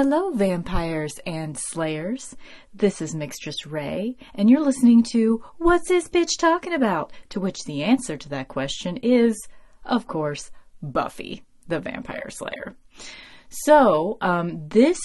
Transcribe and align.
Hello, 0.00 0.30
vampires 0.30 1.18
and 1.26 1.58
slayers. 1.58 2.36
This 2.72 3.02
is 3.02 3.16
Mixtress 3.16 3.66
Ray, 3.66 4.16
and 4.32 4.48
you're 4.48 4.62
listening 4.62 5.02
to 5.10 5.42
What's 5.56 5.88
This 5.88 6.06
Bitch 6.06 6.38
Talking 6.38 6.72
About? 6.72 7.12
To 7.30 7.40
which 7.40 7.64
the 7.64 7.82
answer 7.82 8.16
to 8.16 8.28
that 8.28 8.46
question 8.46 8.98
is, 8.98 9.36
of 9.84 10.06
course, 10.06 10.52
Buffy, 10.80 11.42
the 11.66 11.80
Vampire 11.80 12.30
Slayer. 12.30 12.76
So, 13.48 14.18
um, 14.20 14.68
this 14.68 15.00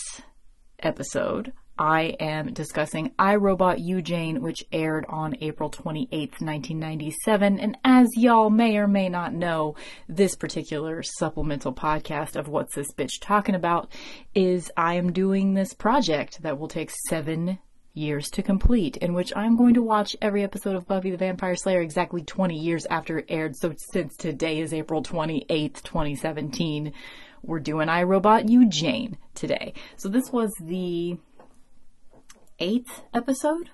episode, 0.78 1.54
I 1.78 2.16
am 2.20 2.54
discussing 2.54 3.14
I 3.18 3.36
Robot 3.36 3.80
You 3.80 4.04
Jane, 4.04 4.42
which 4.42 4.64
aired 4.72 5.06
on 5.10 5.36
April 5.42 5.72
28th, 5.72 6.40
1997. 6.40 7.60
And 7.60 7.78
as 7.84 8.10
y'all 8.16 8.52
may 8.52 8.78
or 8.78 8.88
may 8.88 9.10
not 9.10 9.34
know, 9.34 9.76
this 10.08 10.36
particular 10.36 11.02
supplemental 11.02 11.74
podcast 11.74 12.36
of 12.36 12.48
What's 12.48 12.76
This 12.76 12.94
Bitch 12.94 13.20
Talking 13.20 13.56
About 13.56 13.92
is 14.36 14.72
I 14.78 14.96
am 14.96 15.14
doing 15.14 15.56
this 15.56 15.74
project 15.74 16.44
that 16.44 16.60
will 16.60 16.68
take 16.68 16.92
seven 17.10 17.58
years 17.96 18.30
to 18.32 18.44
complete, 18.44 18.98
in 18.98 19.14
which 19.14 19.34
I'm 19.36 19.58
going 19.58 19.74
to 19.74 19.84
watch 19.84 20.16
every 20.22 20.44
episode 20.44 20.76
of 20.76 20.88
Buffy 20.88 21.10
the 21.10 21.18
Vampire 21.18 21.56
Slayer 21.56 21.82
exactly 21.82 22.22
20 22.22 22.56
years 22.56 22.86
after 22.86 23.18
it 23.20 23.26
aired. 23.30 23.56
So 23.56 23.74
since 23.92 24.16
today 24.16 24.60
is 24.60 24.74
April 24.74 25.02
28th, 25.02 25.82
2017, 25.82 26.94
we're 27.44 27.60
doing 27.60 27.90
I 27.90 28.04
Robot 28.04 28.48
You 28.48 28.70
Jane 28.70 29.18
today. 29.36 29.74
So 29.98 30.08
this 30.08 30.32
was 30.32 30.52
the 30.62 31.18
eighth 32.64 33.02
episode, 33.14 33.70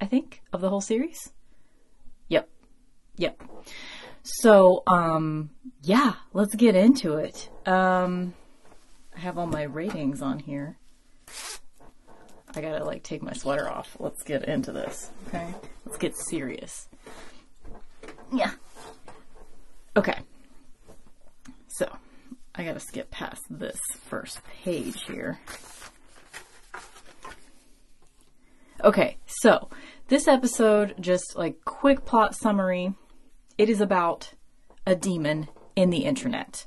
I 0.00 0.06
think, 0.06 0.40
of 0.50 0.62
the 0.62 0.70
whole 0.70 0.80
series. 0.80 1.30
Yep. 2.28 2.48
Yep. 3.16 3.42
So, 4.22 4.82
um, 4.86 5.50
yeah, 5.82 6.14
let's 6.32 6.54
get 6.54 6.74
into 6.74 7.16
it. 7.16 7.50
Um, 7.66 8.32
I 9.14 9.20
have 9.20 9.36
all 9.36 9.46
my 9.46 9.64
ratings 9.64 10.22
on 10.22 10.38
here. 10.38 10.78
I 12.54 12.62
gotta 12.62 12.82
like 12.82 13.02
take 13.02 13.22
my 13.22 13.34
sweater 13.34 13.68
off. 13.68 13.94
Let's 14.00 14.22
get 14.22 14.44
into 14.44 14.72
this. 14.72 15.10
Okay. 15.28 15.46
Let's 15.84 15.98
get 15.98 16.16
serious. 16.16 16.88
Yeah. 18.32 18.52
Okay. 19.96 20.18
So, 21.68 21.94
I 22.54 22.64
gotta 22.64 22.80
skip 22.80 23.10
past 23.10 23.42
this 23.50 23.78
first 24.06 24.40
page 24.64 25.02
here. 25.04 25.38
Okay, 28.82 29.18
so 29.26 29.68
this 30.08 30.26
episode, 30.26 30.94
just 30.98 31.36
like 31.36 31.64
quick 31.64 32.06
plot 32.06 32.34
summary, 32.34 32.94
it 33.58 33.68
is 33.68 33.80
about 33.80 34.32
a 34.86 34.94
demon 34.94 35.48
in 35.76 35.90
the 35.90 36.04
internet. 36.04 36.64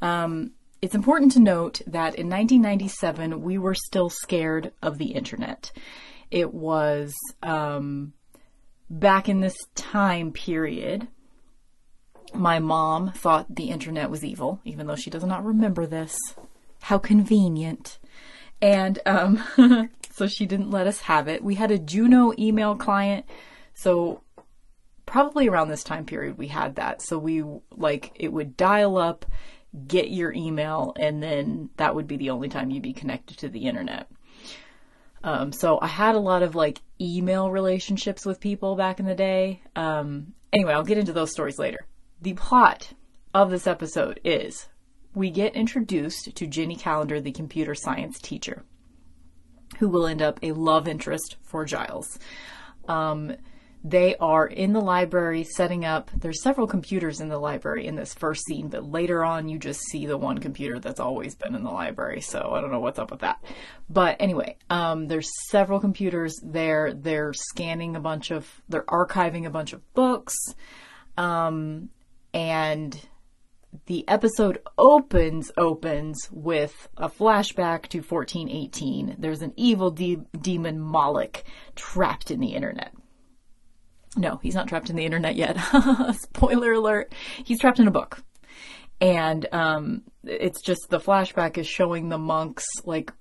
Um, 0.00 0.52
it's 0.80 0.94
important 0.94 1.32
to 1.32 1.40
note 1.40 1.80
that 1.86 2.14
in 2.14 2.28
1997, 2.28 3.42
we 3.42 3.58
were 3.58 3.74
still 3.74 4.08
scared 4.08 4.72
of 4.82 4.98
the 4.98 5.12
internet. 5.12 5.72
It 6.30 6.54
was 6.54 7.12
um, 7.42 8.12
back 8.88 9.28
in 9.28 9.40
this 9.40 9.56
time 9.74 10.30
period. 10.30 11.08
My 12.32 12.60
mom 12.60 13.12
thought 13.12 13.52
the 13.52 13.70
internet 13.70 14.10
was 14.10 14.24
evil, 14.24 14.60
even 14.64 14.86
though 14.86 14.94
she 14.94 15.10
does 15.10 15.24
not 15.24 15.44
remember 15.44 15.86
this. 15.86 16.16
How 16.82 16.98
convenient. 16.98 17.98
And 18.60 19.00
um, 19.06 19.42
so 20.18 20.26
she 20.26 20.46
didn't 20.46 20.70
let 20.70 20.86
us 20.86 21.00
have 21.02 21.28
it. 21.28 21.42
We 21.42 21.54
had 21.54 21.70
a 21.70 21.78
Juno 21.78 22.32
email 22.38 22.74
client, 22.76 23.24
so 23.72 24.22
probably 25.06 25.48
around 25.48 25.68
this 25.68 25.84
time 25.84 26.04
period 26.04 26.36
we 26.36 26.48
had 26.48 26.76
that. 26.76 27.00
So 27.00 27.18
we 27.18 27.44
like 27.70 28.12
it 28.16 28.32
would 28.32 28.56
dial 28.56 28.98
up, 28.98 29.24
get 29.86 30.10
your 30.10 30.32
email, 30.32 30.92
and 30.98 31.22
then 31.22 31.70
that 31.76 31.94
would 31.94 32.06
be 32.06 32.16
the 32.16 32.30
only 32.30 32.48
time 32.48 32.70
you'd 32.70 32.82
be 32.82 32.92
connected 32.92 33.38
to 33.38 33.48
the 33.48 33.66
internet. 33.66 34.10
Um, 35.22 35.52
so 35.52 35.78
I 35.80 35.86
had 35.86 36.14
a 36.14 36.20
lot 36.20 36.42
of 36.42 36.54
like 36.54 36.80
email 37.00 37.50
relationships 37.50 38.26
with 38.26 38.40
people 38.40 38.76
back 38.76 39.00
in 39.00 39.06
the 39.06 39.14
day. 39.14 39.62
Um, 39.76 40.34
anyway, 40.52 40.72
I'll 40.72 40.82
get 40.82 40.98
into 40.98 41.12
those 41.12 41.32
stories 41.32 41.58
later. 41.58 41.86
The 42.20 42.34
plot 42.34 42.92
of 43.32 43.50
this 43.50 43.66
episode 43.66 44.20
is 44.24 44.68
we 45.14 45.30
get 45.30 45.54
introduced 45.54 46.34
to 46.34 46.46
Jenny 46.46 46.76
Calendar, 46.76 47.20
the 47.20 47.32
computer 47.32 47.74
science 47.74 48.18
teacher 48.18 48.64
who 49.78 49.88
will 49.88 50.06
end 50.06 50.22
up 50.22 50.38
a 50.42 50.52
love 50.52 50.88
interest 50.88 51.36
for 51.42 51.64
Giles. 51.64 52.18
Um, 52.88 53.36
they 53.84 54.16
are 54.16 54.46
in 54.46 54.72
the 54.72 54.80
library 54.80 55.44
setting 55.44 55.84
up. 55.84 56.10
There's 56.14 56.42
several 56.42 56.66
computers 56.66 57.20
in 57.20 57.28
the 57.28 57.38
library 57.38 57.86
in 57.86 57.94
this 57.94 58.12
first 58.12 58.44
scene, 58.44 58.68
but 58.68 58.84
later 58.84 59.24
on 59.24 59.48
you 59.48 59.58
just 59.58 59.80
see 59.90 60.04
the 60.04 60.18
one 60.18 60.38
computer 60.38 60.80
that's 60.80 60.98
always 60.98 61.36
been 61.36 61.54
in 61.54 61.62
the 61.62 61.70
library. 61.70 62.20
So 62.20 62.50
I 62.52 62.60
don't 62.60 62.72
know 62.72 62.80
what's 62.80 62.98
up 62.98 63.10
with 63.10 63.20
that. 63.20 63.42
But 63.88 64.16
anyway, 64.18 64.56
um, 64.68 65.06
there's 65.06 65.30
several 65.48 65.78
computers 65.78 66.34
there. 66.42 66.92
They're 66.92 67.32
scanning 67.32 67.94
a 67.94 68.00
bunch 68.00 68.32
of, 68.32 68.60
they're 68.68 68.82
archiving 68.82 69.46
a 69.46 69.50
bunch 69.50 69.72
of 69.72 69.94
books. 69.94 70.34
Um, 71.16 71.90
and 72.34 73.00
the 73.86 74.06
episode 74.08 74.58
opens 74.76 75.50
opens 75.56 76.28
with 76.30 76.88
a 76.96 77.08
flashback 77.08 77.88
to 77.88 77.98
1418. 77.98 79.16
There's 79.18 79.42
an 79.42 79.52
evil 79.56 79.90
de- 79.90 80.24
demon 80.40 80.80
Moloch 80.80 81.44
trapped 81.74 82.30
in 82.30 82.40
the 82.40 82.54
internet. 82.54 82.92
No, 84.16 84.38
he's 84.42 84.54
not 84.54 84.68
trapped 84.68 84.90
in 84.90 84.96
the 84.96 85.04
internet 85.04 85.36
yet. 85.36 85.56
Spoiler 86.20 86.72
alert. 86.72 87.14
He's 87.44 87.60
trapped 87.60 87.78
in 87.78 87.88
a 87.88 87.92
book. 87.92 88.22
And 89.00 89.46
um, 89.52 90.02
it's 90.24 90.60
just 90.60 90.88
the 90.88 90.98
flashback 90.98 91.56
is 91.56 91.66
showing 91.66 92.08
the 92.08 92.18
monks 92.18 92.64
like 92.84 93.12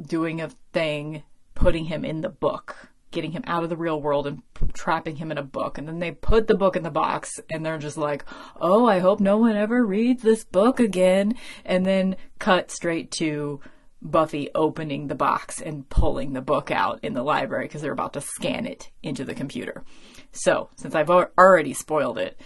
doing 0.00 0.40
a 0.40 0.50
thing, 0.72 1.22
putting 1.54 1.84
him 1.86 2.04
in 2.04 2.20
the 2.20 2.28
book 2.28 2.90
getting 3.16 3.32
him 3.32 3.44
out 3.46 3.64
of 3.64 3.70
the 3.70 3.76
real 3.76 4.00
world 4.00 4.26
and 4.26 4.42
p- 4.52 4.66
trapping 4.74 5.16
him 5.16 5.32
in 5.32 5.38
a 5.38 5.42
book. 5.42 5.78
And 5.78 5.88
then 5.88 6.00
they 6.00 6.12
put 6.12 6.48
the 6.48 6.54
book 6.54 6.76
in 6.76 6.82
the 6.82 6.90
box 6.90 7.40
and 7.48 7.64
they're 7.64 7.78
just 7.78 7.96
like, 7.96 8.26
oh, 8.60 8.86
I 8.86 8.98
hope 8.98 9.20
no 9.20 9.38
one 9.38 9.56
ever 9.56 9.84
reads 9.84 10.22
this 10.22 10.44
book 10.44 10.78
again. 10.78 11.34
And 11.64 11.86
then 11.86 12.16
cut 12.38 12.70
straight 12.70 13.10
to 13.12 13.60
Buffy 14.02 14.50
opening 14.54 15.06
the 15.06 15.14
box 15.14 15.62
and 15.62 15.88
pulling 15.88 16.34
the 16.34 16.42
book 16.42 16.70
out 16.70 17.00
in 17.02 17.14
the 17.14 17.22
library 17.22 17.64
because 17.64 17.80
they're 17.80 17.90
about 17.90 18.12
to 18.12 18.20
scan 18.20 18.66
it 18.66 18.90
into 19.02 19.24
the 19.24 19.34
computer. 19.34 19.82
So, 20.30 20.68
since 20.76 20.94
I've 20.94 21.08
already 21.08 21.72
spoiled 21.72 22.18
it, 22.18 22.38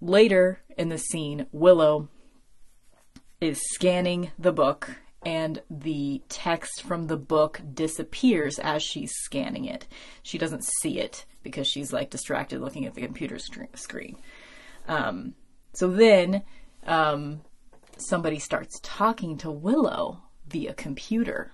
later 0.00 0.62
in 0.78 0.88
the 0.88 0.96
scene, 0.96 1.46
Willow 1.52 2.08
is 3.38 3.60
scanning 3.74 4.30
the 4.38 4.52
book 4.52 4.96
and 5.22 5.62
the 5.70 6.22
text 6.28 6.82
from 6.82 7.06
the 7.06 7.16
book 7.16 7.60
disappears 7.74 8.58
as 8.58 8.82
she's 8.82 9.12
scanning 9.12 9.66
it. 9.66 9.86
She 10.22 10.38
doesn't 10.38 10.64
see 10.64 10.98
it 10.98 11.26
because 11.42 11.66
she's 11.66 11.92
like 11.92 12.10
distracted 12.10 12.60
looking 12.60 12.86
at 12.86 12.94
the 12.94 13.02
computer 13.02 13.38
screen. 13.38 14.16
Um, 14.88 15.34
so 15.72 15.88
then 15.88 16.42
um, 16.86 17.42
somebody 17.98 18.38
starts 18.38 18.80
talking 18.82 19.36
to 19.38 19.50
Willow 19.50 20.22
via 20.48 20.74
computer. 20.74 21.52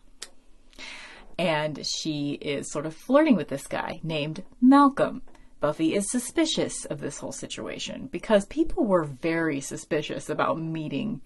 And 1.38 1.84
she 1.84 2.33
is 2.41 2.71
sort 2.71 2.87
of 2.87 2.94
flirting 2.94 3.37
with 3.37 3.48
this 3.48 3.66
guy 3.66 4.00
named 4.03 4.43
Malcolm. 4.60 5.22
Buffy 5.60 5.94
is 5.94 6.10
suspicious 6.10 6.84
of 6.87 7.00
this 7.00 7.19
whole 7.19 7.33
situation 7.33 8.09
because 8.10 8.47
people 8.47 8.87
were 8.87 9.04
very 9.04 9.60
suspicious 9.60 10.31
about 10.31 10.60
meeting 10.60 11.21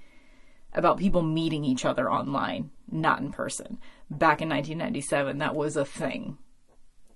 about 0.74 0.98
people 0.98 1.22
meeting 1.22 1.64
each 1.64 1.84
other 1.84 2.10
online, 2.10 2.70
not 2.90 3.20
in 3.20 3.32
person. 3.32 3.78
Back 4.10 4.40
in 4.42 4.48
1997, 4.48 5.38
that 5.38 5.54
was 5.54 5.76
a 5.76 5.84
thing. 5.84 6.38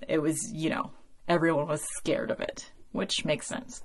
It 0.08 0.18
was, 0.18 0.38
you 0.52 0.70
know, 0.70 0.90
everyone 1.28 1.68
was 1.68 1.82
scared 1.96 2.30
of 2.30 2.40
it, 2.40 2.70
which 2.92 3.24
makes 3.24 3.46
sense. 3.46 3.82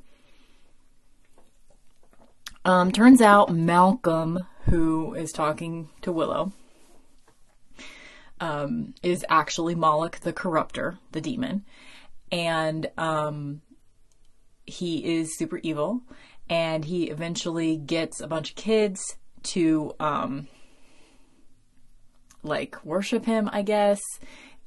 Um, 2.65 2.91
turns 2.91 3.21
out 3.21 3.53
Malcolm, 3.53 4.39
who 4.65 5.13
is 5.13 5.31
talking 5.31 5.89
to 6.01 6.11
Willow, 6.11 6.51
um, 8.39 8.93
is 9.01 9.25
actually 9.29 9.75
Moloch 9.75 10.19
the 10.19 10.33
Corruptor, 10.33 10.97
the 11.11 11.21
demon. 11.21 11.65
And 12.31 12.89
um, 12.97 13.61
he 14.65 15.17
is 15.17 15.37
super 15.37 15.59
evil. 15.63 16.01
And 16.49 16.85
he 16.85 17.09
eventually 17.09 17.77
gets 17.77 18.19
a 18.19 18.27
bunch 18.27 18.51
of 18.51 18.55
kids 18.55 19.17
to 19.43 19.93
um 19.99 20.47
like 22.43 22.83
worship 22.85 23.25
him, 23.25 23.49
I 23.51 23.61
guess. 23.61 24.01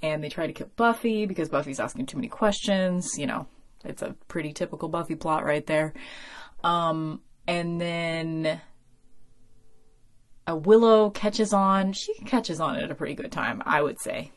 And 0.02 0.22
they 0.22 0.28
try 0.28 0.46
to 0.46 0.52
kill 0.52 0.70
Buffy 0.76 1.26
because 1.26 1.48
Buffy's 1.48 1.80
asking 1.80 2.06
too 2.06 2.16
many 2.16 2.28
questions. 2.28 3.16
You 3.16 3.26
know, 3.26 3.46
it's 3.84 4.02
a 4.02 4.16
pretty 4.28 4.52
typical 4.52 4.88
Buffy 4.88 5.14
plot 5.14 5.44
right 5.44 5.66
there. 5.66 5.94
Um, 6.64 7.20
and 7.46 7.80
then 7.80 8.60
a 10.46 10.56
Willow 10.56 11.10
catches 11.10 11.52
on. 11.52 11.92
She 11.92 12.14
catches 12.25 12.60
on 12.60 12.76
at 12.76 12.90
a 12.90 12.94
pretty 12.94 13.14
good 13.14 13.32
time, 13.32 13.62
I 13.64 13.82
would 13.82 14.00
say, 14.00 14.32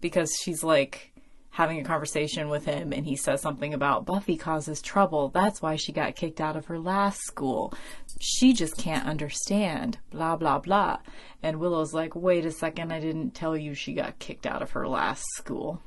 because 0.00 0.34
she's 0.42 0.64
like 0.64 1.12
having 1.54 1.78
a 1.78 1.84
conversation 1.84 2.48
with 2.48 2.64
him 2.64 2.92
and 2.92 3.06
he 3.06 3.14
says 3.14 3.40
something 3.40 3.72
about 3.72 4.04
Buffy 4.04 4.36
causes 4.36 4.82
trouble. 4.82 5.28
That's 5.28 5.62
why 5.62 5.76
she 5.76 5.92
got 5.92 6.16
kicked 6.16 6.40
out 6.40 6.56
of 6.56 6.66
her 6.66 6.80
last 6.80 7.20
school. 7.20 7.72
She 8.20 8.52
just 8.52 8.76
can't 8.76 9.06
understand. 9.06 9.98
Blah, 10.10 10.34
blah, 10.34 10.58
blah. 10.58 10.98
And 11.44 11.60
Willow's 11.60 11.94
like, 11.94 12.16
wait 12.16 12.44
a 12.44 12.50
second, 12.50 12.92
I 12.92 12.98
didn't 12.98 13.36
tell 13.36 13.56
you 13.56 13.72
she 13.72 13.94
got 13.94 14.18
kicked 14.18 14.46
out 14.46 14.62
of 14.62 14.72
her 14.72 14.88
last 14.88 15.22
school. 15.36 15.80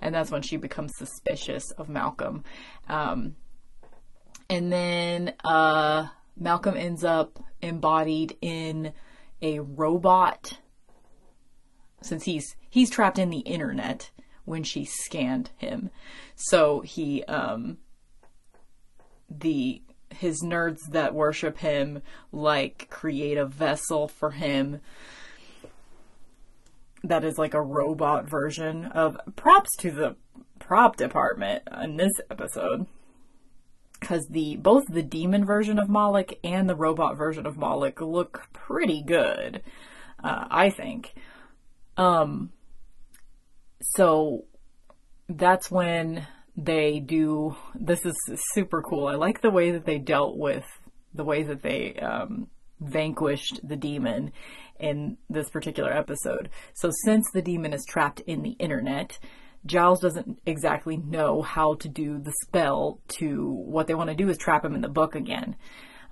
And 0.00 0.14
that's 0.14 0.30
when 0.30 0.40
she 0.40 0.56
becomes 0.56 0.92
suspicious 0.96 1.70
of 1.72 1.90
Malcolm. 1.90 2.44
Um, 2.88 3.36
and 4.48 4.72
then 4.72 5.34
uh, 5.44 6.06
Malcolm 6.34 6.78
ends 6.78 7.04
up 7.04 7.44
embodied 7.60 8.38
in 8.40 8.94
a 9.42 9.58
robot 9.58 10.58
since 12.00 12.24
he's 12.24 12.56
he's 12.70 12.90
trapped 12.90 13.18
in 13.18 13.30
the 13.30 13.40
internet 13.40 14.10
when 14.44 14.62
she 14.62 14.84
scanned 14.84 15.50
him. 15.56 15.90
So 16.34 16.80
he 16.80 17.24
um 17.24 17.78
the 19.30 19.82
his 20.10 20.42
nerds 20.42 20.80
that 20.90 21.14
worship 21.14 21.58
him 21.58 22.02
like 22.32 22.88
create 22.90 23.36
a 23.36 23.44
vessel 23.44 24.08
for 24.08 24.30
him 24.30 24.80
that 27.04 27.24
is 27.24 27.38
like 27.38 27.54
a 27.54 27.62
robot 27.62 28.28
version 28.28 28.86
of 28.86 29.18
props 29.36 29.70
to 29.78 29.90
the 29.90 30.16
prop 30.58 30.96
department 30.96 31.62
in 31.82 31.96
this 31.96 32.12
episode 32.30 32.86
because 34.00 34.26
the 34.28 34.56
both 34.56 34.86
the 34.86 35.02
demon 35.02 35.44
version 35.44 35.78
of 35.78 35.88
Moloch 35.88 36.32
and 36.44 36.68
the 36.68 36.76
robot 36.76 37.16
version 37.16 37.46
of 37.46 37.56
Moloch 37.56 38.00
look 38.00 38.48
pretty 38.52 39.02
good, 39.02 39.62
uh, 40.22 40.46
I 40.50 40.70
think. 40.70 41.14
Um, 41.96 42.52
so 43.80 44.44
that's 45.28 45.70
when 45.70 46.26
they 46.56 47.00
do. 47.00 47.56
This 47.74 48.04
is 48.04 48.16
super 48.52 48.82
cool. 48.82 49.06
I 49.06 49.14
like 49.14 49.40
the 49.40 49.50
way 49.50 49.70
that 49.70 49.84
they 49.84 49.98
dealt 49.98 50.36
with 50.36 50.64
the 51.14 51.24
way 51.24 51.42
that 51.42 51.62
they 51.62 51.94
um, 51.96 52.48
vanquished 52.80 53.60
the 53.66 53.76
demon 53.76 54.32
in 54.78 55.16
this 55.28 55.50
particular 55.50 55.92
episode. 55.92 56.48
So 56.74 56.90
since 57.04 57.30
the 57.32 57.42
demon 57.42 57.72
is 57.72 57.84
trapped 57.86 58.20
in 58.20 58.42
the 58.42 58.52
internet, 58.52 59.18
Giles 59.66 60.00
doesn't 60.00 60.40
exactly 60.46 60.96
know 60.96 61.42
how 61.42 61.74
to 61.74 61.88
do 61.88 62.18
the 62.18 62.32
spell 62.42 63.00
to 63.08 63.50
what 63.50 63.86
they 63.86 63.94
want 63.94 64.10
to 64.10 64.16
do 64.16 64.28
is 64.28 64.38
trap 64.38 64.64
him 64.64 64.74
in 64.74 64.80
the 64.80 64.88
book 64.88 65.14
again. 65.14 65.56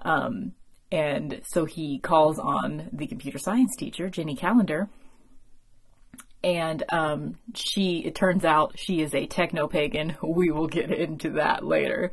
Um, 0.03 0.53
and 0.91 1.41
so 1.45 1.65
he 1.65 1.99
calls 1.99 2.39
on 2.39 2.89
the 2.93 3.07
computer 3.07 3.39
science 3.39 3.75
teacher, 3.77 4.09
Jenny 4.09 4.37
Calendar, 4.37 4.89
and 6.47 6.85
um, 6.91 7.39
she 7.55 8.05
it 8.07 8.15
turns 8.15 8.45
out 8.45 8.79
she 8.79 9.03
is 9.03 9.13
a 9.15 9.27
techno 9.27 9.67
pagan. 9.67 10.17
We 10.23 10.51
will 10.53 10.69
get 10.69 10.93
into 10.93 11.31
that 11.31 11.65
later. 11.65 12.13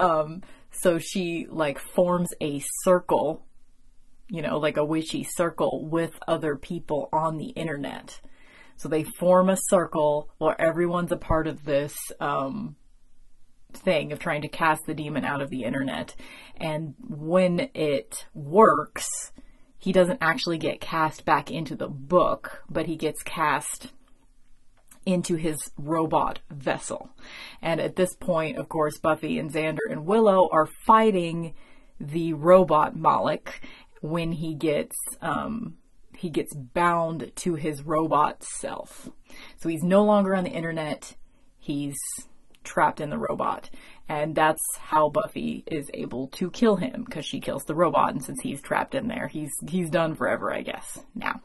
Um, 0.00 0.42
so 0.70 0.98
she 0.98 1.46
like 1.50 1.78
forms 1.78 2.30
a 2.40 2.62
circle 2.82 3.46
you 4.28 4.40
know 4.40 4.58
like 4.58 4.78
a 4.78 4.84
witchy 4.84 5.22
circle 5.22 5.86
with 5.86 6.18
other 6.26 6.56
people 6.56 7.10
on 7.12 7.36
the 7.36 7.50
internet. 7.50 8.20
So 8.76 8.88
they 8.88 9.04
form 9.04 9.50
a 9.50 9.58
circle 9.68 10.30
where 10.38 10.60
everyone's 10.60 11.12
a 11.12 11.16
part 11.16 11.46
of 11.46 11.64
this 11.64 11.94
um, 12.20 12.76
thing 13.72 14.12
of 14.12 14.18
trying 14.18 14.42
to 14.42 14.48
cast 14.48 14.86
the 14.86 14.94
demon 14.94 15.24
out 15.24 15.42
of 15.42 15.50
the 15.50 15.62
internet. 15.62 16.16
And 16.56 16.94
when 16.98 17.70
it 17.74 18.26
works 18.32 19.06
he 19.84 19.92
doesn't 19.92 20.18
actually 20.22 20.56
get 20.56 20.80
cast 20.80 21.26
back 21.26 21.50
into 21.50 21.76
the 21.76 21.88
book, 21.88 22.64
but 22.70 22.86
he 22.86 22.96
gets 22.96 23.22
cast 23.22 23.92
into 25.04 25.36
his 25.36 25.58
robot 25.76 26.38
vessel. 26.48 27.10
And 27.60 27.82
at 27.82 27.94
this 27.94 28.14
point, 28.14 28.56
of 28.56 28.70
course, 28.70 28.96
Buffy 28.96 29.38
and 29.38 29.52
Xander 29.52 29.90
and 29.90 30.06
Willow 30.06 30.48
are 30.50 30.64
fighting 30.86 31.52
the 32.00 32.32
robot 32.32 32.96
Moloch 32.96 33.60
when 34.00 34.32
he 34.32 34.54
gets 34.54 34.96
um, 35.20 35.76
he 36.16 36.30
gets 36.30 36.54
bound 36.54 37.32
to 37.36 37.56
his 37.56 37.82
robot 37.82 38.42
self. 38.42 39.10
So 39.58 39.68
he's 39.68 39.82
no 39.82 40.02
longer 40.02 40.34
on 40.34 40.44
the 40.44 40.50
internet. 40.50 41.14
He's 41.58 41.98
trapped 42.62 43.02
in 43.02 43.10
the 43.10 43.18
robot. 43.18 43.68
And 44.08 44.34
that's 44.34 44.60
how 44.78 45.08
Buffy 45.08 45.64
is 45.66 45.90
able 45.94 46.28
to 46.28 46.50
kill 46.50 46.76
him 46.76 47.04
because 47.04 47.24
she 47.24 47.40
kills 47.40 47.64
the 47.64 47.74
robot. 47.74 48.10
And 48.12 48.22
since 48.22 48.40
he's 48.42 48.60
trapped 48.60 48.94
in 48.94 49.08
there, 49.08 49.28
he's 49.28 49.52
he's 49.66 49.88
done 49.88 50.14
forever, 50.14 50.52
I 50.52 50.62
guess. 50.62 50.98
Now. 51.14 51.40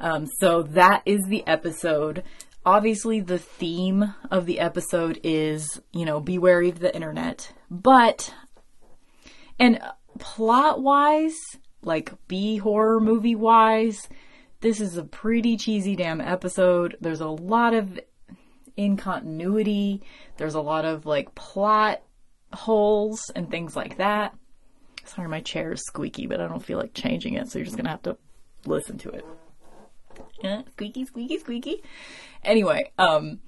Um, 0.00 0.26
so 0.40 0.62
that 0.62 1.02
is 1.06 1.26
the 1.26 1.46
episode. 1.46 2.22
Obviously, 2.64 3.20
the 3.20 3.38
theme 3.38 4.14
of 4.30 4.44
the 4.44 4.58
episode 4.58 5.20
is, 5.22 5.80
you 5.92 6.04
know, 6.04 6.20
be 6.20 6.38
wary 6.38 6.68
of 6.68 6.80
the 6.80 6.94
internet. 6.94 7.52
But, 7.70 8.34
and 9.58 9.80
plot 10.18 10.82
wise, 10.82 11.36
like 11.82 12.12
B 12.26 12.56
horror 12.56 13.00
movie 13.00 13.36
wise, 13.36 14.08
this 14.60 14.80
is 14.80 14.96
a 14.96 15.04
pretty 15.04 15.56
cheesy 15.56 15.94
damn 15.94 16.20
episode. 16.20 16.96
There's 17.00 17.20
a 17.20 17.28
lot 17.28 17.72
of 17.72 18.00
in 18.76 18.96
continuity. 18.96 20.02
There's 20.36 20.54
a 20.54 20.60
lot 20.60 20.84
of 20.84 21.06
like 21.06 21.34
plot 21.34 22.02
holes 22.52 23.30
and 23.34 23.50
things 23.50 23.74
like 23.76 23.98
that. 23.98 24.34
Sorry, 25.04 25.28
my 25.28 25.40
chair 25.40 25.72
is 25.72 25.82
squeaky, 25.82 26.26
but 26.26 26.40
I 26.40 26.48
don't 26.48 26.64
feel 26.64 26.78
like 26.78 26.94
changing 26.94 27.34
it, 27.34 27.48
so 27.48 27.58
you're 27.58 27.66
just 27.66 27.76
gonna 27.76 27.90
have 27.90 28.02
to 28.02 28.16
listen 28.64 28.98
to 28.98 29.10
it. 29.10 29.24
Yeah, 30.42 30.62
squeaky, 30.72 31.04
squeaky, 31.04 31.38
squeaky. 31.38 31.82
Anyway, 32.42 32.90
um, 32.98 33.40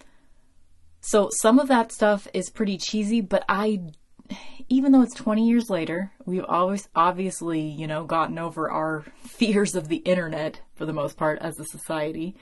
so 1.00 1.30
some 1.40 1.58
of 1.58 1.68
that 1.68 1.92
stuff 1.92 2.28
is 2.32 2.50
pretty 2.50 2.78
cheesy, 2.78 3.20
but 3.20 3.44
I, 3.48 3.80
even 4.68 4.92
though 4.92 5.02
it's 5.02 5.14
20 5.14 5.48
years 5.48 5.68
later, 5.68 6.12
we've 6.24 6.44
always 6.44 6.88
obviously, 6.94 7.60
you 7.60 7.86
know, 7.86 8.04
gotten 8.04 8.38
over 8.38 8.70
our 8.70 9.04
fears 9.22 9.74
of 9.74 9.88
the 9.88 9.96
internet 9.96 10.60
for 10.74 10.86
the 10.86 10.92
most 10.92 11.16
part 11.16 11.38
as 11.40 11.58
a 11.58 11.64
society 11.64 12.36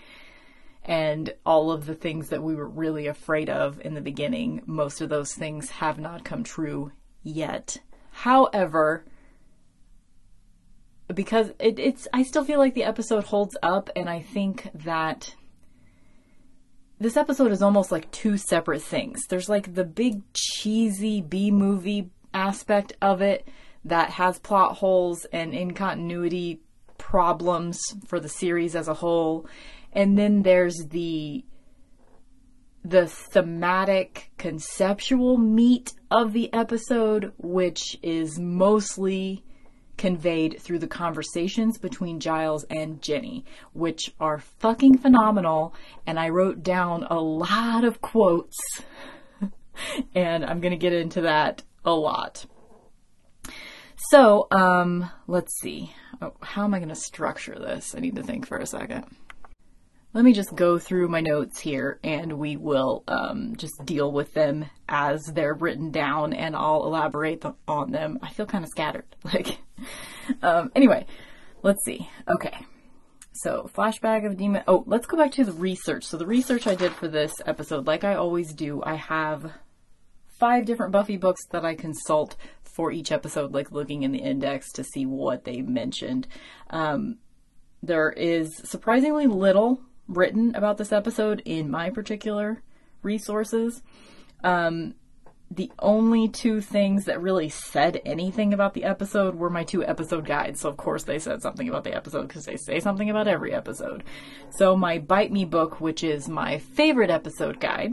and 0.86 1.34
all 1.44 1.72
of 1.72 1.84
the 1.84 1.94
things 1.94 2.28
that 2.28 2.42
we 2.42 2.54
were 2.54 2.68
really 2.68 3.08
afraid 3.08 3.50
of 3.50 3.80
in 3.84 3.94
the 3.94 4.00
beginning, 4.00 4.62
most 4.66 5.00
of 5.00 5.08
those 5.08 5.34
things 5.34 5.68
have 5.68 5.98
not 5.98 6.24
come 6.24 6.44
true 6.44 6.92
yet. 7.24 7.78
However, 8.12 9.04
because 11.12 11.50
it, 11.58 11.80
it's, 11.80 12.06
I 12.12 12.22
still 12.22 12.44
feel 12.44 12.60
like 12.60 12.74
the 12.74 12.84
episode 12.84 13.24
holds 13.24 13.56
up, 13.62 13.90
and 13.96 14.08
I 14.08 14.20
think 14.20 14.70
that 14.74 15.34
this 17.00 17.16
episode 17.16 17.50
is 17.50 17.62
almost 17.62 17.90
like 17.90 18.10
two 18.12 18.38
separate 18.38 18.82
things. 18.82 19.26
There's 19.28 19.48
like 19.48 19.74
the 19.74 19.84
big 19.84 20.22
cheesy 20.32 21.20
B 21.20 21.50
movie 21.50 22.10
aspect 22.32 22.92
of 23.02 23.22
it 23.22 23.46
that 23.84 24.10
has 24.10 24.38
plot 24.38 24.76
holes 24.76 25.26
and 25.32 25.52
incontinuity 25.52 26.60
problems 26.96 27.78
for 28.06 28.18
the 28.18 28.28
series 28.28 28.74
as 28.74 28.88
a 28.88 28.94
whole 28.94 29.46
and 29.96 30.16
then 30.16 30.42
there's 30.42 30.76
the 30.90 31.44
the 32.84 33.08
thematic 33.08 34.30
conceptual 34.38 35.38
meat 35.38 35.92
of 36.08 36.32
the 36.32 36.52
episode 36.52 37.32
which 37.38 37.98
is 38.00 38.38
mostly 38.38 39.42
conveyed 39.96 40.60
through 40.60 40.78
the 40.78 40.86
conversations 40.86 41.78
between 41.78 42.20
Giles 42.20 42.64
and 42.64 43.02
Jenny, 43.02 43.44
which 43.72 44.14
are 44.20 44.38
fucking 44.38 44.98
phenomenal. 44.98 45.74
And 46.06 46.20
I 46.20 46.28
wrote 46.28 46.62
down 46.62 47.04
a 47.10 47.18
lot 47.18 47.82
of 47.82 48.02
quotes, 48.02 48.56
and 50.14 50.44
I'm 50.44 50.60
going 50.60 50.72
to 50.72 50.76
get 50.76 50.92
into 50.92 51.22
that 51.22 51.62
a 51.84 51.92
lot. 51.92 52.44
So, 54.10 54.46
um, 54.52 55.10
let's 55.26 55.58
see. 55.60 55.92
Oh, 56.20 56.34
how 56.40 56.64
am 56.64 56.74
I 56.74 56.78
going 56.78 56.90
to 56.90 56.94
structure 56.94 57.58
this? 57.58 57.94
I 57.96 58.00
need 58.00 58.16
to 58.16 58.22
think 58.22 58.46
for 58.46 58.58
a 58.58 58.66
second 58.66 59.06
let 60.16 60.24
me 60.24 60.32
just 60.32 60.54
go 60.54 60.78
through 60.78 61.08
my 61.08 61.20
notes 61.20 61.60
here 61.60 62.00
and 62.02 62.38
we 62.38 62.56
will 62.56 63.04
um, 63.06 63.54
just 63.56 63.84
deal 63.84 64.10
with 64.10 64.32
them 64.32 64.64
as 64.88 65.22
they're 65.26 65.52
written 65.52 65.90
down 65.90 66.32
and 66.32 66.56
I'll 66.56 66.86
elaborate 66.86 67.44
on 67.68 67.92
them. 67.92 68.18
I 68.22 68.30
feel 68.30 68.46
kind 68.46 68.64
of 68.64 68.70
scattered. 68.70 69.04
Like, 69.24 69.58
um, 70.40 70.72
anyway, 70.74 71.04
let's 71.62 71.84
see. 71.84 72.08
Okay. 72.26 72.56
So, 73.34 73.70
flashback 73.76 74.24
of 74.24 74.38
demon. 74.38 74.62
Oh, 74.66 74.84
let's 74.86 75.06
go 75.06 75.18
back 75.18 75.32
to 75.32 75.44
the 75.44 75.52
research. 75.52 76.04
So, 76.04 76.16
the 76.16 76.26
research 76.26 76.66
I 76.66 76.76
did 76.76 76.92
for 76.92 77.08
this 77.08 77.34
episode, 77.44 77.86
like 77.86 78.02
I 78.02 78.14
always 78.14 78.54
do, 78.54 78.82
I 78.82 78.94
have 78.94 79.52
five 80.38 80.64
different 80.64 80.92
Buffy 80.92 81.18
books 81.18 81.42
that 81.50 81.66
I 81.66 81.74
consult 81.74 82.36
for 82.62 82.90
each 82.90 83.12
episode, 83.12 83.52
like 83.52 83.70
looking 83.70 84.02
in 84.02 84.12
the 84.12 84.20
index 84.20 84.72
to 84.72 84.84
see 84.84 85.04
what 85.04 85.44
they 85.44 85.60
mentioned. 85.60 86.26
Um, 86.70 87.18
there 87.82 88.10
is 88.10 88.56
surprisingly 88.64 89.26
little 89.26 89.82
written 90.08 90.54
about 90.54 90.78
this 90.78 90.92
episode 90.92 91.42
in 91.44 91.70
my 91.70 91.90
particular 91.90 92.62
resources. 93.02 93.82
Um, 94.44 94.94
the 95.50 95.70
only 95.78 96.28
two 96.28 96.60
things 96.60 97.04
that 97.04 97.22
really 97.22 97.48
said 97.48 98.00
anything 98.04 98.52
about 98.52 98.74
the 98.74 98.84
episode 98.84 99.36
were 99.36 99.50
my 99.50 99.62
two 99.62 99.84
episode 99.84 100.24
guides. 100.24 100.60
So, 100.60 100.68
of 100.68 100.76
course, 100.76 101.04
they 101.04 101.20
said 101.20 101.40
something 101.40 101.68
about 101.68 101.84
the 101.84 101.94
episode 101.94 102.26
because 102.26 102.44
they 102.44 102.56
say 102.56 102.80
something 102.80 103.08
about 103.10 103.28
every 103.28 103.54
episode. 103.54 104.02
So, 104.50 104.76
my 104.76 104.98
Bite 104.98 105.30
Me 105.30 105.44
book, 105.44 105.80
which 105.80 106.02
is 106.02 106.28
my 106.28 106.58
favorite 106.58 107.10
episode 107.10 107.60
guide, 107.60 107.92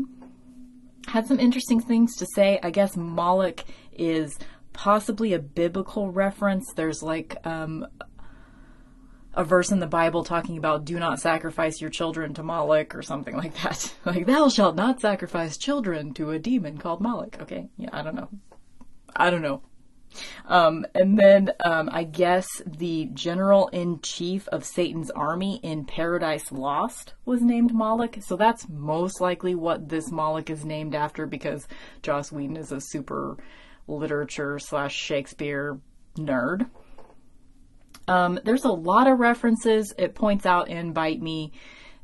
had 1.08 1.28
some 1.28 1.40
interesting 1.40 1.80
things 1.80 2.16
to 2.18 2.26
say. 2.34 2.60
I 2.64 2.72
guess 2.72 2.98
Moloch 2.98 3.64
is 3.92 4.40
possibly 4.74 5.34
a 5.34 5.40
biblical 5.40 6.12
reference. 6.12 6.74
There's 6.76 7.04
like 7.04 7.38
um, 7.46 7.86
a 9.34 9.44
verse 9.44 9.72
in 9.72 9.80
the 9.80 9.88
Bible 9.88 10.24
talking 10.24 10.58
about 10.58 10.86
do 10.86 11.00
not 11.00 11.20
sacrifice 11.20 11.82
your 11.82 11.90
children 11.90 12.34
to 12.36 12.44
Moloch 12.44 12.96
or 12.96 13.02
something 13.02 13.36
like 13.44 13.60
that. 13.62 13.94
like, 14.06 14.26
thou 14.26 14.50
shalt 14.50 14.76
not 14.76 15.02
sacrifice 15.02 15.58
children 15.58 16.14
to 16.14 16.32
a 16.32 16.40
demon 16.40 16.78
called 16.78 17.02
Moloch. 17.02 17.38
Okay, 17.42 17.70
yeah, 17.78 17.90
I 17.92 18.02
don't 18.02 18.16
know. 18.16 18.30
I 19.16 19.30
don't 19.30 19.42
know. 19.42 19.62
Um, 20.46 20.86
and 20.94 21.18
then 21.18 21.52
um, 21.64 21.90
I 21.92 22.04
guess 22.04 22.48
the 22.66 23.10
general 23.14 23.68
in 23.70 24.00
chief 24.02 24.48
of 24.50 24.66
Satan's 24.66 25.10
army 25.12 25.60
in 25.64 25.86
Paradise 25.86 26.52
Lost 26.52 27.14
was 27.26 27.42
named 27.42 27.74
Moloch. 27.74 28.18
So 28.22 28.36
that's 28.36 28.70
most 28.70 29.22
likely 29.22 29.56
what 29.56 29.90
this 29.90 30.12
Moloch 30.12 30.50
is 30.50 30.66
named 30.66 30.96
after 30.96 31.26
because 31.26 31.68
Joss 32.02 32.32
Whedon 32.32 32.58
is 32.58 32.72
a 32.72 32.82
super 32.82 33.38
literature 33.88 34.60
slash 34.60 34.96
Shakespeare 34.96 35.80
nerd. 36.16 36.70
Um, 38.08 38.40
there's 38.44 38.66
a 38.66 38.72
lot 38.72 39.08
of 39.08 39.20
references. 39.20 39.94
It 39.98 40.16
points 40.16 40.46
out 40.46 40.68
in 40.68 40.94
Bite 40.94 41.22
Me 41.22 41.52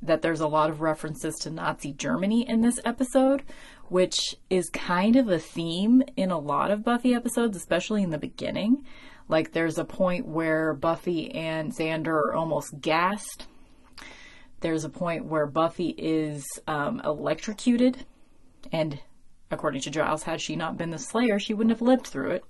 that 0.02 0.22
there's 0.22 0.40
a 0.40 0.48
lot 0.48 0.70
of 0.70 0.82
references 0.82 1.36
to 1.40 1.50
Nazi 1.50 1.92
Germany 1.92 2.48
in 2.48 2.62
this 2.62 2.80
episode, 2.86 3.44
which 3.90 4.36
is 4.50 4.70
kind 4.70 5.16
of 5.16 5.28
a 5.28 5.40
theme 5.40 6.02
in 6.16 6.32
a 6.32 6.40
lot 6.40 6.72
of 6.72 6.84
Buffy 6.84 7.14
episodes, 7.14 7.58
especially 7.58 8.04
in 8.04 8.12
the 8.12 8.18
beginning. 8.18 8.86
Like 9.28 9.52
there's 9.52 9.78
a 9.78 9.86
point 9.86 10.26
where 10.26 10.74
Buffy 10.74 11.32
and 11.32 11.74
Xander 11.74 12.08
are 12.14 12.34
almost 12.34 12.80
gassed. 12.82 13.48
There's 14.62 14.84
a 14.84 14.90
point 14.90 15.26
where 15.26 15.46
Buffy 15.46 15.90
is 15.98 16.46
um, 16.68 17.02
electrocuted, 17.04 18.06
and 18.72 19.00
according 19.52 19.82
to 19.82 19.90
Giles, 19.90 20.24
had 20.24 20.42
she 20.42 20.56
not 20.56 20.78
been 20.78 20.90
the 20.90 20.98
Slayer, 20.98 21.40
she 21.40 21.54
wouldn't 21.54 21.72
have 21.72 21.82
lived 21.82 22.08
through 22.08 22.32
it. 22.32 22.46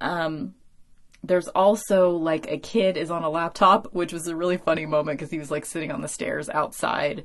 Um, 0.00 0.54
there's 1.26 1.48
also 1.48 2.10
like 2.10 2.50
a 2.50 2.58
kid 2.58 2.96
is 2.96 3.10
on 3.10 3.22
a 3.22 3.30
laptop, 3.30 3.92
which 3.92 4.12
was 4.12 4.26
a 4.26 4.36
really 4.36 4.56
funny 4.56 4.86
moment 4.86 5.18
because 5.18 5.30
he 5.30 5.38
was 5.38 5.50
like 5.50 5.64
sitting 5.64 5.90
on 5.90 6.02
the 6.02 6.08
stairs 6.08 6.48
outside 6.50 7.24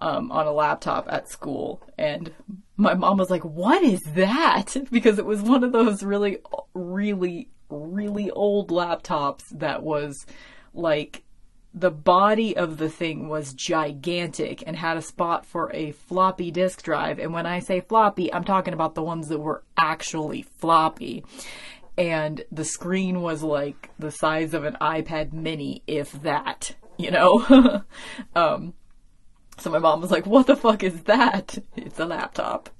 um, 0.00 0.30
on 0.30 0.46
a 0.46 0.52
laptop 0.52 1.06
at 1.10 1.28
school. 1.28 1.82
And 1.98 2.32
my 2.76 2.94
mom 2.94 3.18
was 3.18 3.30
like, 3.30 3.44
What 3.44 3.82
is 3.82 4.00
that? 4.14 4.76
Because 4.90 5.18
it 5.18 5.26
was 5.26 5.42
one 5.42 5.64
of 5.64 5.72
those 5.72 6.02
really, 6.02 6.38
really, 6.74 7.48
really 7.68 8.30
old 8.30 8.70
laptops 8.70 9.44
that 9.52 9.82
was 9.82 10.26
like 10.74 11.22
the 11.72 11.90
body 11.90 12.56
of 12.56 12.78
the 12.78 12.88
thing 12.88 13.28
was 13.28 13.52
gigantic 13.52 14.64
and 14.66 14.76
had 14.76 14.96
a 14.96 15.02
spot 15.02 15.46
for 15.46 15.70
a 15.72 15.92
floppy 15.92 16.50
disk 16.50 16.82
drive. 16.82 17.20
And 17.20 17.32
when 17.32 17.46
I 17.46 17.60
say 17.60 17.80
floppy, 17.80 18.32
I'm 18.32 18.42
talking 18.42 18.74
about 18.74 18.96
the 18.96 19.04
ones 19.04 19.28
that 19.28 19.38
were 19.38 19.62
actually 19.78 20.42
floppy 20.42 21.24
and 22.00 22.42
the 22.50 22.64
screen 22.64 23.20
was 23.20 23.42
like 23.42 23.90
the 23.98 24.10
size 24.10 24.54
of 24.54 24.64
an 24.64 24.78
iPad 24.80 25.34
mini, 25.34 25.82
if 25.86 26.12
that, 26.22 26.74
you 26.96 27.10
know? 27.10 27.82
um, 28.34 28.72
so 29.58 29.68
my 29.68 29.78
mom 29.78 30.00
was 30.00 30.10
like, 30.10 30.24
what 30.24 30.46
the 30.46 30.56
fuck 30.56 30.82
is 30.82 31.02
that? 31.02 31.58
It's 31.76 32.00
a 32.00 32.06
laptop. 32.06 32.70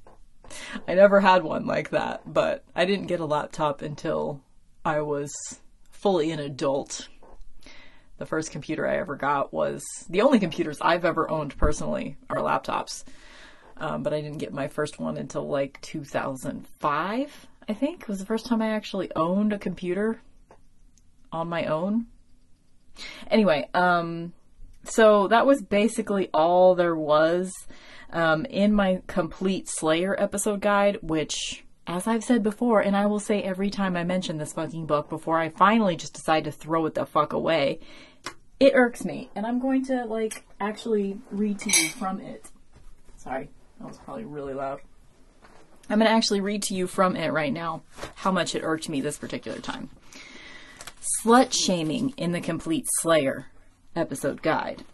I 0.88 0.94
never 0.94 1.20
had 1.20 1.44
one 1.44 1.66
like 1.66 1.90
that, 1.90 2.22
but 2.32 2.64
I 2.74 2.86
didn't 2.86 3.08
get 3.08 3.20
a 3.20 3.26
laptop 3.26 3.82
until 3.82 4.40
I 4.86 5.02
was 5.02 5.30
fully 5.90 6.30
an 6.30 6.40
adult. 6.40 7.08
The 8.16 8.24
first 8.24 8.50
computer 8.50 8.88
I 8.88 8.96
ever 8.96 9.16
got 9.16 9.52
was 9.52 9.84
the 10.08 10.22
only 10.22 10.38
computers 10.38 10.78
I've 10.80 11.04
ever 11.04 11.30
owned 11.30 11.58
personally 11.58 12.16
are 12.30 12.38
laptops. 12.38 13.04
Um, 13.76 14.02
but 14.02 14.14
I 14.14 14.22
didn't 14.22 14.38
get 14.38 14.54
my 14.54 14.68
first 14.68 14.98
one 14.98 15.18
until 15.18 15.46
like 15.46 15.78
2005. 15.82 17.46
I 17.68 17.74
think, 17.74 18.02
it 18.02 18.08
was 18.08 18.18
the 18.18 18.26
first 18.26 18.46
time 18.46 18.62
I 18.62 18.70
actually 18.70 19.10
owned 19.14 19.52
a 19.52 19.58
computer 19.58 20.20
on 21.32 21.48
my 21.48 21.66
own. 21.66 22.06
Anyway, 23.30 23.68
um, 23.74 24.32
so 24.84 25.28
that 25.28 25.46
was 25.46 25.62
basically 25.62 26.28
all 26.34 26.74
there 26.74 26.96
was 26.96 27.52
um, 28.12 28.44
in 28.46 28.72
my 28.72 29.02
complete 29.06 29.68
Slayer 29.68 30.20
episode 30.20 30.60
guide, 30.60 30.98
which, 31.02 31.64
as 31.86 32.06
I've 32.06 32.24
said 32.24 32.42
before, 32.42 32.80
and 32.80 32.96
I 32.96 33.06
will 33.06 33.20
say 33.20 33.42
every 33.42 33.70
time 33.70 33.96
I 33.96 34.04
mention 34.04 34.38
this 34.38 34.52
fucking 34.52 34.86
book 34.86 35.08
before 35.08 35.38
I 35.38 35.48
finally 35.50 35.96
just 35.96 36.14
decide 36.14 36.44
to 36.44 36.52
throw 36.52 36.86
it 36.86 36.94
the 36.94 37.06
fuck 37.06 37.32
away, 37.32 37.78
it 38.58 38.72
irks 38.74 39.04
me. 39.04 39.30
And 39.36 39.46
I'm 39.46 39.60
going 39.60 39.84
to, 39.86 40.04
like, 40.04 40.44
actually 40.58 41.18
read 41.30 41.60
to 41.60 41.70
you 41.70 41.88
from 41.90 42.20
it. 42.20 42.50
Sorry, 43.16 43.48
that 43.78 43.86
was 43.86 43.98
probably 43.98 44.24
really 44.24 44.54
loud. 44.54 44.80
I'm 45.90 45.98
going 45.98 46.08
to 46.08 46.16
actually 46.16 46.40
read 46.40 46.62
to 46.64 46.74
you 46.74 46.86
from 46.86 47.16
it 47.16 47.32
right 47.32 47.52
now 47.52 47.82
how 48.14 48.30
much 48.30 48.54
it 48.54 48.62
irked 48.62 48.88
me 48.88 49.00
this 49.00 49.18
particular 49.18 49.58
time. 49.58 49.90
Slut 51.20 51.52
shaming 51.52 52.14
in 52.16 52.30
the 52.30 52.40
Complete 52.40 52.86
Slayer 53.00 53.46
episode 53.96 54.40
guide. 54.40 54.84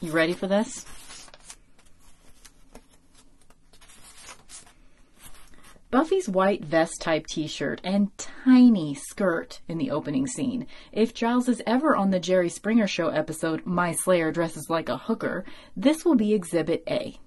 You 0.00 0.12
ready 0.12 0.32
for 0.32 0.46
this? 0.46 0.86
Buffy's 5.90 6.28
white 6.28 6.64
vest 6.64 7.00
type 7.00 7.26
t 7.26 7.48
shirt 7.48 7.80
and 7.82 8.16
tiny 8.16 8.94
skirt 8.94 9.60
in 9.66 9.78
the 9.78 9.90
opening 9.90 10.28
scene. 10.28 10.68
If 10.92 11.14
Giles 11.14 11.48
is 11.48 11.62
ever 11.66 11.96
on 11.96 12.10
the 12.10 12.20
Jerry 12.20 12.48
Springer 12.48 12.86
Show 12.86 13.08
episode, 13.08 13.66
My 13.66 13.90
Slayer 13.90 14.30
Dresses 14.30 14.68
Like 14.68 14.88
a 14.88 14.98
Hooker, 14.98 15.44
this 15.76 16.04
will 16.04 16.14
be 16.14 16.32
Exhibit 16.32 16.84
A. 16.88 17.18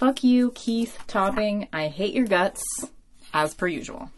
Fuck 0.00 0.24
you, 0.24 0.50
Keith 0.52 0.98
Topping. 1.08 1.68
I 1.74 1.88
hate 1.88 2.14
your 2.14 2.24
guts, 2.24 2.64
as 3.34 3.52
per 3.52 3.66
usual. 3.66 4.10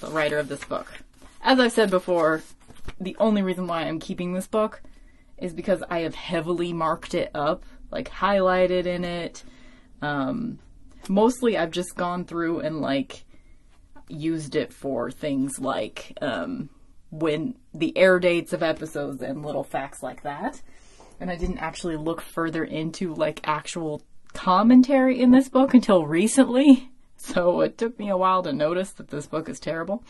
The 0.00 0.08
writer 0.08 0.36
of 0.36 0.48
this 0.48 0.62
book. 0.62 0.92
As 1.40 1.58
I've 1.58 1.72
said 1.72 1.88
before, 1.88 2.42
the 3.00 3.16
only 3.18 3.40
reason 3.40 3.66
why 3.66 3.84
I'm 3.84 3.98
keeping 3.98 4.34
this 4.34 4.46
book 4.46 4.82
is 5.38 5.54
because 5.54 5.82
I 5.88 6.00
have 6.00 6.14
heavily 6.14 6.74
marked 6.74 7.14
it 7.14 7.30
up, 7.34 7.64
like 7.90 8.10
highlighted 8.10 8.84
in 8.84 9.04
it. 9.06 9.42
Um, 10.02 10.58
mostly 11.08 11.56
I've 11.56 11.70
just 11.70 11.96
gone 11.96 12.26
through 12.26 12.60
and 12.60 12.82
like 12.82 13.24
used 14.06 14.54
it 14.54 14.74
for 14.74 15.10
things 15.10 15.58
like 15.58 16.12
um, 16.20 16.68
when 17.08 17.54
the 17.72 17.96
air 17.96 18.20
dates 18.20 18.52
of 18.52 18.62
episodes 18.62 19.22
and 19.22 19.42
little 19.42 19.64
facts 19.64 20.02
like 20.02 20.24
that. 20.24 20.60
And 21.20 21.30
I 21.30 21.36
didn't 21.36 21.56
actually 21.56 21.96
look 21.96 22.20
further 22.20 22.64
into 22.64 23.14
like 23.14 23.40
actual 23.44 24.02
commentary 24.32 25.20
in 25.20 25.30
this 25.30 25.48
book 25.48 25.74
until 25.74 26.06
recently. 26.06 26.90
So 27.20 27.62
it 27.62 27.76
took 27.76 27.98
me 27.98 28.08
a 28.08 28.16
while 28.16 28.44
to 28.44 28.52
notice 28.52 28.92
that 28.92 29.08
this 29.08 29.26
book 29.26 29.48
is 29.48 29.58
terrible. 29.58 30.04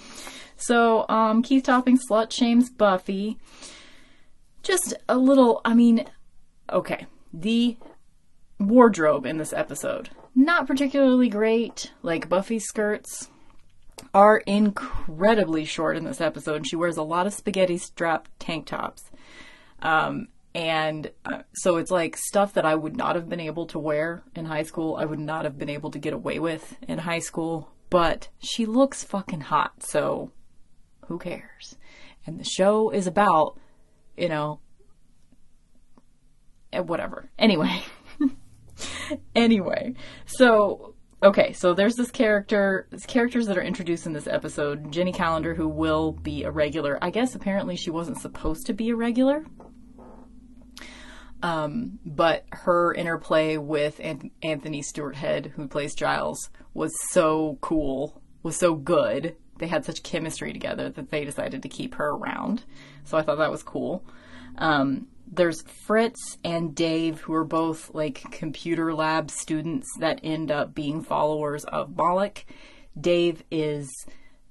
So, 0.58 1.06
um, 1.08 1.42
Keith 1.42 1.64
Topping 1.64 1.98
slut 1.98 2.30
shames 2.30 2.68
Buffy. 2.68 3.38
Just 4.62 4.92
a 5.08 5.16
little, 5.16 5.62
I 5.64 5.72
mean, 5.72 6.04
okay. 6.70 7.06
The 7.32 7.78
wardrobe 8.60 9.24
in 9.24 9.38
this 9.38 9.54
episode, 9.54 10.10
not 10.34 10.66
particularly 10.66 11.30
great. 11.30 11.92
Like, 12.02 12.28
Buffy's 12.28 12.66
skirts 12.66 13.30
are 14.12 14.38
incredibly 14.46 15.64
short 15.64 15.96
in 15.96 16.04
this 16.04 16.20
episode. 16.20 16.66
She 16.66 16.76
wears 16.76 16.98
a 16.98 17.02
lot 17.02 17.26
of 17.26 17.32
spaghetti 17.32 17.78
strap 17.78 18.28
tank 18.38 18.66
tops. 18.66 19.10
Um, 19.80 20.28
and 20.54 21.10
uh, 21.24 21.42
so 21.54 21.76
it's 21.76 21.90
like 21.90 22.16
stuff 22.16 22.54
that 22.54 22.64
I 22.64 22.74
would 22.74 22.96
not 22.96 23.16
have 23.16 23.28
been 23.28 23.40
able 23.40 23.66
to 23.66 23.78
wear 23.78 24.24
in 24.34 24.46
high 24.46 24.62
school. 24.62 24.96
I 24.96 25.04
would 25.04 25.18
not 25.18 25.44
have 25.44 25.58
been 25.58 25.68
able 25.68 25.90
to 25.90 25.98
get 25.98 26.12
away 26.12 26.38
with 26.38 26.76
in 26.86 26.98
high 26.98 27.20
school. 27.20 27.72
But 27.90 28.28
she 28.38 28.66
looks 28.66 29.02
fucking 29.02 29.42
hot, 29.42 29.82
so 29.82 30.32
who 31.06 31.18
cares? 31.18 31.76
And 32.26 32.38
the 32.38 32.44
show 32.44 32.90
is 32.90 33.06
about, 33.06 33.58
you 34.16 34.28
know, 34.28 34.60
eh, 36.72 36.80
whatever. 36.80 37.30
Anyway. 37.38 37.82
anyway, 39.34 39.94
so 40.26 40.94
okay, 41.22 41.52
so 41.52 41.74
there's 41.74 41.96
this 41.96 42.10
character, 42.10 42.86
these 42.90 43.06
characters 43.06 43.46
that 43.46 43.58
are 43.58 43.62
introduced 43.62 44.06
in 44.06 44.12
this 44.12 44.26
episode. 44.26 44.92
Jenny 44.92 45.12
Calendar, 45.12 45.54
who 45.54 45.68
will 45.68 46.12
be 46.12 46.44
a 46.44 46.50
regular. 46.50 46.98
I 47.02 47.10
guess 47.10 47.34
apparently 47.34 47.76
she 47.76 47.90
wasn't 47.90 48.20
supposed 48.20 48.66
to 48.66 48.74
be 48.74 48.90
a 48.90 48.96
regular, 48.96 49.44
um, 51.42 51.98
but 52.04 52.44
her 52.50 52.92
interplay 52.94 53.56
with 53.56 54.00
Anthony 54.42 54.82
Stewart 54.82 55.16
Head, 55.16 55.52
who 55.56 55.68
plays 55.68 55.94
Giles, 55.94 56.50
was 56.74 56.92
so 57.10 57.58
cool, 57.60 58.20
was 58.42 58.56
so 58.56 58.74
good 58.74 59.36
they 59.58 59.66
had 59.66 59.84
such 59.84 60.02
chemistry 60.02 60.52
together 60.52 60.88
that 60.90 61.10
they 61.10 61.24
decided 61.24 61.62
to 61.62 61.68
keep 61.68 61.94
her 61.96 62.10
around. 62.10 62.64
So 63.04 63.18
I 63.18 63.22
thought 63.22 63.38
that 63.38 63.50
was 63.50 63.62
cool. 63.62 64.04
Um, 64.56 65.08
there's 65.30 65.62
Fritz 65.62 66.38
and 66.44 66.74
Dave, 66.74 67.20
who 67.20 67.34
are 67.34 67.44
both 67.44 67.92
like 67.94 68.22
computer 68.30 68.94
lab 68.94 69.30
students 69.30 69.86
that 70.00 70.20
end 70.22 70.50
up 70.50 70.74
being 70.74 71.02
followers 71.02 71.64
of 71.64 71.96
Moloch. 71.96 72.44
Dave 72.98 73.44
is 73.50 73.90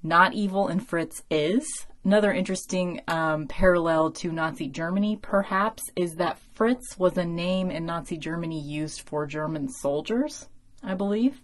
not 0.03 0.33
evil 0.33 0.67
and 0.67 0.85
Fritz 0.87 1.23
is. 1.29 1.87
Another 2.07 2.31
interesting 2.31 3.01
um, 3.09 3.47
parallel 3.47 4.11
to 4.11 4.31
Nazi 4.31 4.69
Germany, 4.69 5.19
perhaps, 5.21 5.83
is 5.97 6.15
that 6.15 6.39
Fritz 6.53 6.97
was 6.97 7.17
a 7.17 7.25
name 7.25 7.69
in 7.69 7.85
Nazi 7.85 8.15
Germany 8.15 8.61
used 8.61 9.01
for 9.01 9.25
German 9.25 9.67
soldiers, 9.67 10.47
I 10.81 10.93
believe. 10.93 11.41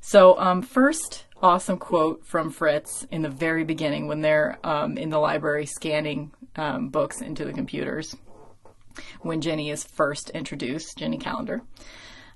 So, 0.00 0.38
um, 0.38 0.62
first 0.62 1.24
awesome 1.42 1.76
quote 1.76 2.24
from 2.24 2.52
Fritz 2.52 3.04
in 3.10 3.22
the 3.22 3.28
very 3.28 3.64
beginning 3.64 4.06
when 4.06 4.20
they're 4.20 4.60
um, 4.62 4.96
in 4.96 5.10
the 5.10 5.18
library 5.18 5.66
scanning 5.66 6.30
um, 6.54 6.90
books 6.90 7.20
into 7.20 7.44
the 7.44 7.52
computers 7.52 8.14
when 9.22 9.40
Jenny 9.40 9.70
is 9.70 9.82
first 9.82 10.30
introduced, 10.30 10.98
Jenny 10.98 11.18
Calendar. 11.18 11.62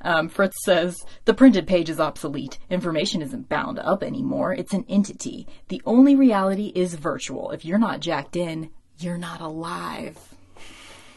Um, 0.04 0.28
Fritz 0.28 0.56
says, 0.64 1.02
The 1.24 1.34
printed 1.34 1.66
page 1.66 1.88
is 1.88 1.98
obsolete. 1.98 2.58
Information 2.68 3.22
isn't 3.22 3.48
bound 3.48 3.78
up 3.78 4.02
anymore. 4.02 4.52
It's 4.52 4.74
an 4.74 4.84
entity. 4.88 5.48
The 5.68 5.82
only 5.86 6.14
reality 6.14 6.70
is 6.74 6.94
virtual. 6.94 7.50
If 7.50 7.64
you're 7.64 7.78
not 7.78 8.00
jacked 8.00 8.36
in, 8.36 8.70
you're 8.98 9.18
not 9.18 9.40
alive. 9.40 10.18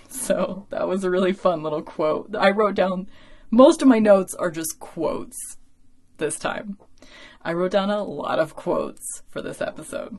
So 0.09 0.65
that 0.69 0.87
was 0.87 1.03
a 1.03 1.09
really 1.09 1.33
fun 1.33 1.63
little 1.63 1.81
quote. 1.81 2.33
I 2.33 2.49
wrote 2.49 2.75
down, 2.75 3.07
most 3.51 3.81
of 3.81 3.89
my 3.89 3.99
notes 3.99 4.33
are 4.33 4.49
just 4.49 4.79
quotes 4.79 5.37
this 6.17 6.39
time. 6.39 6.79
I 7.43 7.51
wrote 7.53 7.71
down 7.71 7.89
a 7.89 8.03
lot 8.03 8.39
of 8.39 8.55
quotes 8.55 9.21
for 9.27 9.41
this 9.41 9.61
episode. 9.61 10.17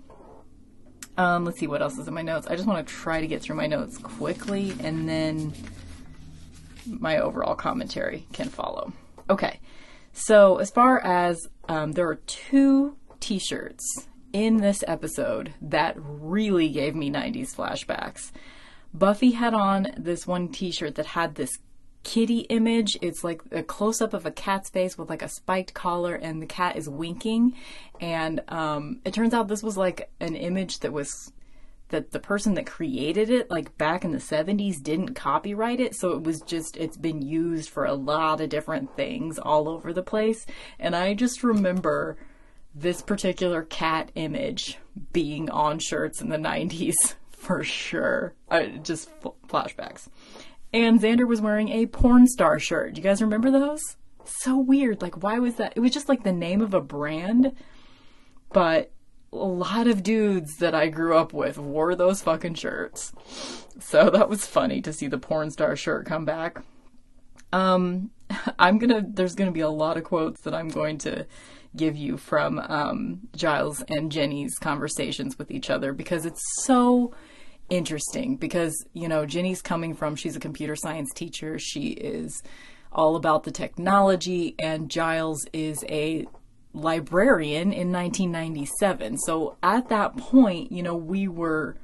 Um, 1.17 1.45
let's 1.45 1.59
see 1.59 1.67
what 1.67 1.83
else 1.83 1.99
is 1.99 2.07
in 2.07 2.15
my 2.15 2.23
notes. 2.23 2.47
I 2.47 2.55
just 2.55 2.69
want 2.69 2.87
to 2.87 2.95
try 2.95 3.21
to 3.21 3.27
get 3.27 3.43
through 3.43 3.57
my 3.57 3.67
notes 3.67 3.99
quickly 3.99 4.75
and 4.81 5.09
then 5.09 5.53
my 6.88 7.18
overall 7.18 7.54
commentary 7.54 8.26
can 8.33 8.49
follow. 8.49 8.92
Okay, 9.30 9.61
so 10.12 10.57
as 10.59 10.71
far 10.71 11.00
as 11.04 11.49
um, 11.68 11.92
there 11.92 12.09
are 12.09 12.16
two 12.26 12.97
t 13.21 13.38
shirts 13.38 14.09
in 14.33 14.59
this 14.59 14.85
episode 14.87 15.54
that 15.61 15.95
really 15.99 16.68
gave 16.68 16.95
me 16.95 17.11
90s 17.11 17.54
flashbacks. 17.54 18.30
Buffy 18.92 19.33
had 19.33 19.54
on 19.54 19.88
this 19.97 20.26
one 20.26 20.49
t 20.49 20.71
shirt 20.71 20.95
that 20.97 21.07
had 21.07 21.35
this 21.35 21.59
kitty 22.04 22.40
image. 22.40 22.97
It's 23.02 23.23
like 23.23 23.42
a 23.50 23.62
close 23.62 24.00
up 24.00 24.14
of 24.14 24.25
a 24.25 24.30
cat's 24.30 24.71
face 24.71 24.97
with 24.97 25.11
like 25.11 25.23
a 25.23 25.28
spiked 25.28 25.75
collar, 25.75 26.14
and 26.14 26.40
the 26.40 26.47
cat 26.47 26.76
is 26.76 26.88
winking. 26.88 27.54
And 28.00 28.42
um, 28.49 29.00
it 29.04 29.12
turns 29.12 29.35
out 29.35 29.49
this 29.49 29.62
was 29.62 29.76
like 29.76 30.11
an 30.21 30.35
image 30.35 30.80
that 30.80 30.92
was 30.92 31.33
that 31.88 32.11
the 32.11 32.21
person 32.21 32.54
that 32.54 32.66
created 32.66 33.30
it, 33.30 33.50
like 33.50 33.76
back 33.78 34.04
in 34.04 34.12
the 34.12 34.18
70s, 34.18 34.83
didn't 34.83 35.14
copyright 35.14 35.80
it. 35.80 35.95
So 35.95 36.12
it 36.12 36.23
was 36.23 36.40
just, 36.42 36.76
it's 36.76 36.97
been 36.97 37.23
used 37.23 37.71
for 37.71 37.85
a 37.85 37.95
lot 37.95 38.40
of 38.40 38.49
different 38.49 38.95
things 38.97 39.38
all 39.38 39.68
over 39.68 39.92
the 39.92 40.02
place. 40.02 40.47
And 40.78 40.95
I 40.95 41.14
just 41.14 41.42
remember 41.42 42.16
this 42.75 43.02
particular 43.02 43.62
cat 43.62 44.12
image 44.14 44.78
being 45.12 45.50
on 45.50 45.78
shirts 45.78 46.21
in 46.21 46.28
the 46.28 46.37
90s 46.37 46.95
for 47.30 47.64
sure. 47.64 48.35
Uh, 48.50 48.66
just 48.83 49.09
f- 49.25 49.33
flashbacks. 49.49 50.09
And 50.73 51.00
Xander 51.00 51.26
was 51.26 51.40
wearing 51.40 51.71
a 51.71 51.87
porn 51.87 52.26
star 52.26 52.59
shirt. 52.59 52.95
Do 52.95 53.00
you 53.00 53.04
guys 53.04 53.23
remember 53.23 53.50
those? 53.50 53.80
So 54.25 54.59
weird. 54.59 55.00
Like, 55.00 55.23
why 55.23 55.38
was 55.38 55.54
that? 55.54 55.73
It 55.75 55.80
was 55.80 55.92
just 55.92 56.11
like 56.11 56.23
the 56.23 56.33
name 56.33 56.61
of 56.61 56.75
a 56.75 56.80
brand, 56.83 57.52
but 58.52 58.92
a 59.33 59.37
lot 59.37 59.87
of 59.87 60.03
dudes 60.03 60.57
that 60.57 60.75
I 60.75 60.89
grew 60.89 61.17
up 61.17 61.33
with 61.33 61.59
wore 61.59 61.95
those 61.95 62.23
fucking 62.23 62.55
shirts. 62.55 63.13
So 63.79 64.11
that 64.11 64.29
was 64.29 64.47
funny 64.47 64.81
to 64.83 64.93
see 64.93 65.07
the 65.07 65.19
porn 65.19 65.51
star 65.51 65.77
shirt 65.77 66.07
come 66.07 66.25
back. 66.25 66.63
Um, 67.53 68.11
I'm 68.59 68.79
gonna, 68.79 69.05
there's 69.07 69.35
gonna 69.35 69.53
be 69.53 69.61
a 69.61 69.69
lot 69.69 69.97
of 69.97 70.05
quotes 70.05 70.41
that 70.43 70.55
I'm 70.55 70.69
going 70.69 70.99
to 70.99 71.27
give 71.77 71.97
you 71.97 72.17
from 72.17 72.59
um, 72.59 73.21
Giles 73.37 73.83
and 73.89 74.11
Jenny's 74.11 74.59
conversations 74.59 75.39
with 75.39 75.51
each 75.51 75.71
other 75.71 75.93
because 75.93 76.25
it's 76.25 76.43
so 76.63 77.15
interesting. 77.69 78.37
Because, 78.37 78.85
you 78.93 79.09
know, 79.09 79.27
Jenny's 79.27 79.63
coming 79.63 79.95
from, 79.95 80.17
she's 80.17 80.37
a 80.37 80.41
computer 80.41 80.77
science 80.77 81.11
teacher, 81.15 81.59
she 81.59 81.89
is 81.89 82.43
all 82.91 83.17
about 83.17 83.45
the 83.45 83.51
technology, 83.51 84.55
and 84.59 84.91
Giles 84.91 85.47
is 85.53 85.85
a 85.89 86.27
librarian 86.73 87.73
in 87.73 87.93
1997. 87.93 89.19
So 89.19 89.57
at 89.63 89.89
that 89.89 90.17
point, 90.17 90.71
you 90.71 90.83
know, 90.83 90.97
we 90.97 91.29
were 91.29 91.77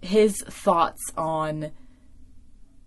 his 0.00 0.40
thoughts 0.42 1.02
on 1.16 1.72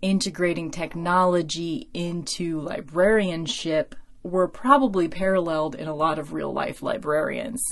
integrating 0.00 0.70
technology 0.70 1.88
into 1.94 2.60
librarianship 2.60 3.94
were 4.22 4.48
probably 4.48 5.08
paralleled 5.08 5.74
in 5.74 5.88
a 5.88 5.94
lot 5.94 6.18
of 6.18 6.32
real 6.32 6.52
life 6.52 6.82
librarians 6.82 7.62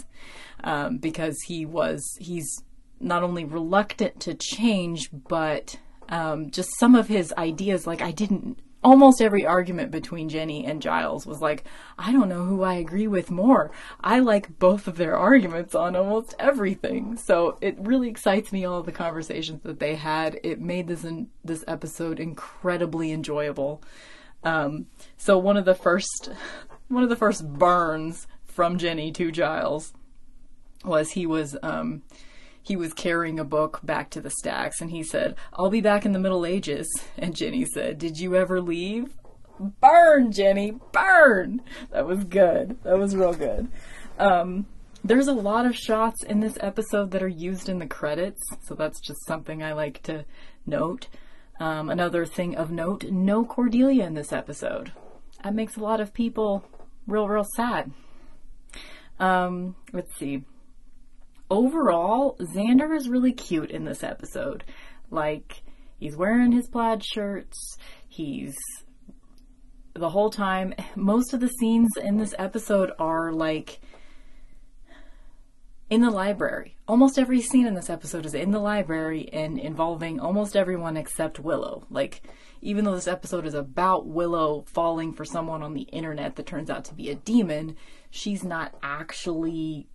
um, 0.64 0.98
because 0.98 1.36
he 1.46 1.64
was 1.64 2.02
he's 2.20 2.62
not 3.00 3.22
only 3.22 3.44
reluctant 3.44 4.20
to 4.20 4.34
change 4.34 5.10
but 5.28 5.76
um, 6.08 6.50
just 6.50 6.70
some 6.78 6.94
of 6.94 7.08
his 7.08 7.32
ideas 7.36 7.86
like 7.86 8.02
i 8.02 8.10
didn't 8.10 8.58
almost 8.82 9.20
every 9.20 9.44
argument 9.44 9.90
between 9.90 10.28
Jenny 10.28 10.64
and 10.64 10.80
Giles 10.80 11.26
was 11.26 11.40
like, 11.40 11.64
I 11.98 12.12
don't 12.12 12.28
know 12.28 12.44
who 12.44 12.62
I 12.62 12.74
agree 12.74 13.06
with 13.06 13.30
more. 13.30 13.70
I 14.00 14.20
like 14.20 14.58
both 14.58 14.86
of 14.86 14.96
their 14.96 15.16
arguments 15.16 15.74
on 15.74 15.94
almost 15.94 16.34
everything. 16.38 17.16
So 17.16 17.58
it 17.60 17.76
really 17.78 18.08
excites 18.08 18.52
me 18.52 18.64
all 18.64 18.82
the 18.82 18.92
conversations 18.92 19.62
that 19.64 19.80
they 19.80 19.96
had. 19.96 20.40
It 20.42 20.60
made 20.60 20.88
this 20.88 21.04
in, 21.04 21.28
this 21.44 21.64
episode 21.68 22.18
incredibly 22.18 23.12
enjoyable. 23.12 23.82
Um, 24.42 24.86
so 25.18 25.36
one 25.36 25.56
of 25.56 25.66
the 25.66 25.74
first 25.74 26.30
one 26.88 27.02
of 27.02 27.08
the 27.08 27.16
first 27.16 27.46
burns 27.46 28.26
from 28.46 28.78
Jenny 28.78 29.12
to 29.12 29.30
Giles 29.30 29.92
was 30.84 31.12
he 31.12 31.26
was 31.26 31.56
um, 31.62 32.02
he 32.62 32.76
was 32.76 32.92
carrying 32.92 33.38
a 33.38 33.44
book 33.44 33.80
back 33.82 34.10
to 34.10 34.20
the 34.20 34.30
stacks 34.30 34.80
and 34.80 34.90
he 34.90 35.02
said, 35.02 35.36
I'll 35.54 35.70
be 35.70 35.80
back 35.80 36.04
in 36.04 36.12
the 36.12 36.18
Middle 36.18 36.46
Ages. 36.46 36.88
And 37.18 37.36
Jenny 37.36 37.66
said, 37.66 37.98
Did 37.98 38.18
you 38.18 38.34
ever 38.34 38.60
leave? 38.60 39.14
Burn, 39.58 40.32
Jenny, 40.32 40.72
burn! 40.92 41.60
That 41.90 42.06
was 42.06 42.24
good. 42.24 42.78
That 42.82 42.98
was 42.98 43.14
real 43.14 43.34
good. 43.34 43.68
Um, 44.18 44.66
there's 45.04 45.28
a 45.28 45.34
lot 45.34 45.66
of 45.66 45.76
shots 45.76 46.22
in 46.22 46.40
this 46.40 46.56
episode 46.60 47.10
that 47.10 47.22
are 47.22 47.28
used 47.28 47.68
in 47.68 47.78
the 47.78 47.86
credits, 47.86 48.42
so 48.62 48.74
that's 48.74 49.00
just 49.00 49.26
something 49.26 49.62
I 49.62 49.74
like 49.74 50.02
to 50.04 50.24
note. 50.64 51.08
Um, 51.58 51.90
another 51.90 52.24
thing 52.24 52.56
of 52.56 52.70
note 52.70 53.04
no 53.10 53.44
Cordelia 53.44 54.06
in 54.06 54.14
this 54.14 54.32
episode. 54.32 54.92
That 55.44 55.54
makes 55.54 55.76
a 55.76 55.80
lot 55.80 56.00
of 56.00 56.14
people 56.14 56.64
real, 57.06 57.28
real 57.28 57.46
sad. 57.54 57.92
Um, 59.18 59.76
let's 59.92 60.16
see 60.16 60.44
overall, 61.50 62.36
Xander 62.38 62.96
is 62.96 63.08
really 63.08 63.32
cute 63.32 63.70
in 63.70 63.84
this 63.84 64.02
episode. 64.02 64.64
Like, 65.10 65.62
he's 65.98 66.16
wearing 66.16 66.52
his 66.52 66.68
plaid 66.68 67.04
shirts, 67.04 67.76
he's 68.08 68.56
the 69.94 70.10
whole 70.10 70.30
time. 70.30 70.74
Most 70.94 71.34
of 71.34 71.40
the 71.40 71.48
scenes 71.48 71.90
in 72.02 72.16
this 72.16 72.34
episode 72.38 72.92
are 72.98 73.32
like 73.32 73.80
in 75.90 76.00
the 76.00 76.10
library. 76.10 76.76
Almost 76.86 77.18
every 77.18 77.40
scene 77.40 77.66
in 77.66 77.74
this 77.74 77.90
episode 77.90 78.24
is 78.24 78.34
in 78.34 78.52
the 78.52 78.60
library 78.60 79.28
and 79.32 79.58
involving 79.58 80.20
almost 80.20 80.56
everyone 80.56 80.96
except 80.96 81.40
Willow. 81.40 81.84
Like, 81.90 82.22
even 82.62 82.84
though 82.84 82.94
this 82.94 83.08
episode 83.08 83.44
is 83.44 83.54
about 83.54 84.06
Willow 84.06 84.64
falling 84.68 85.12
for 85.12 85.24
someone 85.24 85.62
on 85.62 85.74
the 85.74 85.82
internet 85.82 86.36
that 86.36 86.46
turns 86.46 86.70
out 86.70 86.84
to 86.86 86.94
be 86.94 87.10
a 87.10 87.16
demon, 87.16 87.76
she's 88.10 88.44
not 88.44 88.74
actually 88.82 89.88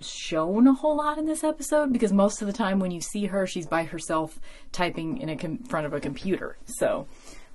shown 0.00 0.66
a 0.66 0.74
whole 0.74 0.96
lot 0.96 1.18
in 1.18 1.26
this 1.26 1.44
episode 1.44 1.92
because 1.92 2.12
most 2.12 2.40
of 2.40 2.46
the 2.46 2.52
time 2.52 2.78
when 2.78 2.90
you 2.90 3.00
see 3.00 3.26
her, 3.26 3.46
she's 3.46 3.66
by 3.66 3.84
herself 3.84 4.40
typing 4.72 5.18
in 5.18 5.28
a 5.28 5.36
com- 5.36 5.58
front 5.58 5.86
of 5.86 5.92
a 5.92 6.00
computer. 6.00 6.56
So 6.64 7.06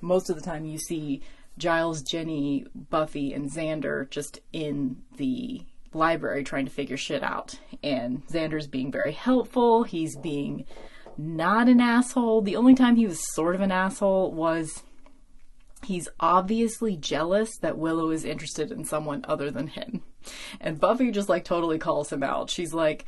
most 0.01 0.29
of 0.29 0.35
the 0.35 0.41
time 0.41 0.65
you 0.65 0.77
see 0.77 1.21
Giles, 1.57 2.01
Jenny, 2.01 2.65
Buffy, 2.75 3.33
and 3.33 3.49
Xander 3.49 4.09
just 4.09 4.39
in 4.51 4.97
the 5.17 5.61
library 5.93 6.43
trying 6.43 6.65
to 6.65 6.71
figure 6.71 6.97
shit 6.97 7.23
out. 7.23 7.55
And 7.83 8.25
Xander's 8.27 8.67
being 8.67 8.91
very 8.91 9.13
helpful. 9.13 9.83
He's 9.83 10.17
being 10.17 10.65
not 11.17 11.69
an 11.69 11.79
asshole. 11.79 12.41
The 12.41 12.57
only 12.57 12.75
time 12.75 12.97
he 12.97 13.07
was 13.07 13.33
sort 13.33 13.55
of 13.55 13.61
an 13.61 13.71
asshole 13.71 14.31
was 14.33 14.83
he's 15.85 16.09
obviously 16.19 16.97
jealous 16.97 17.57
that 17.57 17.77
Willow 17.77 18.11
is 18.11 18.25
interested 18.25 18.71
in 18.71 18.83
someone 18.83 19.23
other 19.27 19.49
than 19.49 19.67
him. 19.67 20.03
And 20.59 20.79
Buffy 20.79 21.11
just 21.11 21.29
like 21.29 21.45
totally 21.45 21.77
calls 21.77 22.11
him 22.11 22.23
out. 22.23 22.49
She's 22.49 22.73
like, 22.73 23.05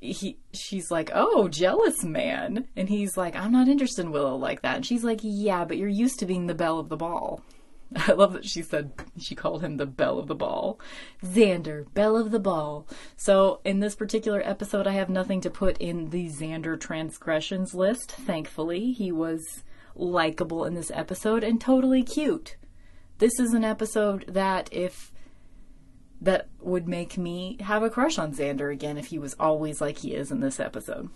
he 0.00 0.38
she's 0.52 0.90
like, 0.90 1.10
"Oh, 1.12 1.48
jealous 1.48 2.04
man." 2.04 2.68
And 2.76 2.88
he's 2.88 3.16
like, 3.16 3.34
"I'm 3.34 3.52
not 3.52 3.68
interested 3.68 4.04
in 4.04 4.12
Willow 4.12 4.36
like 4.36 4.62
that." 4.62 4.76
And 4.76 4.86
she's 4.86 5.04
like, 5.04 5.20
"Yeah, 5.22 5.64
but 5.64 5.76
you're 5.76 5.88
used 5.88 6.18
to 6.20 6.26
being 6.26 6.46
the 6.46 6.54
belle 6.54 6.78
of 6.78 6.88
the 6.88 6.96
ball." 6.96 7.42
I 7.96 8.12
love 8.12 8.34
that 8.34 8.44
she 8.44 8.62
said 8.62 8.92
she 9.18 9.34
called 9.34 9.62
him 9.62 9.76
the 9.76 9.86
belle 9.86 10.18
of 10.18 10.28
the 10.28 10.34
ball. 10.34 10.78
Xander, 11.24 11.86
belle 11.94 12.16
of 12.16 12.30
the 12.30 12.40
ball. 12.40 12.86
So 13.16 13.60
in 13.64 13.80
this 13.80 13.94
particular 13.94 14.42
episode, 14.44 14.86
I 14.86 14.92
have 14.92 15.08
nothing 15.08 15.40
to 15.42 15.50
put 15.50 15.78
in 15.78 16.10
the 16.10 16.28
Xander 16.28 16.78
transgressions 16.78 17.74
list. 17.74 18.12
Thankfully, 18.12 18.92
he 18.92 19.10
was 19.10 19.64
likable 19.94 20.64
in 20.64 20.74
this 20.74 20.92
episode 20.94 21.42
and 21.42 21.60
totally 21.60 22.02
cute. 22.02 22.56
This 23.18 23.40
is 23.40 23.52
an 23.52 23.64
episode 23.64 24.26
that 24.28 24.68
if 24.70 25.10
that 26.20 26.48
would 26.60 26.88
make 26.88 27.16
me 27.16 27.56
have 27.60 27.82
a 27.82 27.90
crush 27.90 28.18
on 28.18 28.34
Xander 28.34 28.72
again 28.72 28.98
if 28.98 29.06
he 29.06 29.18
was 29.18 29.36
always 29.38 29.80
like 29.80 29.98
he 29.98 30.14
is 30.14 30.30
in 30.30 30.40
this 30.40 30.58
episode. 30.58 31.10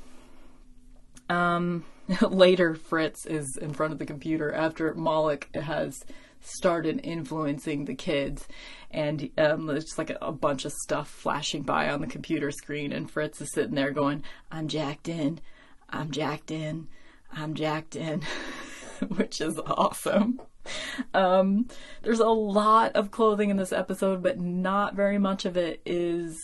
Um, 1.29 1.85
later, 2.21 2.75
Fritz 2.75 3.27
is 3.27 3.57
in 3.57 3.73
front 3.73 3.93
of 3.93 3.99
the 3.99 4.07
computer 4.07 4.53
after 4.53 4.95
Moloch 4.95 5.49
has 5.55 6.05
started 6.41 7.01
influencing 7.05 7.85
the 7.85 7.95
kids, 7.95 8.47
and 8.91 9.31
um, 9.39 9.67
there's 9.67 9.85
just 9.85 9.99
like 9.99 10.11
a, 10.11 10.19
a 10.21 10.33
bunch 10.33 10.65
of 10.65 10.73
stuff 10.73 11.09
flashing 11.09 11.63
by 11.63 11.89
on 11.89 12.01
the 12.01 12.07
computer 12.07 12.51
screen, 12.51 12.93
and 12.93 13.11
Fritz 13.11 13.41
is 13.41 13.53
sitting 13.53 13.75
there 13.75 13.93
going, 13.93 14.23
"I'm 14.51 14.69
jacked 14.69 15.09
in, 15.09 15.41
I'm 15.89 16.11
jacked 16.11 16.51
in, 16.51 16.89
I'm 17.33 17.55
jacked 17.55 17.97
in," 17.97 18.23
which 19.09 19.41
is 19.41 19.59
awesome. 19.59 20.41
Um, 21.15 21.69
there's 22.03 22.21
a 22.21 22.29
lot 22.29 22.93
of 22.93 23.11
clothing 23.11 23.51
in 23.51 23.57
this 23.57 23.73
episode, 23.73 24.23
but 24.23 24.39
not 24.39 24.95
very 24.95 25.19
much 25.19 25.45
of 25.45 25.57
it 25.57 25.81
is 25.85 26.39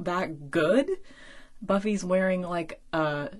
that 0.00 0.50
good. 0.50 0.88
Buffy's 1.62 2.04
wearing 2.04 2.42
like 2.42 2.80
a 2.92 3.30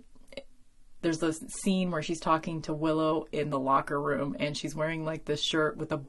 there's 1.02 1.18
this 1.18 1.38
scene 1.48 1.90
where 1.90 2.02
she's 2.02 2.18
talking 2.18 2.62
to 2.62 2.72
Willow 2.72 3.26
in 3.30 3.50
the 3.50 3.60
locker 3.60 4.00
room 4.00 4.34
and 4.40 4.56
she's 4.56 4.74
wearing 4.74 5.04
like 5.04 5.26
this 5.26 5.42
shirt 5.42 5.76
with 5.76 5.92
a 5.92 6.00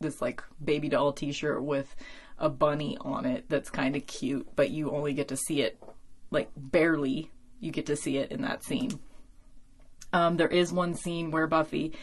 this 0.00 0.22
like 0.22 0.42
baby 0.64 0.88
doll 0.88 1.12
t-shirt 1.12 1.62
with 1.62 1.94
a 2.38 2.48
bunny 2.48 2.96
on 3.00 3.26
it 3.26 3.46
that's 3.48 3.68
kind 3.68 3.96
of 3.96 4.06
cute, 4.06 4.48
but 4.54 4.70
you 4.70 4.92
only 4.92 5.12
get 5.12 5.28
to 5.28 5.36
see 5.36 5.60
it 5.62 5.82
like 6.30 6.50
barely 6.56 7.30
you 7.58 7.72
get 7.72 7.86
to 7.86 7.96
see 7.96 8.18
it 8.18 8.30
in 8.30 8.42
that 8.42 8.62
scene. 8.62 9.00
Um, 10.12 10.36
there 10.36 10.48
is 10.48 10.72
one 10.72 10.94
scene 10.94 11.32
where 11.32 11.48
Buffy 11.48 11.94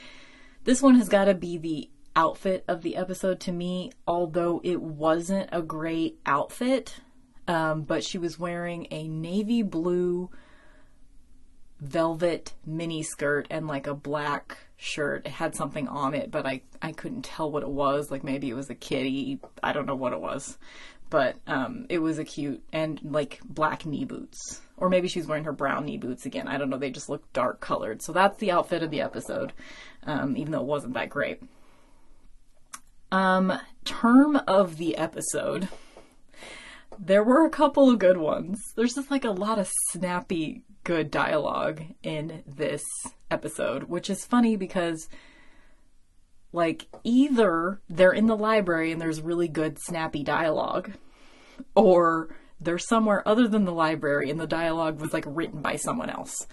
this 0.65 0.81
one 0.81 0.95
has 0.95 1.09
got 1.09 1.25
to 1.25 1.33
be 1.33 1.57
the 1.57 1.89
outfit 2.15 2.63
of 2.67 2.81
the 2.81 2.95
episode 2.95 3.39
to 3.41 3.51
me, 3.51 3.91
although 4.07 4.61
it 4.63 4.81
wasn't 4.81 5.49
a 5.51 5.61
great 5.61 6.19
outfit. 6.25 6.95
Um, 7.47 7.83
but 7.83 8.03
she 8.03 8.17
was 8.17 8.39
wearing 8.39 8.87
a 8.89 9.07
navy 9.07 9.61
blue 9.61 10.31
velvet 11.79 12.53
mini 12.65 13.03
skirt 13.03 13.45
and 13.51 13.67
like 13.67 13.85
a 13.85 13.93
black 13.93 14.57
shirt. 14.77 15.27
It 15.27 15.31
had 15.31 15.55
something 15.55 15.87
on 15.87 16.15
it, 16.15 16.31
but 16.31 16.47
I, 16.47 16.61
I 16.81 16.91
couldn't 16.91 17.23
tell 17.23 17.51
what 17.51 17.63
it 17.63 17.69
was. 17.69 18.09
Like 18.09 18.23
maybe 18.23 18.49
it 18.49 18.55
was 18.55 18.69
a 18.69 18.75
kitty. 18.75 19.39
I 19.61 19.73
don't 19.73 19.85
know 19.85 19.95
what 19.95 20.13
it 20.13 20.21
was. 20.21 20.57
But 21.11 21.35
um, 21.45 21.85
it 21.89 21.99
was 21.99 22.17
a 22.17 22.25
cute 22.25 22.63
and 22.73 22.99
like 23.03 23.39
black 23.45 23.85
knee 23.85 24.05
boots. 24.05 24.61
Or 24.77 24.89
maybe 24.89 25.07
she's 25.07 25.27
wearing 25.27 25.45
her 25.45 25.53
brown 25.53 25.85
knee 25.85 25.97
boots 25.97 26.25
again. 26.25 26.47
I 26.47 26.57
don't 26.57 26.69
know. 26.69 26.77
They 26.77 26.91
just 26.91 27.09
look 27.09 27.31
dark 27.31 27.61
colored. 27.61 28.01
So 28.01 28.11
that's 28.11 28.37
the 28.39 28.51
outfit 28.51 28.83
of 28.83 28.91
the 28.91 29.01
episode, 29.01 29.53
um, 30.03 30.35
even 30.35 30.51
though 30.51 30.61
it 30.61 30.65
wasn't 30.65 30.95
that 30.95 31.09
great. 31.09 31.41
Um, 33.11 33.53
term 33.85 34.35
of 34.47 34.77
the 34.77 34.97
episode. 34.97 35.69
There 36.99 37.23
were 37.23 37.45
a 37.45 37.49
couple 37.49 37.89
of 37.89 37.99
good 37.99 38.17
ones. 38.17 38.59
There's 38.75 38.95
just 38.95 39.11
like 39.11 39.25
a 39.25 39.31
lot 39.31 39.59
of 39.59 39.71
snappy 39.91 40.63
good 40.83 41.11
dialogue 41.11 41.81
in 42.03 42.43
this 42.45 42.83
episode, 43.31 43.83
which 43.83 44.09
is 44.09 44.25
funny 44.25 44.55
because 44.55 45.09
like 46.53 46.87
either 47.03 47.81
they're 47.89 48.13
in 48.13 48.27
the 48.27 48.37
library 48.37 48.91
and 48.91 49.01
there's 49.01 49.21
really 49.21 49.47
good 49.47 49.77
snappy 49.77 50.23
dialogue 50.23 50.91
or 51.75 52.35
they're 52.59 52.77
somewhere 52.77 53.27
other 53.27 53.47
than 53.47 53.65
the 53.65 53.71
library 53.71 54.29
and 54.29 54.39
the 54.39 54.47
dialogue 54.47 54.99
was 54.99 55.13
like 55.13 55.25
written 55.27 55.61
by 55.61 55.75
someone 55.75 56.09
else. 56.09 56.47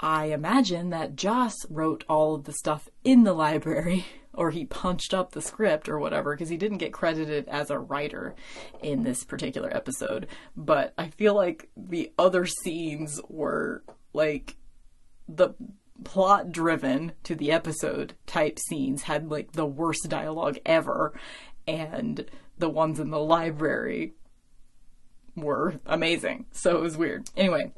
I 0.00 0.26
imagine 0.26 0.90
that 0.90 1.16
Joss 1.16 1.54
wrote 1.68 2.04
all 2.08 2.34
of 2.34 2.44
the 2.44 2.52
stuff 2.52 2.88
in 3.04 3.24
the 3.24 3.32
library 3.32 4.06
or 4.32 4.50
he 4.50 4.64
punched 4.64 5.12
up 5.12 5.32
the 5.32 5.42
script 5.42 5.88
or 5.88 5.98
whatever 5.98 6.34
because 6.34 6.48
he 6.48 6.56
didn't 6.56 6.78
get 6.78 6.92
credited 6.92 7.48
as 7.48 7.70
a 7.70 7.78
writer 7.78 8.36
in 8.82 9.02
this 9.02 9.24
particular 9.24 9.74
episode. 9.74 10.28
But 10.56 10.94
I 10.96 11.08
feel 11.08 11.34
like 11.34 11.70
the 11.76 12.12
other 12.18 12.46
scenes 12.46 13.20
were 13.28 13.82
like 14.12 14.56
the 15.28 15.50
plot 16.04 16.52
driven 16.52 17.12
to 17.24 17.34
the 17.34 17.50
episode 17.50 18.14
type 18.26 18.58
scenes 18.58 19.02
had 19.02 19.30
like 19.30 19.52
the 19.52 19.66
worst 19.66 20.08
dialogue 20.08 20.58
ever 20.64 21.18
and 21.66 22.24
the 22.56 22.68
ones 22.68 23.00
in 23.00 23.10
the 23.10 23.18
library 23.18 24.14
were 25.40 25.80
amazing. 25.86 26.46
So 26.52 26.76
it 26.76 26.82
was 26.82 26.96
weird. 26.96 27.30
Anyway, 27.36 27.72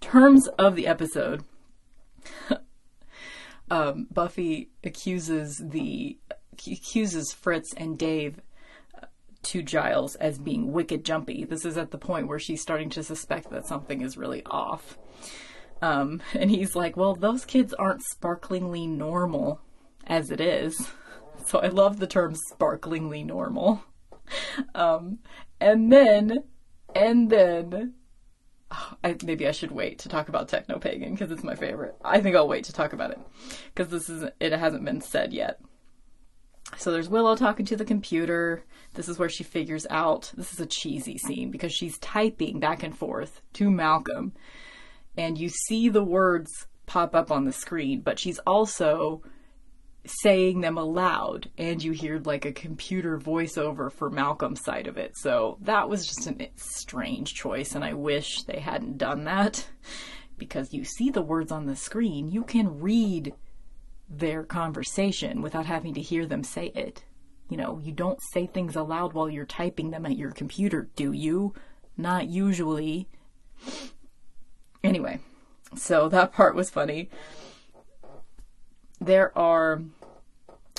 terms 0.00 0.48
of 0.58 0.76
the 0.76 0.86
episode 0.86 1.44
um, 3.70 4.06
Buffy 4.12 4.70
accuses 4.84 5.62
the 5.64 6.18
accuses 6.66 7.32
Fritz 7.32 7.72
and 7.76 7.96
Dave 7.98 8.40
uh, 9.00 9.06
to 9.42 9.62
Giles 9.62 10.16
as 10.16 10.38
being 10.38 10.72
wicked 10.72 11.04
jumpy. 11.04 11.44
This 11.44 11.64
is 11.64 11.76
at 11.76 11.90
the 11.90 11.98
point 11.98 12.28
where 12.28 12.38
she's 12.38 12.62
starting 12.62 12.90
to 12.90 13.02
suspect 13.02 13.50
that 13.50 13.66
something 13.66 14.02
is 14.02 14.16
really 14.16 14.42
off. 14.46 14.98
Um, 15.80 16.20
and 16.34 16.50
he's 16.50 16.74
like, 16.74 16.96
"Well, 16.96 17.14
those 17.14 17.44
kids 17.44 17.74
aren't 17.74 18.02
sparklingly 18.02 18.86
normal 18.86 19.60
as 20.06 20.30
it 20.30 20.40
is." 20.40 20.90
So 21.44 21.60
I 21.60 21.68
love 21.68 21.98
the 21.98 22.06
term 22.06 22.34
"sparklingly 22.34 23.22
normal." 23.22 23.82
Um, 24.74 25.20
and 25.60 25.90
then, 25.90 26.44
and 26.94 27.30
then 27.30 27.94
I, 29.04 29.16
maybe 29.24 29.46
I 29.46 29.52
should 29.52 29.72
wait 29.72 30.00
to 30.00 30.08
talk 30.08 30.28
about 30.28 30.48
techno 30.48 30.78
pagan 30.78 31.12
because 31.12 31.30
it's 31.30 31.44
my 31.44 31.54
favorite. 31.54 31.96
I 32.04 32.20
think 32.20 32.36
I'll 32.36 32.48
wait 32.48 32.64
to 32.64 32.72
talk 32.72 32.92
about 32.92 33.10
it 33.10 33.18
because 33.74 33.90
this 33.90 34.08
is 34.08 34.28
it 34.40 34.52
hasn't 34.52 34.84
been 34.84 35.00
said 35.00 35.32
yet. 35.32 35.60
So 36.76 36.92
there's 36.92 37.08
Willow 37.08 37.34
talking 37.34 37.64
to 37.66 37.76
the 37.76 37.84
computer. 37.84 38.62
This 38.94 39.08
is 39.08 39.18
where 39.18 39.30
she 39.30 39.42
figures 39.42 39.86
out 39.88 40.32
this 40.36 40.52
is 40.52 40.60
a 40.60 40.66
cheesy 40.66 41.16
scene 41.16 41.50
because 41.50 41.72
she's 41.72 41.98
typing 41.98 42.60
back 42.60 42.82
and 42.82 42.96
forth 42.96 43.40
to 43.54 43.70
Malcolm, 43.70 44.34
and 45.16 45.38
you 45.38 45.48
see 45.48 45.88
the 45.88 46.04
words 46.04 46.66
pop 46.84 47.14
up 47.14 47.30
on 47.30 47.44
the 47.44 47.52
screen, 47.52 48.00
but 48.00 48.18
she's 48.18 48.38
also 48.40 49.22
saying 50.08 50.60
them 50.60 50.78
aloud 50.78 51.50
and 51.58 51.82
you 51.82 51.92
hear 51.92 52.18
like 52.18 52.44
a 52.44 52.52
computer 52.52 53.18
voiceover 53.18 53.92
for 53.92 54.10
Malcolm's 54.10 54.64
side 54.64 54.86
of 54.86 54.96
it. 54.96 55.16
So 55.16 55.58
that 55.62 55.88
was 55.88 56.06
just 56.06 56.26
a 56.26 56.50
strange 56.56 57.34
choice 57.34 57.74
and 57.74 57.84
I 57.84 57.92
wish 57.92 58.42
they 58.42 58.60
hadn't 58.60 58.98
done 58.98 59.24
that 59.24 59.68
because 60.38 60.72
you 60.72 60.84
see 60.84 61.10
the 61.10 61.22
words 61.22 61.52
on 61.52 61.66
the 61.66 61.76
screen, 61.76 62.28
you 62.28 62.44
can 62.44 62.80
read 62.80 63.34
their 64.08 64.44
conversation 64.44 65.42
without 65.42 65.66
having 65.66 65.94
to 65.94 66.00
hear 66.00 66.24
them 66.24 66.42
say 66.42 66.66
it. 66.74 67.04
You 67.48 67.56
know, 67.56 67.80
you 67.82 67.92
don't 67.92 68.20
say 68.32 68.46
things 68.46 68.76
aloud 68.76 69.12
while 69.12 69.28
you're 69.28 69.46
typing 69.46 69.90
them 69.90 70.06
at 70.06 70.16
your 70.16 70.30
computer, 70.30 70.88
do 70.96 71.12
you? 71.12 71.54
Not 71.96 72.28
usually. 72.28 73.08
Anyway, 74.84 75.20
so 75.74 76.08
that 76.08 76.32
part 76.32 76.54
was 76.54 76.70
funny. 76.70 77.10
There 79.00 79.36
are 79.36 79.82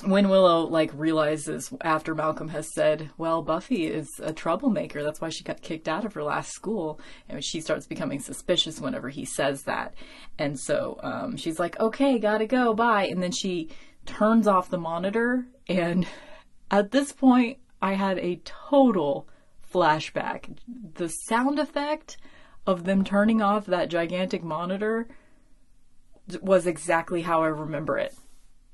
when 0.04 0.30
Willow 0.30 0.66
like 0.68 0.92
realizes 0.94 1.72
after 1.82 2.16
Malcolm 2.16 2.50
has 2.50 2.74
said, 2.74 3.10
"Well, 3.18 3.42
Buffy 3.42 3.88
is 3.88 4.08
a 4.22 4.34
troublemaker. 4.34 5.04
That's 5.04 5.20
why 5.22 5.30
she 5.30 5.44
got 5.44 5.62
kicked 5.62 5.88
out 5.88 6.06
of 6.06 6.14
her 6.14 6.24
last 6.24 6.52
school," 6.52 7.00
and 7.28 7.44
she 7.44 7.62
starts 7.62 7.88
becoming 7.88 8.20
suspicious 8.20 8.80
whenever 8.80 9.10
he 9.10 9.26
says 9.26 9.64
that, 9.64 9.94
and 10.38 10.60
so 10.60 11.00
um, 11.04 11.38
she's 11.38 11.60
like, 11.60 11.80
"Okay, 11.80 12.20
gotta 12.20 12.46
go, 12.46 12.74
bye," 12.74 13.08
and 13.08 13.22
then 13.22 13.32
she 13.32 13.70
turns 14.06 14.48
off 14.48 14.70
the 14.70 14.78
monitor, 14.78 15.48
and 15.68 16.08
at 16.72 16.92
this 16.92 17.12
point, 17.12 17.58
I 17.82 17.94
had 17.94 18.20
a 18.20 18.42
total 18.44 19.28
flashback. 19.74 20.58
The 20.96 21.10
sound 21.10 21.60
effect 21.60 22.18
of 22.66 22.84
them 22.84 23.04
turning 23.04 23.42
off 23.42 23.66
that 23.66 23.90
gigantic 23.90 24.44
monitor 24.44 25.08
was 26.42 26.68
exactly 26.68 27.24
how 27.24 27.44
I 27.44 27.48
remember 27.48 27.98
it. 27.98 28.14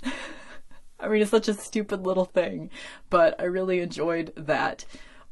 I 0.99 1.08
mean, 1.08 1.21
it's 1.21 1.31
such 1.31 1.47
a 1.47 1.53
stupid 1.53 2.05
little 2.05 2.25
thing, 2.25 2.69
but 3.10 3.39
I 3.39 3.43
really 3.45 3.79
enjoyed 3.79 4.34
that. 4.36 4.86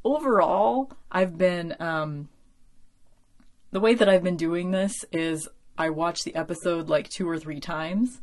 Overall, 0.04 0.92
I've 1.12 1.38
been, 1.38 1.76
um, 1.80 2.30
the 3.72 3.80
way 3.80 3.96
that 3.96 4.10
I've 4.10 4.24
been 4.24 4.38
doing 4.38 4.72
this 4.72 4.94
is 5.12 5.48
I 5.78 5.90
watch 5.90 6.24
the 6.24 6.36
episode 6.36 6.90
like 6.90 7.10
two 7.10 7.28
or 7.28 7.40
three 7.40 7.60
times. 7.60 8.20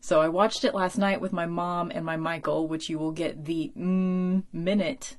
So 0.00 0.20
I 0.20 0.28
watched 0.28 0.64
it 0.64 0.74
last 0.74 0.96
night 0.96 1.20
with 1.20 1.32
my 1.32 1.46
mom 1.46 1.90
and 1.92 2.04
my 2.04 2.16
Michael, 2.16 2.68
which 2.68 2.88
you 2.88 2.98
will 2.98 3.12
get 3.12 3.46
the 3.46 3.72
mm, 3.76 4.44
minute 4.52 5.16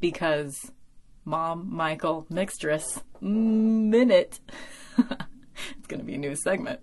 because 0.00 0.70
mom, 1.24 1.68
Michael, 1.70 2.26
mixtress, 2.30 3.02
mm, 3.22 3.88
minute. 3.88 4.40
it's 4.98 5.86
going 5.86 6.00
to 6.00 6.06
be 6.06 6.14
a 6.14 6.18
new 6.18 6.34
segment. 6.34 6.80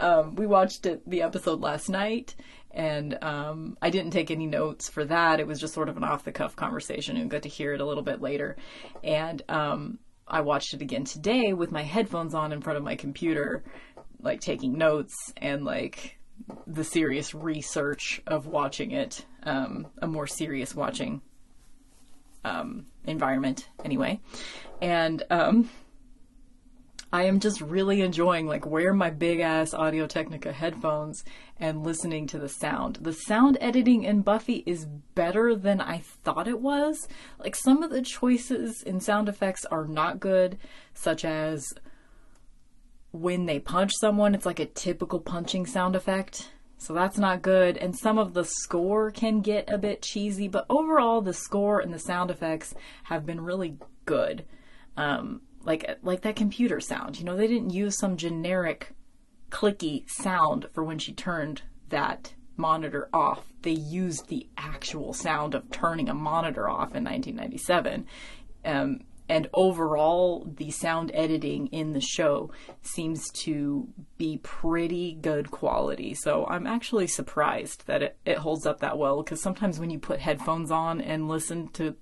Um, 0.00 0.34
we 0.34 0.46
watched 0.46 0.86
it, 0.86 1.08
the 1.08 1.22
episode 1.22 1.60
last 1.60 1.88
night, 1.88 2.34
and 2.74 3.16
um, 3.22 3.78
I 3.80 3.90
didn't 3.90 4.10
take 4.10 4.30
any 4.30 4.46
notes 4.46 4.88
for 4.88 5.04
that. 5.04 5.40
It 5.40 5.46
was 5.46 5.60
just 5.60 5.74
sort 5.74 5.88
of 5.88 5.96
an 5.96 6.04
off 6.04 6.24
the 6.24 6.32
cuff 6.32 6.56
conversation, 6.56 7.16
and 7.16 7.30
got 7.30 7.42
to 7.42 7.48
hear 7.48 7.72
it 7.72 7.80
a 7.80 7.86
little 7.86 8.02
bit 8.02 8.20
later. 8.20 8.56
And 9.02 9.42
um, 9.48 9.98
I 10.26 10.40
watched 10.40 10.74
it 10.74 10.82
again 10.82 11.04
today 11.04 11.52
with 11.52 11.70
my 11.70 11.82
headphones 11.82 12.34
on 12.34 12.52
in 12.52 12.60
front 12.60 12.76
of 12.76 12.84
my 12.84 12.96
computer, 12.96 13.62
like 14.20 14.40
taking 14.40 14.76
notes 14.76 15.14
and 15.36 15.64
like 15.64 16.18
the 16.66 16.84
serious 16.84 17.34
research 17.34 18.20
of 18.26 18.46
watching 18.46 18.90
it, 18.90 19.24
um, 19.44 19.86
a 20.02 20.06
more 20.06 20.26
serious 20.26 20.74
watching 20.74 21.22
um, 22.44 22.86
environment 23.06 23.68
anyway. 23.84 24.20
And 24.82 25.22
um, 25.30 25.70
I 27.14 27.26
am 27.26 27.38
just 27.38 27.60
really 27.60 28.00
enjoying 28.00 28.48
like 28.48 28.66
wearing 28.66 28.98
my 28.98 29.10
big 29.10 29.38
ass 29.38 29.72
Audio 29.72 30.08
Technica 30.08 30.50
headphones 30.50 31.22
and 31.60 31.84
listening 31.84 32.26
to 32.26 32.40
the 32.40 32.48
sound. 32.48 32.98
The 33.02 33.12
sound 33.12 33.56
editing 33.60 34.02
in 34.02 34.22
Buffy 34.22 34.64
is 34.66 34.86
better 35.14 35.54
than 35.54 35.80
I 35.80 35.98
thought 35.98 36.48
it 36.48 36.60
was. 36.60 37.06
Like 37.38 37.54
some 37.54 37.84
of 37.84 37.90
the 37.90 38.02
choices 38.02 38.82
in 38.82 38.98
sound 38.98 39.28
effects 39.28 39.64
are 39.66 39.86
not 39.86 40.18
good, 40.18 40.58
such 40.92 41.24
as 41.24 41.64
when 43.12 43.46
they 43.46 43.60
punch 43.60 43.92
someone, 43.94 44.34
it's 44.34 44.44
like 44.44 44.58
a 44.58 44.66
typical 44.66 45.20
punching 45.20 45.66
sound 45.66 45.94
effect. 45.94 46.50
So 46.78 46.94
that's 46.94 47.16
not 47.16 47.42
good. 47.42 47.76
And 47.76 47.96
some 47.96 48.18
of 48.18 48.34
the 48.34 48.44
score 48.44 49.12
can 49.12 49.40
get 49.40 49.72
a 49.72 49.78
bit 49.78 50.02
cheesy, 50.02 50.48
but 50.48 50.66
overall, 50.68 51.20
the 51.20 51.32
score 51.32 51.78
and 51.78 51.94
the 51.94 52.00
sound 52.00 52.32
effects 52.32 52.74
have 53.04 53.24
been 53.24 53.40
really 53.40 53.76
good. 54.04 54.44
Um, 54.96 55.42
like 55.64 55.98
like 56.02 56.22
that 56.22 56.36
computer 56.36 56.80
sound. 56.80 57.18
You 57.18 57.24
know, 57.24 57.36
they 57.36 57.46
didn't 57.46 57.70
use 57.70 57.98
some 57.98 58.16
generic 58.16 58.92
clicky 59.50 60.08
sound 60.08 60.66
for 60.72 60.82
when 60.82 60.98
she 60.98 61.12
turned 61.12 61.62
that 61.88 62.34
monitor 62.56 63.08
off. 63.12 63.52
They 63.62 63.72
used 63.72 64.28
the 64.28 64.48
actual 64.56 65.12
sound 65.12 65.54
of 65.54 65.70
turning 65.70 66.08
a 66.08 66.14
monitor 66.14 66.68
off 66.68 66.94
in 66.94 67.04
1997. 67.04 68.06
Um, 68.64 69.00
and 69.28 69.48
overall, 69.54 70.46
the 70.58 70.70
sound 70.70 71.10
editing 71.14 71.68
in 71.68 71.94
the 71.94 72.00
show 72.00 72.50
seems 72.82 73.30
to 73.30 73.88
be 74.18 74.38
pretty 74.42 75.14
good 75.14 75.50
quality. 75.50 76.14
So 76.14 76.46
I'm 76.46 76.66
actually 76.66 77.06
surprised 77.06 77.86
that 77.86 78.02
it, 78.02 78.18
it 78.26 78.38
holds 78.38 78.66
up 78.66 78.80
that 78.80 78.98
well 78.98 79.22
because 79.22 79.40
sometimes 79.40 79.80
when 79.80 79.88
you 79.88 79.98
put 79.98 80.20
headphones 80.20 80.70
on 80.70 81.00
and 81.00 81.26
listen 81.26 81.68
to, 81.68 81.96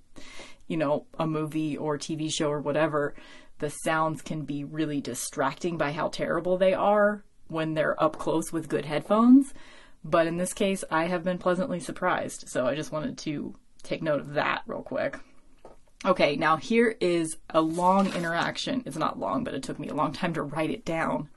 you 0.67 0.75
know, 0.75 1.05
a 1.17 1.25
movie 1.25 1.77
or 1.77 1.97
TV 1.97 2.29
show 2.29 2.49
or 2.49 2.59
whatever, 2.59 3.15
the 3.63 3.69
sounds 3.69 4.21
can 4.21 4.41
be 4.41 4.65
really 4.65 4.99
distracting 4.99 5.77
by 5.77 5.93
how 5.93 6.09
terrible 6.09 6.57
they 6.57 6.73
are 6.73 7.23
when 7.47 7.73
they're 7.73 8.01
up 8.03 8.17
close 8.17 8.51
with 8.51 8.67
good 8.67 8.83
headphones. 8.83 9.53
But 10.03 10.27
in 10.27 10.35
this 10.35 10.53
case, 10.53 10.83
I 10.91 11.05
have 11.05 11.23
been 11.23 11.37
pleasantly 11.37 11.79
surprised. 11.79 12.49
So 12.49 12.67
I 12.67 12.75
just 12.75 12.91
wanted 12.91 13.17
to 13.19 13.55
take 13.81 14.03
note 14.03 14.19
of 14.19 14.33
that 14.33 14.63
real 14.67 14.81
quick. 14.81 15.17
Okay, 16.03 16.35
now 16.35 16.57
here 16.57 16.97
is 16.99 17.37
a 17.51 17.61
long 17.61 18.13
interaction. 18.13 18.83
It's 18.85 18.97
not 18.97 19.17
long, 19.17 19.45
but 19.45 19.53
it 19.53 19.63
took 19.63 19.79
me 19.79 19.87
a 19.87 19.93
long 19.93 20.11
time 20.11 20.33
to 20.33 20.43
write 20.43 20.69
it 20.69 20.83
down 20.83 21.29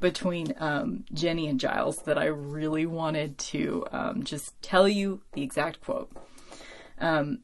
between 0.00 0.54
um, 0.60 1.04
Jenny 1.12 1.48
and 1.48 1.58
Giles 1.58 1.96
that 2.04 2.18
I 2.18 2.26
really 2.26 2.86
wanted 2.86 3.36
to 3.38 3.84
um, 3.90 4.22
just 4.22 4.62
tell 4.62 4.86
you 4.86 5.22
the 5.32 5.42
exact 5.42 5.80
quote. 5.80 6.12
Um, 7.00 7.40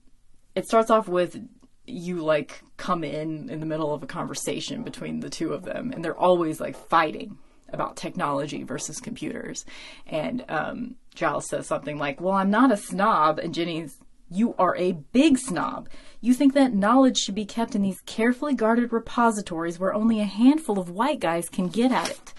it 0.55 0.69
starts 0.69 0.89
off 0.89 1.09
with 1.09 1.45
you 1.91 2.17
like 2.17 2.63
come 2.77 3.05
in 3.05 3.49
in 3.51 3.61
the 3.61 3.67
middle 3.67 3.93
of 3.93 4.03
a 4.03 4.07
conversation 4.07 4.83
between 4.83 5.21
the 5.21 5.31
two 5.31 5.53
of 5.53 5.65
them, 5.65 5.93
and 5.93 6.05
they're 6.05 6.17
always 6.17 6.61
like 6.61 6.77
fighting 6.77 7.39
about 7.73 7.97
technology 7.97 8.63
versus 8.63 9.01
computers. 9.01 9.65
And 10.07 10.45
um, 10.49 10.97
Giles 11.15 11.49
says 11.49 11.67
something 11.67 11.99
like, 11.99 12.21
Well, 12.21 12.35
I'm 12.35 12.51
not 12.51 12.73
a 12.73 12.77
snob. 12.77 13.39
And 13.39 13.55
Jenny's 13.55 13.99
you 14.33 14.55
are 14.59 14.77
a 14.77 14.93
big 14.93 15.39
snob. 15.39 15.89
You 16.21 16.35
think 16.35 16.55
that 16.55 16.73
knowledge 16.73 17.19
should 17.19 17.35
be 17.35 17.45
kept 17.45 17.75
in 17.75 17.83
these 17.83 18.01
carefully 18.07 18.55
guarded 18.55 18.93
repositories 18.93 19.81
where 19.81 19.93
only 19.93 20.21
a 20.21 20.25
handful 20.25 20.79
of 20.79 20.89
white 20.89 21.19
guys 21.19 21.49
can 21.49 21.67
get 21.67 21.91
at 21.91 22.11
it. 22.11 22.35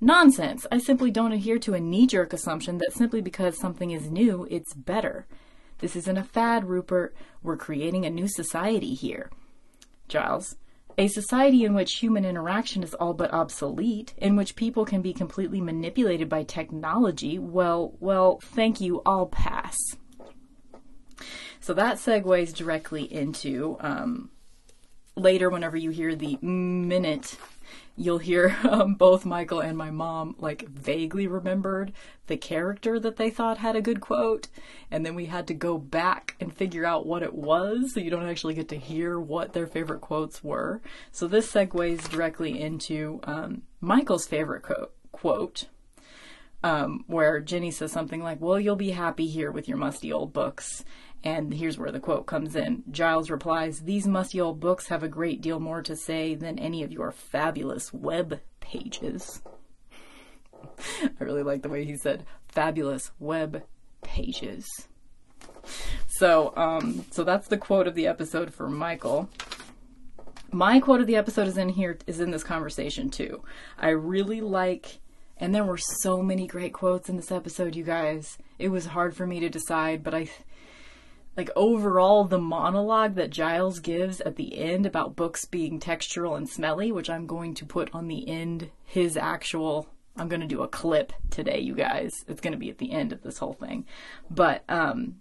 Nonsense. 0.00 0.66
I 0.72 0.78
simply 0.78 1.12
don't 1.12 1.32
adhere 1.32 1.58
to 1.60 1.74
a 1.74 1.80
knee 1.80 2.08
jerk 2.08 2.32
assumption 2.32 2.78
that 2.78 2.92
simply 2.92 3.20
because 3.20 3.56
something 3.56 3.92
is 3.92 4.10
new, 4.10 4.46
it's 4.50 4.74
better. 4.74 5.26
This 5.78 5.96
isn't 5.96 6.16
a 6.16 6.24
fad, 6.24 6.64
Rupert. 6.64 7.14
We're 7.42 7.56
creating 7.56 8.04
a 8.04 8.10
new 8.10 8.28
society 8.28 8.94
here. 8.94 9.30
Giles. 10.08 10.56
A 10.96 11.08
society 11.08 11.64
in 11.64 11.74
which 11.74 11.96
human 11.96 12.24
interaction 12.24 12.84
is 12.84 12.94
all 12.94 13.14
but 13.14 13.32
obsolete, 13.32 14.14
in 14.16 14.36
which 14.36 14.54
people 14.54 14.84
can 14.84 15.02
be 15.02 15.12
completely 15.12 15.60
manipulated 15.60 16.28
by 16.28 16.44
technology, 16.44 17.36
well, 17.38 17.94
well, 17.98 18.38
thank 18.40 18.80
you, 18.80 19.02
I'll 19.04 19.26
pass. 19.26 19.76
So 21.58 21.74
that 21.74 21.96
segues 21.96 22.54
directly 22.54 23.12
into 23.12 23.76
um, 23.80 24.30
later, 25.16 25.50
whenever 25.50 25.76
you 25.76 25.90
hear 25.90 26.14
the 26.14 26.38
minute, 26.40 27.36
you'll 27.96 28.18
hear 28.18 28.56
um, 28.68 28.94
both 28.94 29.24
Michael 29.24 29.60
and 29.60 29.76
my 29.76 29.90
mom 29.90 30.34
like 30.38 30.66
vaguely 30.68 31.26
remembered 31.26 31.92
the 32.26 32.36
character 32.36 32.98
that 32.98 33.16
they 33.16 33.30
thought 33.30 33.58
had 33.58 33.76
a 33.76 33.82
good 33.82 34.00
quote, 34.00 34.48
and 34.90 35.04
then 35.04 35.14
we 35.14 35.26
had 35.26 35.46
to 35.48 35.54
go 35.54 35.78
back 35.78 36.36
and 36.40 36.54
figure 36.54 36.84
out 36.84 37.06
what 37.06 37.22
it 37.22 37.34
was, 37.34 37.92
so 37.92 38.00
you 38.00 38.10
don't 38.10 38.28
actually 38.28 38.54
get 38.54 38.68
to 38.68 38.78
hear 38.78 39.18
what 39.18 39.52
their 39.52 39.66
favorite 39.66 40.00
quotes 40.00 40.42
were. 40.42 40.80
So 41.12 41.26
this 41.26 41.50
segues 41.52 42.08
directly 42.08 42.60
into 42.60 43.20
um, 43.24 43.62
Michael's 43.80 44.26
favorite 44.26 44.62
co- 44.62 44.90
quote. 45.12 45.66
Um, 46.62 47.04
where 47.08 47.40
Jenny 47.40 47.70
says 47.70 47.92
something 47.92 48.22
like, 48.22 48.40
Well, 48.40 48.58
you'll 48.58 48.74
be 48.74 48.92
happy 48.92 49.26
here 49.26 49.52
with 49.52 49.68
your 49.68 49.76
musty 49.76 50.10
old 50.10 50.32
books. 50.32 50.82
And 51.24 51.54
here's 51.54 51.78
where 51.78 51.90
the 51.90 52.00
quote 52.00 52.26
comes 52.26 52.54
in. 52.54 52.84
Giles 52.90 53.30
replies, 53.30 53.80
These 53.80 54.06
musty 54.06 54.38
old 54.38 54.60
books 54.60 54.88
have 54.88 55.02
a 55.02 55.08
great 55.08 55.40
deal 55.40 55.58
more 55.58 55.80
to 55.82 55.96
say 55.96 56.34
than 56.34 56.58
any 56.58 56.82
of 56.82 56.92
your 56.92 57.10
fabulous 57.10 57.94
web 57.94 58.40
pages. 58.60 59.42
I 61.02 61.24
really 61.24 61.42
like 61.42 61.62
the 61.62 61.70
way 61.70 61.86
he 61.86 61.96
said 61.96 62.26
fabulous 62.48 63.10
web 63.18 63.64
pages. 64.02 64.66
So, 66.06 66.52
um, 66.56 67.06
so 67.10 67.24
that's 67.24 67.48
the 67.48 67.56
quote 67.56 67.86
of 67.86 67.94
the 67.94 68.06
episode 68.06 68.52
for 68.52 68.68
Michael. 68.68 69.30
My 70.52 70.78
quote 70.78 71.00
of 71.00 71.06
the 71.06 71.16
episode 71.16 71.48
is 71.48 71.56
in 71.56 71.70
here, 71.70 71.98
is 72.06 72.20
in 72.20 72.30
this 72.30 72.44
conversation 72.44 73.08
too. 73.08 73.42
I 73.78 73.88
really 73.88 74.42
like, 74.42 74.98
and 75.38 75.54
there 75.54 75.64
were 75.64 75.78
so 75.78 76.22
many 76.22 76.46
great 76.46 76.74
quotes 76.74 77.08
in 77.08 77.16
this 77.16 77.32
episode, 77.32 77.74
you 77.74 77.82
guys. 77.82 78.36
It 78.58 78.68
was 78.68 78.86
hard 78.86 79.16
for 79.16 79.26
me 79.26 79.40
to 79.40 79.48
decide, 79.48 80.04
but 80.04 80.14
I, 80.14 80.28
like 81.36 81.50
overall 81.56 82.24
the 82.24 82.38
monologue 82.38 83.14
that 83.16 83.30
Giles 83.30 83.80
gives 83.80 84.20
at 84.20 84.36
the 84.36 84.58
end 84.58 84.86
about 84.86 85.16
books 85.16 85.44
being 85.44 85.80
textural 85.80 86.36
and 86.36 86.48
smelly, 86.48 86.92
which 86.92 87.10
I'm 87.10 87.26
going 87.26 87.54
to 87.54 87.66
put 87.66 87.90
on 87.92 88.08
the 88.08 88.28
end 88.28 88.70
his 88.84 89.16
actual 89.16 89.88
I'm 90.16 90.28
going 90.28 90.42
to 90.42 90.46
do 90.46 90.62
a 90.62 90.68
clip 90.68 91.12
today, 91.30 91.58
you 91.58 91.74
guys. 91.74 92.24
It's 92.28 92.40
going 92.40 92.52
to 92.52 92.58
be 92.58 92.70
at 92.70 92.78
the 92.78 92.92
end 92.92 93.12
of 93.12 93.22
this 93.22 93.38
whole 93.38 93.54
thing. 93.54 93.84
But 94.30 94.62
um 94.68 95.16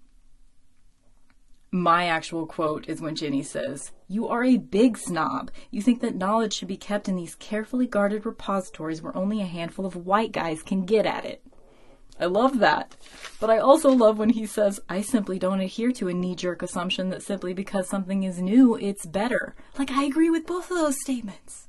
my 1.73 2.05
actual 2.05 2.45
quote 2.45 2.87
is 2.87 3.01
when 3.01 3.15
Jenny 3.15 3.41
says, 3.41 3.91
You 4.07 4.27
are 4.27 4.43
a 4.43 4.57
big 4.57 4.95
snob. 4.95 5.49
You 5.71 5.81
think 5.81 6.01
that 6.01 6.15
knowledge 6.15 6.53
should 6.53 6.67
be 6.67 6.77
kept 6.77 7.09
in 7.09 7.15
these 7.15 7.33
carefully 7.33 7.87
guarded 7.87 8.27
repositories 8.27 9.01
where 9.01 9.17
only 9.17 9.41
a 9.41 9.45
handful 9.45 9.87
of 9.87 9.95
white 9.95 10.31
guys 10.31 10.61
can 10.61 10.85
get 10.85 11.07
at 11.07 11.25
it. 11.25 11.43
I 12.23 12.27
love 12.27 12.59
that. 12.59 12.95
But 13.41 13.49
I 13.49 13.57
also 13.57 13.91
love 13.91 14.17
when 14.17 14.29
he 14.29 14.45
says, 14.45 14.79
I 14.87 15.01
simply 15.01 15.37
don't 15.37 15.59
adhere 15.59 15.91
to 15.91 16.07
a 16.07 16.13
knee 16.13 16.35
jerk 16.35 16.61
assumption 16.61 17.09
that 17.09 17.21
simply 17.21 17.53
because 17.53 17.89
something 17.89 18.23
is 18.23 18.41
new, 18.41 18.77
it's 18.77 19.05
better. 19.05 19.55
Like, 19.77 19.91
I 19.91 20.05
agree 20.05 20.29
with 20.29 20.45
both 20.45 20.71
of 20.71 20.77
those 20.77 21.01
statements. 21.01 21.67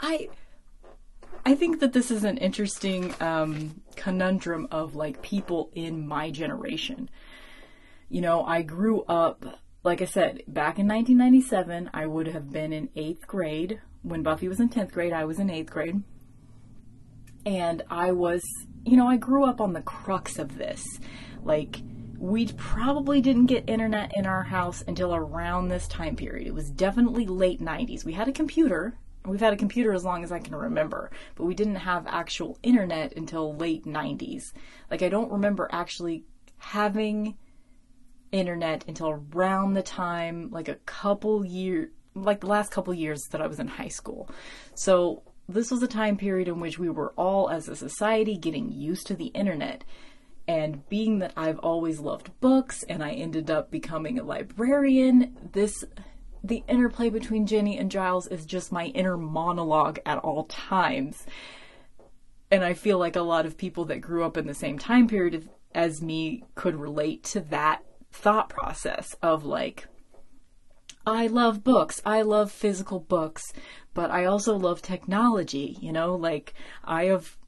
I. 0.00 0.30
I 1.46 1.54
think 1.54 1.78
that 1.80 1.92
this 1.92 2.10
is 2.10 2.24
an 2.24 2.36
interesting 2.38 3.14
um, 3.20 3.80
conundrum 3.94 4.66
of 4.70 4.96
like 4.96 5.22
people 5.22 5.70
in 5.72 6.06
my 6.06 6.30
generation. 6.30 7.08
You 8.10 8.20
know, 8.20 8.44
I 8.44 8.62
grew 8.62 9.02
up, 9.02 9.60
like 9.84 10.02
I 10.02 10.06
said, 10.06 10.42
back 10.48 10.78
in 10.78 10.88
1997, 10.88 11.90
I 11.94 12.06
would 12.06 12.26
have 12.26 12.50
been 12.50 12.72
in 12.72 12.90
eighth 12.96 13.26
grade. 13.28 13.80
When 14.02 14.22
Buffy 14.24 14.48
was 14.48 14.60
in 14.60 14.68
10th 14.68 14.92
grade, 14.92 15.12
I 15.12 15.24
was 15.24 15.38
in 15.38 15.48
eighth 15.48 15.70
grade. 15.70 16.02
And 17.46 17.82
I 17.88 18.12
was 18.12 18.42
you 18.84 18.96
know, 18.96 19.08
I 19.08 19.16
grew 19.16 19.44
up 19.44 19.60
on 19.60 19.72
the 19.72 19.82
crux 19.82 20.38
of 20.38 20.56
this. 20.56 20.84
Like, 21.42 21.80
we 22.18 22.46
probably 22.56 23.20
didn't 23.20 23.46
get 23.46 23.68
internet 23.68 24.12
in 24.16 24.26
our 24.26 24.42
house 24.42 24.82
until 24.86 25.14
around 25.14 25.68
this 25.68 25.86
time 25.86 26.16
period. 26.16 26.46
It 26.48 26.54
was 26.54 26.70
definitely 26.70 27.26
late 27.26 27.60
90s. 27.60 28.04
We 28.04 28.12
had 28.12 28.28
a 28.28 28.32
computer. 28.32 28.98
We've 29.24 29.40
had 29.40 29.52
a 29.52 29.56
computer 29.56 29.92
as 29.92 30.04
long 30.04 30.24
as 30.24 30.32
I 30.32 30.38
can 30.38 30.54
remember, 30.54 31.10
but 31.34 31.44
we 31.44 31.54
didn't 31.54 31.76
have 31.76 32.06
actual 32.06 32.58
internet 32.62 33.16
until 33.16 33.54
late 33.54 33.84
90s. 33.84 34.52
Like, 34.90 35.02
I 35.02 35.08
don't 35.08 35.30
remember 35.30 35.68
actually 35.70 36.24
having 36.58 37.36
internet 38.32 38.84
until 38.88 39.22
around 39.32 39.74
the 39.74 39.82
time, 39.82 40.50
like 40.50 40.68
a 40.68 40.74
couple 40.74 41.44
years, 41.44 41.90
like 42.14 42.40
the 42.40 42.46
last 42.46 42.72
couple 42.72 42.92
years 42.94 43.28
that 43.28 43.40
I 43.40 43.46
was 43.46 43.60
in 43.60 43.68
high 43.68 43.88
school. 43.88 44.28
So 44.74 45.22
this 45.48 45.70
was 45.70 45.82
a 45.82 45.88
time 45.88 46.16
period 46.16 46.48
in 46.48 46.60
which 46.60 46.78
we 46.78 46.90
were 46.90 47.12
all, 47.16 47.48
as 47.48 47.68
a 47.68 47.76
society, 47.76 48.36
getting 48.36 48.70
used 48.70 49.06
to 49.06 49.14
the 49.14 49.26
internet. 49.28 49.82
And 50.46 50.88
being 50.88 51.18
that 51.18 51.32
I've 51.36 51.58
always 51.58 52.00
loved 52.00 52.38
books 52.40 52.82
and 52.82 53.02
I 53.02 53.12
ended 53.12 53.50
up 53.50 53.70
becoming 53.70 54.18
a 54.18 54.24
librarian, 54.24 55.36
this 55.52 55.84
the 56.44 56.62
interplay 56.68 57.10
between 57.10 57.46
Jenny 57.46 57.76
and 57.78 57.90
Giles 57.90 58.26
is 58.28 58.46
just 58.46 58.72
my 58.72 58.86
inner 58.86 59.16
monologue 59.16 59.98
at 60.06 60.18
all 60.18 60.44
times. 60.44 61.26
And 62.50 62.64
I 62.64 62.74
feel 62.74 62.98
like 62.98 63.16
a 63.16 63.22
lot 63.22 63.44
of 63.44 63.58
people 63.58 63.84
that 63.86 64.00
grew 64.00 64.24
up 64.24 64.36
in 64.36 64.46
the 64.46 64.54
same 64.54 64.78
time 64.78 65.08
period 65.08 65.48
as 65.74 66.00
me 66.00 66.44
could 66.54 66.76
relate 66.76 67.24
to 67.24 67.40
that 67.40 67.82
thought 68.10 68.48
process 68.48 69.14
of 69.22 69.44
like, 69.44 69.86
I 71.08 71.26
love 71.26 71.64
books. 71.64 72.02
I 72.04 72.20
love 72.20 72.52
physical 72.52 73.00
books, 73.00 73.42
but 73.94 74.10
I 74.10 74.26
also 74.26 74.54
love 74.56 74.82
technology. 74.82 75.78
You 75.80 75.90
know, 75.90 76.14
like 76.14 76.52
I 76.84 77.04
have 77.04 77.38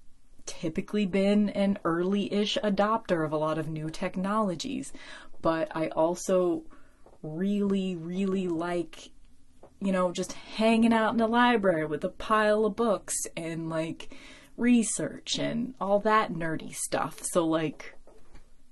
typically 0.46 1.04
been 1.04 1.50
an 1.50 1.78
early 1.84 2.32
ish 2.32 2.56
adopter 2.64 3.22
of 3.22 3.32
a 3.32 3.36
lot 3.36 3.58
of 3.58 3.68
new 3.68 3.90
technologies, 3.90 4.94
but 5.42 5.68
I 5.76 5.88
also 5.88 6.62
really, 7.22 7.96
really 7.96 8.48
like, 8.48 9.10
you 9.78 9.92
know, 9.92 10.10
just 10.10 10.32
hanging 10.32 10.94
out 10.94 11.12
in 11.12 11.18
the 11.18 11.26
library 11.26 11.84
with 11.84 12.02
a 12.02 12.08
pile 12.08 12.64
of 12.64 12.76
books 12.76 13.14
and 13.36 13.68
like 13.68 14.16
research 14.56 15.38
and 15.38 15.74
all 15.78 16.00
that 16.00 16.32
nerdy 16.32 16.74
stuff. 16.74 17.20
So, 17.22 17.46
like, 17.46 17.94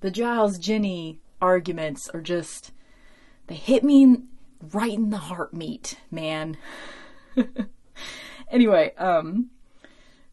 the 0.00 0.10
Giles 0.10 0.56
Ginny 0.56 1.20
arguments 1.42 2.08
are 2.08 2.22
just, 2.22 2.72
they 3.48 3.54
hit 3.54 3.84
me 3.84 4.22
right 4.72 4.92
in 4.92 5.10
the 5.10 5.18
heart 5.18 5.54
meat, 5.54 5.96
man. 6.10 6.56
anyway, 8.50 8.94
um, 8.96 9.50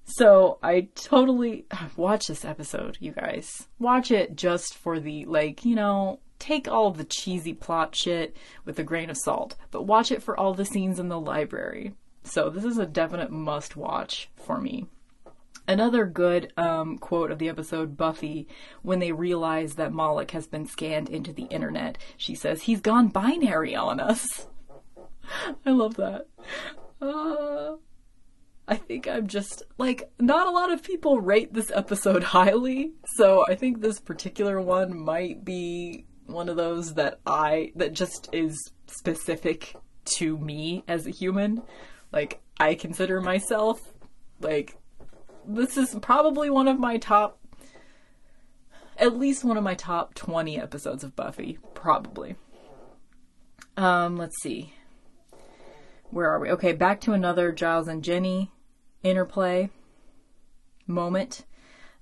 so 0.06 0.60
I 0.62 0.90
totally 0.96 1.66
watch 1.96 2.28
this 2.28 2.46
episode, 2.46 2.98
you 3.00 3.12
guys. 3.12 3.68
Watch 3.80 4.12
it 4.12 4.36
just 4.36 4.76
for 4.76 5.00
the 5.00 5.26
like, 5.26 5.66
you 5.66 5.76
know, 5.76 6.20
take 6.40 6.68
all 6.68 6.92
the 6.92 7.04
cheesy 7.04 7.54
plot 7.54 7.96
shit 7.96 8.36
with 8.66 8.80
a 8.80 8.84
grain 8.84 9.10
of 9.10 9.18
salt, 9.18 9.56
but 9.72 9.84
watch 9.84 10.12
it 10.12 10.24
for 10.24 10.40
all 10.40 10.54
the 10.54 10.66
scenes 10.66 11.00
in 11.00 11.10
the 11.10 11.20
library. 11.20 11.94
So 12.24 12.50
this 12.50 12.66
is 12.66 12.78
a 12.78 12.86
definite 12.86 13.32
must 13.32 13.76
watch 13.76 14.30
for 14.36 14.60
me. 14.60 14.88
Another 15.68 16.06
good 16.06 16.54
um, 16.58 16.98
quote 16.98 17.32
of 17.32 17.40
the 17.40 17.50
episode 17.50 17.98
Buffy, 17.98 18.48
when 18.82 19.00
they 19.00 19.12
realize 19.12 19.76
that 19.76 19.92
Moloch 19.92 20.32
has 20.32 20.48
been 20.48 20.66
scanned 20.68 21.10
into 21.10 21.34
the 21.34 21.44
internet, 21.44 21.98
she 22.18 22.36
says, 22.36 22.64
He's 22.64 22.82
gone 22.82 23.08
binary 23.08 23.76
on 23.76 24.00
us. 24.00 24.48
I 25.66 25.72
love 25.72 25.96
that. 25.96 26.28
Uh, 27.02 27.76
I 28.68 28.76
think 28.76 29.08
I'm 29.08 29.28
just, 29.28 29.64
like, 29.78 30.12
not 30.20 30.48
a 30.48 30.52
lot 30.52 30.72
of 30.72 30.84
people 30.84 31.20
rate 31.20 31.54
this 31.54 31.72
episode 31.74 32.24
highly, 32.36 32.94
so 33.16 33.46
I 33.48 33.56
think 33.56 33.82
this 33.82 34.00
particular 34.00 34.62
one 34.62 34.98
might 34.98 35.44
be 35.44 36.06
one 36.28 36.50
of 36.50 36.56
those 36.56 36.96
that 36.96 37.20
I 37.26 37.72
that 37.76 37.94
just 37.94 38.30
is 38.34 38.72
specific 38.88 39.76
to 40.06 40.38
me 40.38 40.84
as 40.88 41.06
a 41.06 41.12
human. 41.12 41.62
Like 42.12 42.42
I 42.60 42.76
consider 42.76 43.22
myself 43.22 43.80
like 44.40 44.78
this 45.48 45.78
is 45.78 45.96
probably 46.02 46.50
one 46.50 46.68
of 46.68 46.80
my 46.80 46.98
top 46.98 47.40
at 48.98 49.18
least 49.18 49.44
one 49.44 49.58
of 49.58 49.64
my 49.64 49.76
top 49.76 50.14
20 50.14 50.60
episodes 50.60 51.04
of 51.04 51.16
Buffy, 51.16 51.58
probably. 51.74 52.36
Um, 53.78 54.16
let's 54.16 54.42
see. 54.42 54.74
Where 56.12 56.30
are 56.30 56.40
we? 56.40 56.50
Okay, 56.52 56.72
back 56.72 57.02
to 57.02 57.14
another 57.14 57.52
Giles 57.52 57.88
and 57.88 58.04
Jenny 58.04 58.52
interplay 59.04 59.70
moment. 60.88 61.46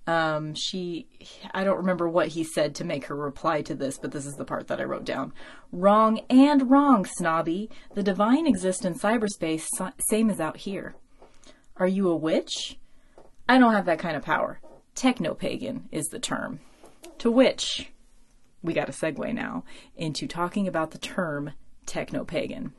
Um, 0.05 0.53
she, 0.53 1.07
I 1.53 1.63
don't 1.63 1.77
remember 1.77 2.09
what 2.09 2.27
he 2.29 2.43
said 2.43 2.75
to 2.75 2.83
make 2.83 3.05
her 3.05 3.15
reply 3.15 3.61
to 3.63 3.73
this, 3.73 3.97
but 3.97 4.11
this 4.11 4.25
is 4.25 4.35
the 4.35 4.45
part 4.45 4.67
that 4.67 4.81
I 4.81 4.83
wrote 4.83 5.05
down. 5.05 5.33
Wrong 5.71 6.19
and 6.29 6.69
wrong, 6.69 7.05
snobby. 7.05 7.69
The 7.95 8.03
divine 8.03 8.45
exists 8.45 8.83
in 8.83 8.95
cyberspace, 8.95 9.65
same 10.09 10.29
as 10.29 10.41
out 10.41 10.57
here. 10.57 10.95
Are 11.77 11.87
you 11.87 12.09
a 12.09 12.15
witch? 12.15 12.77
I 13.47 13.57
don't 13.57 13.73
have 13.73 13.85
that 13.85 13.99
kind 13.99 14.15
of 14.15 14.23
power. 14.23 14.59
Techno 14.95 15.33
pagan 15.33 15.89
is 15.91 16.07
the 16.07 16.19
term. 16.19 16.59
To 17.19 17.31
which 17.31 17.91
we 18.61 18.73
got 18.73 18.89
a 18.89 18.93
segue 18.93 19.33
now 19.33 19.63
into 19.95 20.27
talking 20.27 20.67
about 20.67 20.91
the 20.91 20.97
term 20.97 21.51
techno 21.85 22.23
pagan. 22.23 22.73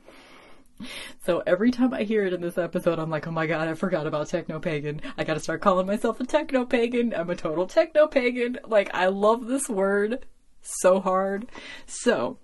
So 1.25 1.41
every 1.47 1.71
time 1.71 1.93
I 1.93 2.03
hear 2.03 2.25
it 2.25 2.33
in 2.33 2.41
this 2.41 2.57
episode, 2.57 2.99
I'm 2.99 3.09
like, 3.09 3.27
oh 3.27 3.31
my 3.31 3.47
god, 3.47 3.67
I 3.67 3.73
forgot 3.75 4.07
about 4.07 4.27
techno 4.27 4.59
pagan. 4.59 5.01
I 5.17 5.23
gotta 5.23 5.39
start 5.39 5.61
calling 5.61 5.87
myself 5.87 6.19
a 6.19 6.25
techno 6.25 6.65
pagan. 6.65 7.13
I'm 7.13 7.29
a 7.29 7.35
total 7.35 7.67
techno 7.67 8.07
pagan. 8.07 8.59
Like, 8.65 8.93
I 8.93 9.07
love 9.07 9.47
this 9.47 9.69
word 9.69 10.25
so 10.61 10.99
hard. 10.99 11.47
So, 11.85 12.39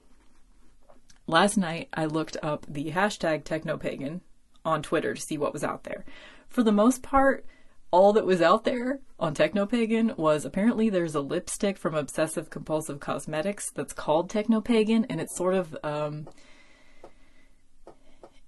last 1.27 1.57
night 1.57 1.89
I 1.93 2.05
looked 2.05 2.37
up 2.41 2.65
the 2.69 2.91
hashtag 2.91 3.43
techno 3.43 3.77
pagan 3.77 4.21
on 4.63 4.81
Twitter 4.81 5.13
to 5.13 5.21
see 5.21 5.37
what 5.37 5.53
was 5.53 5.63
out 5.63 5.83
there. 5.83 6.05
For 6.47 6.63
the 6.63 6.71
most 6.71 7.01
part, 7.01 7.45
all 7.91 8.13
that 8.13 8.25
was 8.25 8.41
out 8.41 8.63
there 8.63 8.99
on 9.19 9.35
Technopagan 9.35 10.17
was 10.17 10.45
apparently 10.45 10.89
there's 10.89 11.13
a 11.13 11.21
lipstick 11.21 11.77
from 11.77 11.93
Obsessive 11.93 12.49
Compulsive 12.49 13.01
Cosmetics 13.01 13.69
that's 13.69 13.93
called 13.93 14.29
Technopagan, 14.29 15.05
and 15.09 15.19
it's 15.19 15.35
sort 15.35 15.53
of 15.53 15.77
um, 15.83 16.27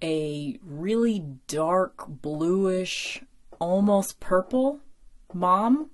a 0.02 0.58
really 0.64 1.26
dark 1.48 2.06
bluish, 2.08 3.22
almost 3.60 4.22
purple 4.22 4.80
mom. 5.34 5.90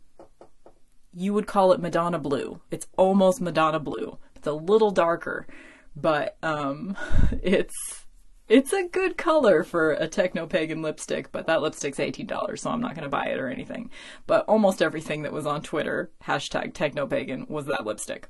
You 1.12 1.34
would 1.34 1.48
call 1.48 1.74
it 1.74 1.82
Madonna 1.82 2.20
blue. 2.20 2.62
It's 2.70 2.88
almost 2.98 3.42
Madonna 3.42 3.80
blue. 3.80 4.20
It's 4.36 4.48
a 4.48 4.54
little 4.54 4.92
darker, 4.92 5.48
but 5.96 6.38
um, 6.44 6.96
it's 7.44 8.06
it's 8.50 8.74
a 8.74 8.88
good 8.88 9.16
color 9.16 9.64
for 9.64 9.92
a 9.92 10.08
techno 10.08 10.48
pagan 10.48 10.82
lipstick, 10.82 11.32
but 11.32 11.46
that 11.46 11.62
lipstick's 11.62 12.00
$18, 12.00 12.58
so 12.58 12.72
I'm 12.72 12.82
not 12.82 12.96
going 12.96 13.04
to 13.04 13.10
buy 13.10 13.26
it 13.26 13.40
or 13.40 13.48
anything. 13.48 13.92
But 14.26 14.46
almost 14.46 14.82
everything 14.82 15.22
that 15.22 15.32
was 15.32 15.46
on 15.46 15.62
Twitter, 15.62 16.10
hashtag 16.24 16.74
techno 16.74 17.06
pagan, 17.06 17.46
was 17.48 17.68
that 17.68 17.86
lipstick. 17.86 18.28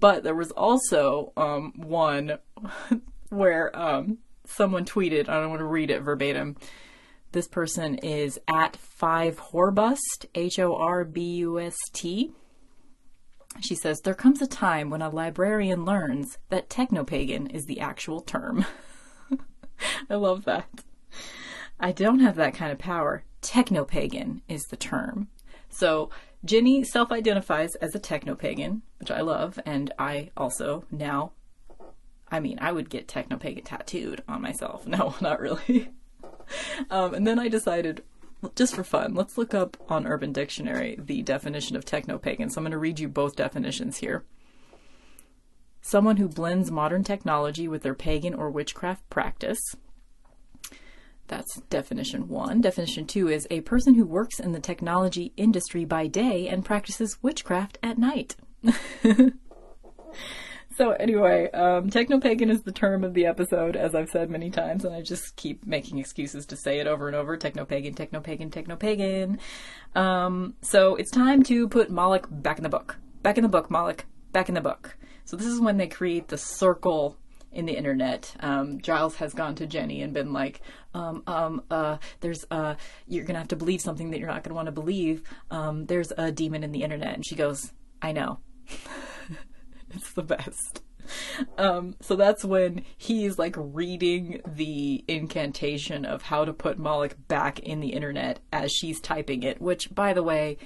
But 0.00 0.24
there 0.24 0.34
was 0.34 0.50
also 0.50 1.32
um, 1.36 1.74
one 1.76 2.38
where 3.28 3.76
um, 3.78 4.18
someone 4.46 4.86
tweeted, 4.86 5.28
I 5.28 5.38
don't 5.40 5.50
want 5.50 5.60
to 5.60 5.66
read 5.66 5.90
it 5.90 6.00
verbatim. 6.00 6.56
This 7.32 7.46
person 7.46 7.96
is 7.96 8.38
at 8.48 8.76
5 8.76 9.38
Horbust, 9.52 10.26
H 10.34 10.58
O 10.58 10.74
R 10.74 11.04
B 11.04 11.20
U 11.36 11.60
S 11.60 11.76
T. 11.92 12.32
She 13.60 13.74
says, 13.74 14.00
There 14.00 14.14
comes 14.14 14.40
a 14.40 14.46
time 14.46 14.88
when 14.88 15.02
a 15.02 15.10
librarian 15.10 15.84
learns 15.84 16.38
that 16.48 16.70
techno 16.70 17.04
pagan 17.04 17.48
is 17.48 17.66
the 17.66 17.80
actual 17.80 18.20
term. 18.20 18.64
I 20.10 20.14
love 20.14 20.44
that. 20.44 20.68
I 21.80 21.92
don't 21.92 22.20
have 22.20 22.36
that 22.36 22.54
kind 22.54 22.72
of 22.72 22.78
power. 22.78 23.24
Technopagan 23.42 24.40
is 24.48 24.64
the 24.64 24.76
term. 24.76 25.28
So 25.68 26.10
Ginny 26.44 26.84
self 26.84 27.10
identifies 27.10 27.74
as 27.76 27.94
a 27.94 28.00
technopagan, 28.00 28.82
which 28.98 29.10
I 29.10 29.20
love, 29.20 29.58
and 29.66 29.92
I 29.98 30.30
also 30.36 30.84
now 30.90 31.32
I 32.34 32.40
mean, 32.40 32.58
I 32.60 32.72
would 32.72 32.90
get 32.90 33.06
Technopagan 33.06 33.64
tattooed 33.64 34.22
on 34.26 34.42
myself. 34.42 34.86
No, 34.94 35.14
not 35.20 35.40
really. 35.40 35.90
um, 36.90 37.14
and 37.14 37.26
then 37.26 37.38
I 37.38 37.48
decided, 37.48 38.02
just 38.56 38.74
for 38.74 38.84
fun, 38.84 39.14
let's 39.14 39.38
look 39.38 39.54
up 39.54 39.76
on 39.88 40.06
Urban 40.06 40.32
Dictionary 40.32 40.98
the 40.98 41.22
definition 41.22 41.76
of 41.76 41.84
technopagan. 41.84 42.50
So 42.50 42.58
I'm 42.58 42.64
going 42.64 42.72
to 42.72 42.78
read 42.78 42.98
you 42.98 43.08
both 43.08 43.36
definitions 43.36 43.98
here. 43.98 44.24
Someone 45.86 46.16
who 46.16 46.28
blends 46.28 46.70
modern 46.70 47.04
technology 47.04 47.68
with 47.68 47.82
their 47.82 47.94
pagan 47.94 48.32
or 48.32 48.50
witchcraft 48.50 49.06
practice. 49.10 49.60
That's 51.26 51.60
definition 51.68 52.26
one. 52.26 52.62
Definition 52.62 53.06
two 53.06 53.28
is 53.28 53.46
a 53.50 53.60
person 53.60 53.94
who 53.94 54.06
works 54.06 54.40
in 54.40 54.52
the 54.52 54.60
technology 54.60 55.34
industry 55.36 55.84
by 55.84 56.06
day 56.06 56.48
and 56.48 56.64
practices 56.64 57.18
witchcraft 57.22 57.76
at 57.82 57.98
night. 57.98 58.34
So 60.76 60.90
anyway, 60.90 61.52
um, 61.52 61.88
technopagan 61.88 62.50
is 62.50 62.62
the 62.62 62.72
term 62.72 63.04
of 63.04 63.14
the 63.14 63.26
episode, 63.26 63.76
as 63.76 63.94
I've 63.94 64.10
said 64.10 64.28
many 64.28 64.50
times, 64.50 64.84
and 64.84 64.92
I 64.92 65.02
just 65.02 65.36
keep 65.36 65.64
making 65.64 65.98
excuses 65.98 66.46
to 66.46 66.56
say 66.56 66.80
it 66.80 66.88
over 66.88 67.06
and 67.06 67.14
over. 67.14 67.36
techno-pagan 67.36 67.94
Technopagan, 67.94 68.50
technopagan, 68.50 69.38
technopagan. 69.94 70.00
Um, 70.00 70.54
so 70.62 70.96
it's 70.96 71.12
time 71.12 71.44
to 71.44 71.68
put 71.68 71.90
Moloch 71.90 72.26
back 72.28 72.58
in 72.58 72.64
the 72.64 72.68
book. 72.68 72.96
Back 73.22 73.38
in 73.38 73.44
the 73.44 73.48
book, 73.48 73.70
Moloch. 73.70 74.04
Back 74.32 74.48
in 74.48 74.56
the 74.56 74.60
book. 74.60 74.96
So 75.24 75.36
this 75.36 75.46
is 75.46 75.60
when 75.60 75.76
they 75.76 75.86
create 75.86 76.28
the 76.28 76.38
circle 76.38 77.16
in 77.50 77.66
the 77.66 77.76
internet. 77.76 78.34
Um, 78.40 78.80
Giles 78.80 79.16
has 79.16 79.32
gone 79.32 79.54
to 79.56 79.66
Jenny 79.66 80.02
and 80.02 80.12
been 80.12 80.32
like, 80.32 80.60
um, 80.92 81.22
um, 81.26 81.62
uh, 81.70 81.98
there's, 82.20 82.44
uh, 82.50 82.74
you're 83.06 83.24
gonna 83.24 83.38
have 83.38 83.48
to 83.48 83.56
believe 83.56 83.80
something 83.80 84.10
that 84.10 84.18
you're 84.18 84.28
not 84.28 84.42
gonna 84.42 84.54
want 84.54 84.66
to 84.66 84.72
believe. 84.72 85.22
Um, 85.50 85.86
there's 85.86 86.12
a 86.18 86.32
demon 86.32 86.64
in 86.64 86.72
the 86.72 86.82
internet. 86.82 87.14
And 87.14 87.26
she 87.26 87.36
goes, 87.36 87.72
I 88.02 88.12
know. 88.12 88.40
It's 89.94 90.12
the 90.12 90.22
best. 90.22 90.82
um, 91.58 91.94
so 92.00 92.16
that's 92.16 92.44
when 92.44 92.84
he's 92.96 93.38
like 93.38 93.54
reading 93.56 94.40
the 94.46 95.04
incantation 95.06 96.04
of 96.04 96.22
how 96.22 96.44
to 96.44 96.52
put 96.52 96.78
Moloch 96.78 97.16
back 97.28 97.60
in 97.60 97.80
the 97.80 97.90
internet 97.90 98.40
as 98.52 98.72
she's 98.72 99.00
typing 99.00 99.42
it, 99.42 99.60
which, 99.60 99.94
by 99.94 100.12
the 100.12 100.22
way, 100.22 100.56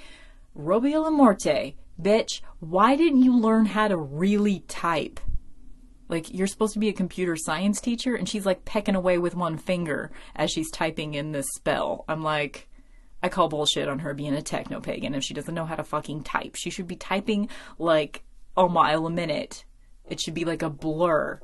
Robia 0.56 1.12
Morte, 1.12 1.74
bitch, 2.00 2.40
why 2.60 2.96
didn't 2.96 3.22
you 3.22 3.36
learn 3.36 3.66
how 3.66 3.88
to 3.88 3.96
really 3.96 4.60
type? 4.68 5.20
Like, 6.08 6.32
you're 6.32 6.46
supposed 6.46 6.72
to 6.72 6.78
be 6.78 6.88
a 6.88 6.94
computer 6.94 7.36
science 7.36 7.80
teacher, 7.80 8.14
and 8.14 8.28
she's 8.28 8.46
like 8.46 8.64
pecking 8.64 8.94
away 8.94 9.18
with 9.18 9.34
one 9.34 9.58
finger 9.58 10.10
as 10.34 10.50
she's 10.50 10.70
typing 10.70 11.14
in 11.14 11.32
this 11.32 11.46
spell. 11.56 12.04
I'm 12.08 12.22
like, 12.22 12.68
I 13.22 13.28
call 13.28 13.48
bullshit 13.48 13.88
on 13.88 13.98
her 14.00 14.14
being 14.14 14.34
a 14.34 14.42
techno 14.42 14.80
pagan 14.80 15.14
if 15.14 15.24
she 15.24 15.34
doesn't 15.34 15.54
know 15.54 15.66
how 15.66 15.74
to 15.74 15.84
fucking 15.84 16.22
type. 16.22 16.54
She 16.54 16.70
should 16.70 16.86
be 16.86 16.96
typing 16.96 17.48
like 17.78 18.22
a 18.56 18.68
mile 18.68 19.06
a 19.06 19.10
minute. 19.10 19.64
It 20.08 20.20
should 20.20 20.34
be 20.34 20.44
like 20.44 20.62
a 20.62 20.70
blur. 20.70 21.40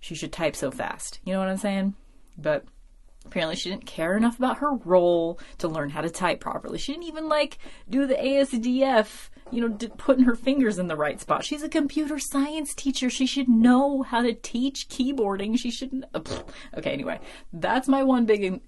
She 0.00 0.14
should 0.14 0.32
type 0.32 0.54
so 0.54 0.70
fast. 0.70 1.20
You 1.24 1.32
know 1.32 1.40
what 1.40 1.48
I'm 1.48 1.56
saying? 1.56 1.94
But 2.36 2.64
apparently 3.24 3.56
she 3.56 3.70
didn't 3.70 3.86
care 3.86 4.16
enough 4.16 4.38
about 4.38 4.58
her 4.58 4.74
role 4.74 5.38
to 5.58 5.68
learn 5.68 5.90
how 5.90 6.02
to 6.02 6.10
type 6.10 6.40
properly. 6.40 6.78
She 6.78 6.92
didn't 6.92 7.06
even 7.06 7.28
like 7.28 7.58
do 7.88 8.06
the 8.06 8.14
ASDF, 8.14 9.30
you 9.52 9.68
know, 9.68 9.76
putting 9.98 10.24
her 10.24 10.34
fingers 10.34 10.78
in 10.78 10.88
the 10.88 10.96
right 10.96 11.20
spot. 11.20 11.44
She's 11.44 11.62
a 11.62 11.68
computer 11.68 12.18
science 12.18 12.74
teacher. 12.74 13.10
She 13.10 13.26
should 13.26 13.48
know 13.48 14.02
how 14.02 14.22
to 14.22 14.32
teach 14.32 14.88
keyboarding. 14.88 15.58
She 15.58 15.70
shouldn't. 15.70 16.06
Uh, 16.14 16.20
okay, 16.78 16.90
anyway, 16.90 17.20
that's 17.52 17.86
my 17.86 18.02
one 18.02 18.24
big, 18.24 18.60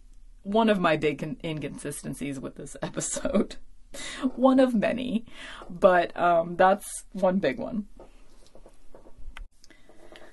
one 0.43 0.69
of 0.69 0.79
my 0.79 0.97
big 0.97 1.23
in- 1.23 1.39
inconsistencies 1.43 2.39
with 2.39 2.57
this 2.57 2.77
episode. 2.83 3.57
one 4.37 4.61
of 4.61 4.75
many, 4.75 5.25
but 5.71 6.17
um, 6.17 6.57
that's 6.57 7.05
one 7.13 7.39
big 7.39 7.59
one. 7.59 7.87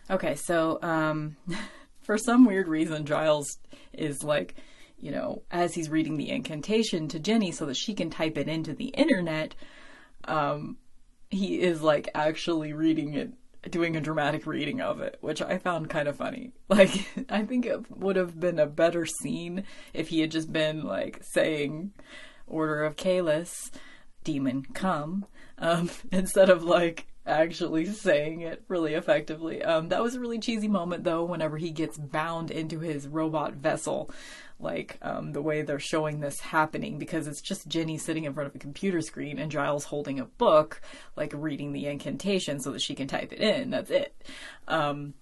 Okay, 0.09 0.35
so 0.35 0.79
um, 0.81 1.37
for 2.01 2.17
some 2.17 2.45
weird 2.45 2.67
reason, 2.67 3.05
Giles 3.05 3.57
is 3.93 4.23
like, 4.23 4.55
you 4.97 5.11
know, 5.11 5.43
as 5.49 5.73
he's 5.73 5.89
reading 5.89 6.17
the 6.17 6.29
incantation 6.29 7.07
to 7.07 7.19
Jenny 7.19 7.51
so 7.51 7.65
that 7.67 7.77
she 7.77 7.93
can 7.93 8.09
type 8.09 8.37
it 8.37 8.49
into 8.49 8.73
the 8.73 8.87
internet, 8.87 9.55
um, 10.25 10.77
he 11.29 11.61
is 11.61 11.81
like 11.81 12.09
actually 12.13 12.73
reading 12.73 13.13
it, 13.13 13.31
doing 13.71 13.95
a 13.95 14.01
dramatic 14.01 14.45
reading 14.45 14.81
of 14.81 15.01
it, 15.01 15.17
which 15.21 15.41
I 15.41 15.57
found 15.57 15.89
kind 15.89 16.07
of 16.07 16.15
funny. 16.15 16.51
Like, 16.69 17.05
I 17.29 17.43
think 17.43 17.65
it 17.65 17.91
would 17.91 18.15
have 18.15 18.39
been 18.39 18.57
a 18.57 18.65
better 18.65 19.05
scene 19.05 19.65
if 19.93 20.07
he 20.07 20.21
had 20.21 20.31
just 20.31 20.53
been 20.53 20.83
like 20.83 21.21
saying, 21.21 21.91
Order 22.47 22.83
of 22.83 22.95
Kalis, 22.95 23.71
demon 24.23 24.63
come, 24.73 25.25
um, 25.57 25.89
instead 26.11 26.49
of 26.49 26.63
like 26.63 27.07
actually 27.25 27.85
saying 27.85 28.41
it 28.41 28.63
really 28.67 28.93
effectively. 28.93 29.63
Um, 29.63 29.89
that 29.89 30.01
was 30.01 30.15
a 30.15 30.19
really 30.19 30.39
cheesy 30.39 30.67
moment 30.67 31.03
though, 31.03 31.23
whenever 31.23 31.57
he 31.57 31.71
gets 31.71 31.97
bound 31.97 32.51
into 32.51 32.79
his 32.79 33.07
robot 33.07 33.53
vessel, 33.53 34.09
like 34.61 34.97
um, 35.01 35.33
the 35.33 35.41
way 35.41 35.61
they're 35.61 35.79
showing 35.79 36.19
this 36.19 36.39
happening, 36.39 36.97
because 36.97 37.27
it's 37.27 37.41
just 37.41 37.67
Jenny 37.67 37.97
sitting 37.97 38.25
in 38.25 38.33
front 38.33 38.47
of 38.47 38.55
a 38.55 38.59
computer 38.59 39.01
screen 39.01 39.39
and 39.39 39.51
Giles 39.51 39.85
holding 39.85 40.19
a 40.19 40.25
book, 40.25 40.81
like 41.15 41.33
reading 41.35 41.73
the 41.73 41.87
incantation 41.87 42.59
so 42.59 42.71
that 42.71 42.81
she 42.81 42.95
can 42.95 43.07
type 43.07 43.33
it 43.33 43.39
in. 43.39 43.69
That's 43.69 43.91
it. 43.91 44.15
Um, 44.67 45.13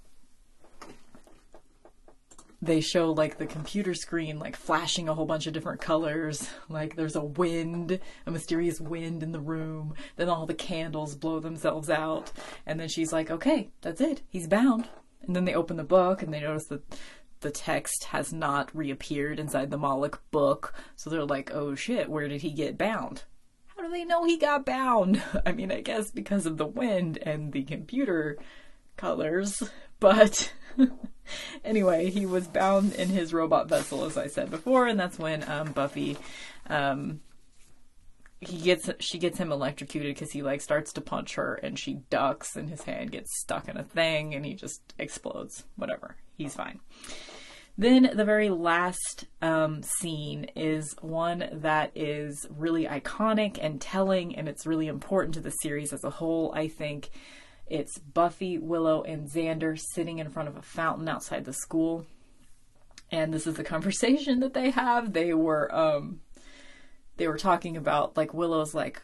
they 2.62 2.82
show 2.82 3.12
like 3.12 3.38
the 3.38 3.46
computer 3.46 3.94
screen 3.94 4.38
like 4.38 4.56
flashing 4.56 5.08
a 5.08 5.14
whole 5.14 5.26
bunch 5.26 5.48
of 5.48 5.54
different 5.54 5.82
colors. 5.82 6.50
Like 6.72 6.96
there's 6.96 7.16
a 7.16 7.24
wind, 7.24 8.00
a 8.28 8.32
mysterious 8.32 8.80
wind 8.80 9.24
in 9.24 9.32
the 9.32 9.40
room. 9.40 9.96
Then 10.18 10.30
all 10.30 10.46
the 10.46 10.54
candles 10.54 11.16
blow 11.16 11.40
themselves 11.40 11.90
out. 11.90 12.32
And 12.66 12.80
then 12.80 12.90
she's 12.90 13.12
like, 13.12 13.32
okay, 13.32 13.70
that's 13.82 14.02
it. 14.02 14.22
He's 14.30 14.48
bound. 14.48 14.88
And 15.24 15.36
then 15.36 15.46
they 15.46 15.56
open 15.56 15.78
the 15.78 15.84
book 15.84 16.22
and 16.22 16.32
they 16.32 16.42
notice 16.42 16.66
that 16.66 16.84
the 17.42 17.52
text 17.52 18.06
has 18.06 18.34
not 18.34 18.76
reappeared 18.76 19.40
inside 19.40 19.72
the 19.72 19.78
Moloch 19.78 20.22
book. 20.32 20.74
So 20.96 21.10
they're 21.10 21.26
like, 21.26 21.52
oh 21.54 21.76
shit, 21.76 22.10
where 22.10 22.28
did 22.28 22.42
he 22.42 22.52
get 22.52 22.78
bound? 22.78 23.24
How 23.68 23.84
do 23.84 23.90
they 23.90 24.06
know 24.06 24.26
he 24.26 24.38
got 24.38 24.66
bound? 24.66 25.22
I 25.46 25.52
mean, 25.52 25.72
I 25.72 25.82
guess 25.82 26.12
because 26.12 26.46
of 26.46 26.58
the 26.58 26.66
wind 26.66 27.18
and 27.20 27.54
the 27.54 27.64
computer 27.64 28.38
colors, 28.98 29.64
but 30.00 30.52
anyway, 31.64 32.10
he 32.10 32.26
was 32.26 32.48
bound 32.48 32.94
in 32.94 33.10
his 33.10 33.34
robot 33.34 33.70
vessel, 33.70 34.06
as 34.06 34.18
I 34.18 34.28
said 34.28 34.52
before, 34.52 34.88
and 34.88 35.00
that's 35.00 35.20
when 35.20 35.50
um, 35.50 35.72
Buffy, 35.72 36.18
um, 36.68 37.22
he 38.42 38.58
gets 38.58 38.90
she 39.00 39.18
gets 39.18 39.38
him 39.38 39.52
electrocuted 39.52 40.16
because 40.16 40.32
he 40.32 40.42
like 40.42 40.62
starts 40.62 40.94
to 40.94 41.02
punch 41.02 41.36
her, 41.36 41.56
and 41.56 41.78
she 41.78 41.96
ducks, 42.10 42.56
and 42.56 42.70
his 42.70 42.84
hand 42.84 43.12
gets 43.12 43.38
stuck 43.40 43.68
in 43.68 43.78
a 43.78 43.84
thing, 43.84 44.34
and 44.34 44.46
he 44.46 44.54
just 44.54 44.94
explodes. 44.98 45.66
Whatever, 45.76 46.16
he's 46.38 46.56
fine. 46.56 46.80
Then 47.78 48.12
the 48.14 48.26
very 48.26 48.50
last 48.50 49.26
um, 49.42 49.82
scene 49.84 50.46
is 50.56 50.96
one 51.02 51.48
that 51.52 51.92
is 51.96 52.46
really 52.50 52.86
iconic 52.86 53.58
and 53.62 53.80
telling, 53.80 54.36
and 54.36 54.50
it's 54.50 54.66
really 54.66 54.88
important 54.88 55.34
to 55.36 55.42
the 55.42 55.52
series 55.52 55.94
as 55.94 56.04
a 56.04 56.10
whole. 56.10 56.52
I 56.54 56.68
think 56.68 57.10
it's 57.68 57.98
Buffy, 58.00 58.58
Willow, 58.58 59.04
and 59.04 59.30
Xander 59.30 59.80
sitting 59.80 60.20
in 60.20 60.30
front 60.30 60.50
of 60.50 60.58
a 60.58 60.62
fountain 60.62 61.08
outside 61.08 61.46
the 61.46 61.54
school. 61.54 62.06
And 63.12 63.34
this 63.34 63.48
is 63.48 63.56
the 63.56 63.64
conversation 63.76 64.40
that 64.42 64.54
they 64.54 64.72
have. 64.72 65.14
They 65.14 65.34
were 65.34 65.74
um 65.74 66.22
they 67.18 67.28
were 67.28 67.38
talking 67.38 67.78
about 67.78 68.18
like 68.18 68.34
Willow's 68.34 68.74
like 68.74 69.02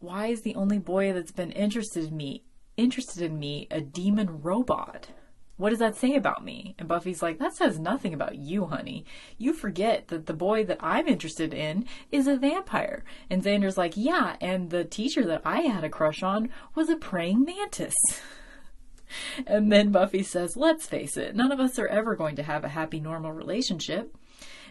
why 0.00 0.26
is 0.26 0.42
the 0.42 0.54
only 0.56 0.78
boy 0.78 1.12
that's 1.12 1.32
been 1.32 1.52
interested 1.52 2.04
in 2.04 2.16
me 2.16 2.44
interested 2.76 3.22
in 3.22 3.38
me 3.38 3.66
a 3.70 3.80
demon 3.80 4.42
robot? 4.42 5.08
What 5.58 5.70
does 5.70 5.80
that 5.80 5.96
say 5.96 6.14
about 6.14 6.44
me? 6.44 6.76
And 6.78 6.86
Buffy's 6.86 7.20
like, 7.20 7.40
that 7.40 7.54
says 7.54 7.80
nothing 7.80 8.14
about 8.14 8.36
you, 8.36 8.66
honey. 8.66 9.04
You 9.36 9.52
forget 9.52 10.06
that 10.08 10.26
the 10.26 10.32
boy 10.32 10.64
that 10.64 10.78
I'm 10.80 11.08
interested 11.08 11.52
in 11.52 11.84
is 12.12 12.28
a 12.28 12.36
vampire. 12.36 13.04
And 13.28 13.42
Xander's 13.42 13.76
like, 13.76 13.94
yeah, 13.96 14.36
and 14.40 14.70
the 14.70 14.84
teacher 14.84 15.24
that 15.26 15.42
I 15.44 15.62
had 15.62 15.82
a 15.82 15.90
crush 15.90 16.22
on 16.22 16.50
was 16.76 16.88
a 16.88 16.96
praying 16.96 17.44
mantis. 17.44 17.96
and 19.48 19.72
then 19.72 19.90
Buffy 19.90 20.22
says, 20.22 20.56
let's 20.56 20.86
face 20.86 21.16
it, 21.16 21.34
none 21.34 21.50
of 21.50 21.58
us 21.58 21.76
are 21.76 21.88
ever 21.88 22.14
going 22.14 22.36
to 22.36 22.44
have 22.44 22.62
a 22.62 22.68
happy, 22.68 23.00
normal 23.00 23.32
relationship. 23.32 24.14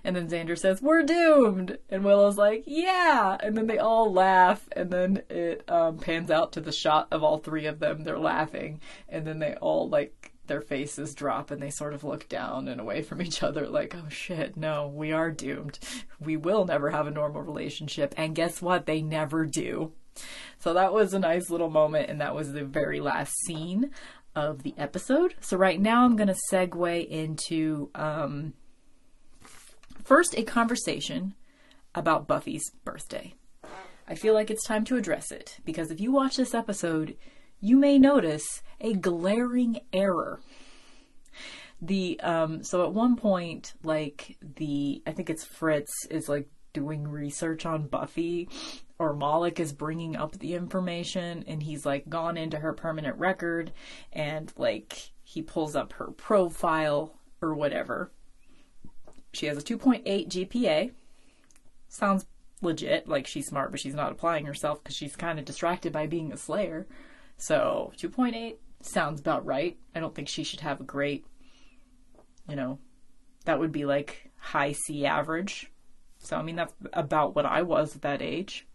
And 0.05 0.15
then 0.15 0.29
Xander 0.29 0.57
says, 0.57 0.81
We're 0.81 1.03
doomed. 1.03 1.79
And 1.89 2.05
Willow's 2.05 2.37
like, 2.37 2.63
Yeah. 2.65 3.35
And 3.41 3.57
then 3.57 3.67
they 3.67 3.79
all 3.79 4.13
laugh. 4.13 4.69
And 4.71 4.89
then 4.89 5.23
it 5.29 5.69
um, 5.69 5.97
pans 5.97 6.31
out 6.31 6.53
to 6.53 6.61
the 6.61 6.71
shot 6.71 7.07
of 7.11 7.23
all 7.23 7.39
three 7.39 7.65
of 7.65 7.79
them. 7.79 8.03
They're 8.03 8.19
laughing. 8.19 8.79
And 9.09 9.25
then 9.25 9.39
they 9.39 9.55
all, 9.55 9.89
like, 9.89 10.31
their 10.47 10.61
faces 10.61 11.13
drop 11.13 11.51
and 11.51 11.61
they 11.61 11.69
sort 11.69 11.93
of 11.93 12.03
look 12.03 12.27
down 12.29 12.67
and 12.67 12.81
away 12.81 13.01
from 13.01 13.21
each 13.21 13.43
other, 13.43 13.67
like, 13.67 13.95
Oh 13.95 14.09
shit, 14.09 14.57
no, 14.57 14.87
we 14.87 15.11
are 15.11 15.31
doomed. 15.31 15.79
We 16.19 16.37
will 16.37 16.65
never 16.65 16.89
have 16.89 17.07
a 17.07 17.11
normal 17.11 17.41
relationship. 17.41 18.13
And 18.17 18.35
guess 18.35 18.61
what? 18.61 18.85
They 18.85 19.01
never 19.01 19.45
do. 19.45 19.91
So 20.59 20.73
that 20.73 20.93
was 20.93 21.13
a 21.13 21.19
nice 21.19 21.49
little 21.49 21.69
moment. 21.69 22.09
And 22.09 22.21
that 22.21 22.35
was 22.35 22.51
the 22.51 22.63
very 22.63 22.99
last 22.99 23.33
scene 23.45 23.91
of 24.35 24.63
the 24.63 24.73
episode. 24.77 25.35
So 25.41 25.57
right 25.57 25.79
now 25.79 26.03
I'm 26.05 26.15
going 26.15 26.27
to 26.27 26.37
segue 26.51 27.07
into. 27.07 27.89
Um, 27.93 28.53
First, 30.07 30.37
a 30.37 30.43
conversation 30.43 31.35
about 31.93 32.29
Buffy's 32.29 32.71
birthday. 32.85 33.33
I 34.07 34.15
feel 34.15 34.33
like 34.33 34.49
it's 34.49 34.65
time 34.65 34.85
to 34.85 34.95
address 34.95 35.33
it 35.33 35.57
because 35.65 35.91
if 35.91 35.99
you 35.99 36.13
watch 36.13 36.37
this 36.37 36.53
episode, 36.53 37.17
you 37.59 37.75
may 37.75 37.99
notice 37.99 38.61
a 38.79 38.93
glaring 38.93 39.79
error. 39.93 40.39
The 41.81 42.19
um 42.21 42.63
so 42.63 42.83
at 42.83 42.93
one 42.93 43.15
point 43.15 43.73
like 43.83 44.37
the 44.41 45.01
I 45.05 45.11
think 45.11 45.29
it's 45.29 45.43
Fritz 45.43 46.05
is 46.09 46.27
like 46.27 46.49
doing 46.73 47.07
research 47.07 47.65
on 47.65 47.87
Buffy 47.87 48.49
or 48.99 49.13
Moloch 49.13 49.59
is 49.59 49.73
bringing 49.73 50.15
up 50.15 50.37
the 50.39 50.55
information 50.55 51.43
and 51.47 51.61
he's 51.61 51.85
like 51.85 52.09
gone 52.09 52.37
into 52.37 52.57
her 52.57 52.73
permanent 52.73 53.17
record 53.17 53.71
and 54.11 54.51
like 54.57 55.11
he 55.23 55.41
pulls 55.41 55.75
up 55.75 55.93
her 55.93 56.07
profile 56.11 57.19
or 57.41 57.53
whatever 57.53 58.11
she 59.37 59.45
has 59.45 59.57
a 59.57 59.61
2.8 59.61 60.03
GPA. 60.27 60.91
Sounds 61.89 62.25
legit, 62.61 63.07
like 63.07 63.27
she's 63.27 63.47
smart, 63.47 63.71
but 63.71 63.79
she's 63.79 63.93
not 63.93 64.11
applying 64.11 64.45
herself 64.45 64.83
because 64.83 64.95
she's 64.95 65.15
kind 65.15 65.39
of 65.39 65.45
distracted 65.45 65.93
by 65.93 66.07
being 66.07 66.31
a 66.31 66.37
slayer. 66.37 66.87
So 67.37 67.93
2.8 67.97 68.55
sounds 68.81 69.19
about 69.19 69.45
right. 69.45 69.77
I 69.95 69.99
don't 69.99 70.13
think 70.13 70.27
she 70.27 70.43
should 70.43 70.61
have 70.61 70.79
a 70.79 70.85
great, 70.85 71.25
you 72.47 72.55
know, 72.55 72.79
that 73.45 73.59
would 73.59 73.71
be 73.71 73.85
like 73.85 74.31
high 74.37 74.73
C 74.73 75.05
average. 75.05 75.71
So 76.19 76.37
I 76.37 76.41
mean 76.41 76.55
that's 76.55 76.73
about 76.93 77.35
what 77.35 77.45
I 77.45 77.61
was 77.61 77.95
at 77.95 78.01
that 78.03 78.21
age. 78.21 78.67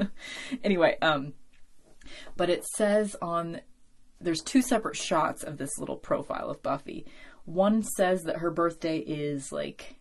anyway, 0.64 0.96
um 1.00 1.34
but 2.36 2.50
it 2.50 2.64
says 2.64 3.16
on 3.22 3.60
there's 4.20 4.42
two 4.42 4.62
separate 4.62 4.96
shots 4.96 5.42
of 5.42 5.58
this 5.58 5.78
little 5.78 5.96
profile 5.96 6.50
of 6.50 6.62
Buffy 6.62 7.06
one 7.44 7.82
says 7.82 8.22
that 8.24 8.38
her 8.38 8.50
birthday 8.50 8.98
is 8.98 9.52
like 9.52 9.96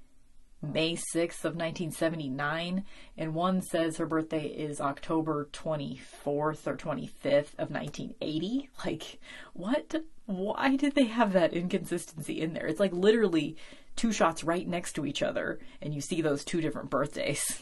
May 0.64 0.96
6th 0.96 1.44
of 1.44 1.58
1979, 1.58 2.86
and 3.18 3.36
one 3.36 3.62
says 3.62 3.98
her 3.98 4.06
birthday 4.06 4.46
is 4.46 4.80
October 4.80 5.50
24th 5.52 6.66
or 6.66 6.78
25th 6.78 7.54
of 7.60 7.70
1980. 7.70 8.70
Like, 8.86 9.20
what? 9.52 10.04
Why 10.26 10.78
did 10.78 10.96
they 10.96 11.06
have 11.06 11.34
that 11.34 11.54
inconsistency 11.54 12.40
in 12.40 12.54
there? 12.54 12.66
It's 12.66 12.80
like 12.80 12.94
literally 12.94 13.58
two 13.98 14.14
shots 14.14 14.44
right 14.46 14.66
next 14.66 14.94
to 14.94 15.06
each 15.06 15.22
other, 15.22 15.60
and 15.82 15.94
you 15.94 16.00
see 16.00 16.22
those 16.22 16.46
two 16.46 16.62
different 16.62 16.90
birthdays. 16.90 17.62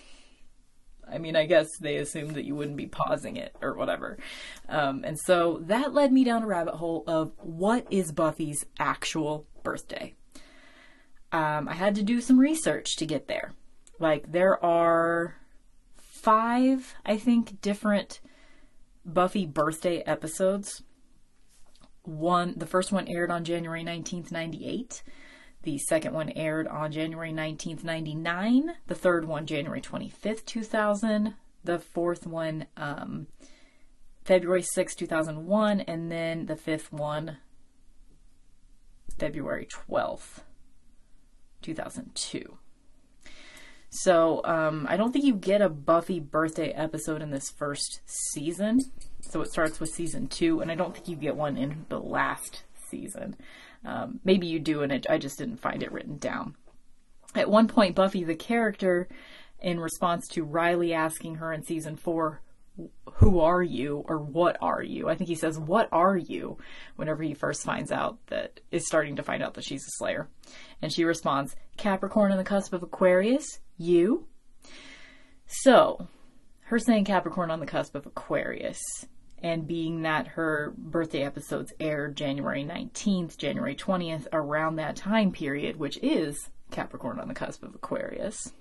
I 1.12 1.18
mean, 1.18 1.36
I 1.36 1.48
guess 1.48 1.68
they 1.80 1.98
assumed 1.98 2.36
that 2.36 2.46
you 2.46 2.56
wouldn't 2.56 2.78
be 2.78 2.86
pausing 2.86 3.36
it 3.36 3.56
or 3.62 3.74
whatever. 3.74 4.20
Um, 4.70 5.04
and 5.04 5.20
so 5.20 5.60
that 5.64 5.94
led 5.94 6.14
me 6.14 6.24
down 6.24 6.44
a 6.44 6.48
rabbit 6.48 6.76
hole 6.76 7.04
of 7.08 7.34
what 7.38 7.88
is 7.90 8.12
Buffy's 8.12 8.64
actual 8.80 9.48
birthday. 9.64 10.14
Um, 11.32 11.70
I 11.70 11.74
had 11.74 11.96
to 11.96 12.04
do 12.04 12.20
some 12.22 12.40
research 12.40 12.96
to 12.98 13.06
get 13.06 13.28
there. 13.28 13.54
Like, 14.00 14.32
there 14.32 14.64
are 14.64 15.38
five, 15.98 16.96
I 17.06 17.18
think, 17.18 17.62
different 17.62 18.20
Buffy 19.06 19.46
birthday 19.46 20.00
episodes. 20.00 20.84
One, 22.04 22.54
the 22.58 22.66
first 22.66 22.92
one 22.92 23.08
aired 23.08 23.32
on 23.32 23.44
January 23.44 23.84
19th, 23.84 24.32
98. 24.32 25.04
The 25.64 25.78
second 25.78 26.14
one 26.14 26.30
aired 26.30 26.68
on 26.68 26.92
January 26.92 27.32
19th, 27.32 27.84
99. 27.84 28.74
The 28.88 28.96
third 28.96 29.26
one, 29.26 29.46
January 29.46 29.82
25th, 29.82 30.46
2000. 30.46 31.36
The 31.64 31.78
fourth 31.80 32.26
one, 32.26 32.66
um, 32.76 33.28
February 34.24 34.64
6th, 34.76 34.96
2001. 34.96 35.82
And 35.82 36.12
then 36.12 36.48
the 36.48 36.56
fifth 36.56 36.92
one, 36.92 37.38
February 39.20 39.68
12th, 39.68 40.40
2002. 41.62 42.58
So 43.90 44.42
um, 44.46 44.88
I 44.90 44.96
don't 44.96 45.12
think 45.12 45.26
you 45.26 45.36
get 45.36 45.62
a 45.62 45.68
Buffy 45.68 46.20
birthday 46.20 46.72
episode 46.72 47.22
in 47.22 47.32
this 47.32 47.50
first 47.50 48.00
season. 48.06 48.80
So 49.20 49.42
it 49.42 49.52
starts 49.52 49.80
with 49.80 49.90
season 49.90 50.28
two, 50.28 50.62
and 50.62 50.72
I 50.72 50.76
don't 50.76 50.94
think 50.94 51.10
you 51.10 51.18
get 51.18 51.36
one 51.36 51.58
in 51.58 51.86
the 51.90 52.00
last 52.00 52.64
season. 52.90 53.36
Um, 53.84 54.22
maybe 54.24 54.48
you 54.48 54.60
do, 54.60 54.82
and 54.82 54.92
it, 54.92 55.06
I 55.10 55.18
just 55.18 55.38
didn't 55.38 55.62
find 55.62 55.84
it 55.84 55.92
written 55.92 56.18
down. 56.18 56.56
At 57.36 57.50
one 57.50 57.68
point, 57.68 57.96
Buffy, 57.96 58.24
the 58.24 58.36
character, 58.36 59.10
in 59.60 59.80
response 59.80 60.28
to 60.30 60.44
Riley 60.44 60.94
asking 60.94 61.36
her 61.36 61.52
in 61.52 61.64
season 61.64 61.98
four, 61.98 62.42
who 63.14 63.40
are 63.40 63.62
you 63.62 64.04
or 64.08 64.18
what 64.18 64.58
are 64.62 64.82
you? 64.82 65.10
I 65.10 65.16
think 65.16 65.28
he 65.28 65.36
says, 65.36 65.60
what 65.60 65.90
are 65.92 66.18
you? 66.18 66.58
Whenever 66.96 67.24
he 67.24 67.34
first 67.34 67.64
finds 67.64 67.92
out 67.92 68.18
that 68.28 68.60
is 68.72 68.88
starting 68.88 69.16
to 69.18 69.24
find 69.24 69.44
out 69.44 69.54
that 69.56 69.64
she's 69.64 69.84
a 69.84 69.92
slayer. 69.98 70.30
And 70.82 70.92
she 70.92 71.04
responds, 71.04 71.56
Capricorn 71.78 72.32
on 72.32 72.38
the 72.38 72.44
cusp 72.44 72.74
of 72.74 72.84
Aquarius, 72.84 73.60
you? 73.78 74.28
So, 75.46 76.08
her 76.66 76.80
saying 76.80 77.06
Capricorn 77.06 77.52
on 77.52 77.60
the 77.60 77.66
cusp 77.66 77.96
of 77.96 78.06
Aquarius 78.06 78.80
and 79.44 79.68
being 79.68 80.04
that 80.04 80.28
her 80.28 80.74
birthday 80.78 81.24
episodes 81.24 81.74
aired 81.80 82.16
January 82.16 82.64
19th, 82.64 83.38
January 83.38 83.76
20th, 83.76 84.28
around 84.32 84.76
that 84.76 84.96
time 84.96 85.32
period, 85.32 85.78
which 85.78 85.98
is 86.02 86.50
Capricorn 86.70 87.20
on 87.20 87.28
the 87.28 87.34
cusp 87.34 87.64
of 87.64 87.76
Aquarius. 87.76 88.54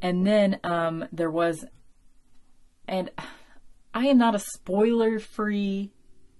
And 0.00 0.26
then 0.26 0.60
um, 0.64 1.04
there 1.12 1.30
was, 1.30 1.64
and 2.88 3.10
I 3.94 4.06
am 4.06 4.18
not 4.18 4.34
a 4.34 4.38
spoiler 4.40 5.18
free 5.18 5.92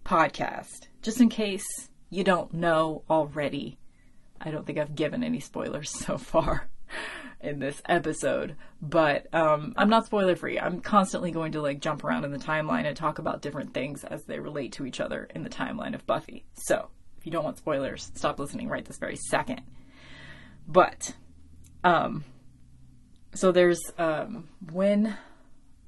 podcast, 0.05 0.89
just 1.03 1.21
in 1.21 1.29
case 1.29 1.67
you 2.11 2.25
don't 2.25 2.55
know 2.55 3.03
already. 3.11 3.79
I 4.41 4.51
don't 4.51 4.67
think 4.67 4.79
I've 4.79 4.95
given 4.95 5.23
any 5.23 5.41
spoilers 5.41 5.91
so 5.91 6.17
far 6.17 6.69
in 7.41 7.59
this 7.59 7.81
episode, 7.87 8.57
but 8.81 9.33
um, 9.35 9.75
I'm 9.77 9.91
not 9.91 10.07
spoiler 10.07 10.35
free. 10.35 10.59
I'm 10.59 10.81
constantly 10.81 11.31
going 11.31 11.53
to 11.53 11.61
like 11.61 11.81
jump 11.81 12.03
around 12.03 12.25
in 12.25 12.33
the 12.33 12.39
timeline 12.39 12.87
and 12.87 12.97
talk 12.97 13.19
about 13.19 13.43
different 13.43 13.75
things 13.75 14.03
as 14.05 14.25
they 14.25 14.41
relate 14.41 14.73
to 14.73 14.87
each 14.87 15.01
other 15.01 15.29
in 15.35 15.45
the 15.45 15.51
timeline 15.51 15.95
of 15.95 16.07
Buffy. 16.07 16.45
So 16.55 16.89
if 17.19 17.27
you 17.27 17.33
don't 17.33 17.45
want 17.45 17.59
spoilers, 17.59 18.11
stop 18.15 18.39
listening 18.39 18.69
right 18.69 18.85
this 18.85 18.99
very 18.99 19.17
second. 19.17 19.61
But, 20.67 21.15
um, 21.85 22.25
so 23.35 23.53
there's 23.53 23.81
um, 23.99 24.49
when 24.73 25.17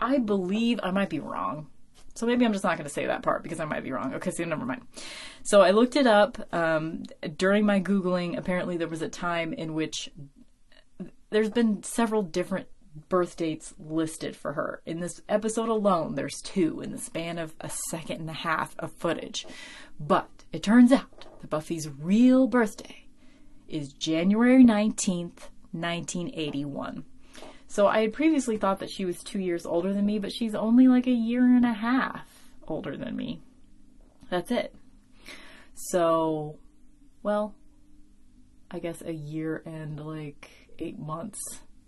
I 0.00 0.18
believe 0.18 0.80
I 0.82 0.90
might 0.90 1.10
be 1.10 1.20
wrong. 1.20 1.68
So 2.14 2.26
maybe 2.26 2.44
I'm 2.44 2.52
just 2.52 2.64
not 2.64 2.76
going 2.76 2.88
to 2.88 2.92
say 2.92 3.06
that 3.06 3.22
part 3.22 3.42
because 3.42 3.60
I 3.60 3.64
might 3.64 3.84
be 3.84 3.92
wrong. 3.92 4.14
Okay, 4.14 4.30
so 4.30 4.44
never 4.44 4.64
mind. 4.64 4.82
So 5.42 5.60
I 5.60 5.70
looked 5.70 5.96
it 5.96 6.06
up 6.06 6.38
um, 6.52 7.04
during 7.36 7.64
my 7.64 7.80
googling. 7.80 8.36
Apparently, 8.36 8.76
there 8.76 8.88
was 8.88 9.02
a 9.02 9.08
time 9.08 9.52
in 9.52 9.74
which 9.74 10.10
there's 11.30 11.50
been 11.50 11.82
several 11.82 12.22
different 12.22 12.66
birth 13.08 13.36
dates 13.36 13.74
listed 13.78 14.34
for 14.34 14.54
her. 14.54 14.82
In 14.84 15.00
this 15.00 15.22
episode 15.28 15.68
alone, 15.68 16.14
there's 16.14 16.42
two 16.42 16.80
in 16.80 16.90
the 16.90 16.98
span 16.98 17.38
of 17.38 17.54
a 17.60 17.70
second 17.70 18.20
and 18.20 18.30
a 18.30 18.34
half 18.34 18.74
of 18.78 18.92
footage. 18.92 19.46
But 19.98 20.28
it 20.52 20.62
turns 20.62 20.90
out 20.92 21.26
that 21.40 21.50
Buffy's 21.50 21.88
real 21.88 22.48
birthday 22.48 23.06
is 23.68 23.92
January 23.92 24.64
19th, 24.64 25.48
1981. 25.72 27.04
So 27.70 27.86
I 27.86 28.00
had 28.00 28.12
previously 28.12 28.56
thought 28.56 28.80
that 28.80 28.90
she 28.90 29.04
was 29.04 29.22
two 29.22 29.38
years 29.38 29.64
older 29.64 29.92
than 29.94 30.04
me, 30.04 30.18
but 30.18 30.32
she's 30.32 30.56
only 30.56 30.88
like 30.88 31.06
a 31.06 31.12
year 31.12 31.44
and 31.44 31.64
a 31.64 31.72
half 31.72 32.26
older 32.66 32.96
than 32.96 33.14
me. 33.14 33.42
That's 34.28 34.50
it. 34.50 34.74
So, 35.74 36.58
well, 37.22 37.54
I 38.72 38.80
guess 38.80 39.02
a 39.02 39.12
year 39.12 39.62
and 39.64 40.04
like 40.04 40.50
eight 40.80 40.98
months. 40.98 41.38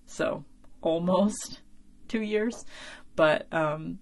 So 0.07 0.45
almost 0.83 1.61
two 2.09 2.23
years. 2.23 2.65
But 3.17 3.53
um, 3.53 3.99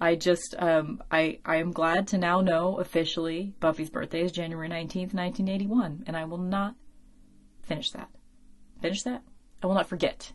I 0.00 0.14
just 0.14 0.54
um, 0.58 1.02
I 1.10 1.40
I 1.44 1.56
am 1.56 1.72
glad 1.72 2.08
to 2.08 2.18
now 2.18 2.40
know 2.40 2.78
officially 2.78 3.52
Buffy's 3.60 3.90
birthday 3.90 4.22
is 4.22 4.32
January 4.32 4.68
nineteenth, 4.68 5.12
nineteen 5.12 5.48
eighty 5.48 5.66
one, 5.66 6.04
and 6.06 6.16
I 6.16 6.24
will 6.24 6.38
not 6.38 6.74
finish 7.64 7.90
that. 7.90 8.08
Finish 8.80 9.02
that. 9.02 9.22
I 9.62 9.66
will 9.66 9.74
not 9.74 9.90
forget. 9.90 10.32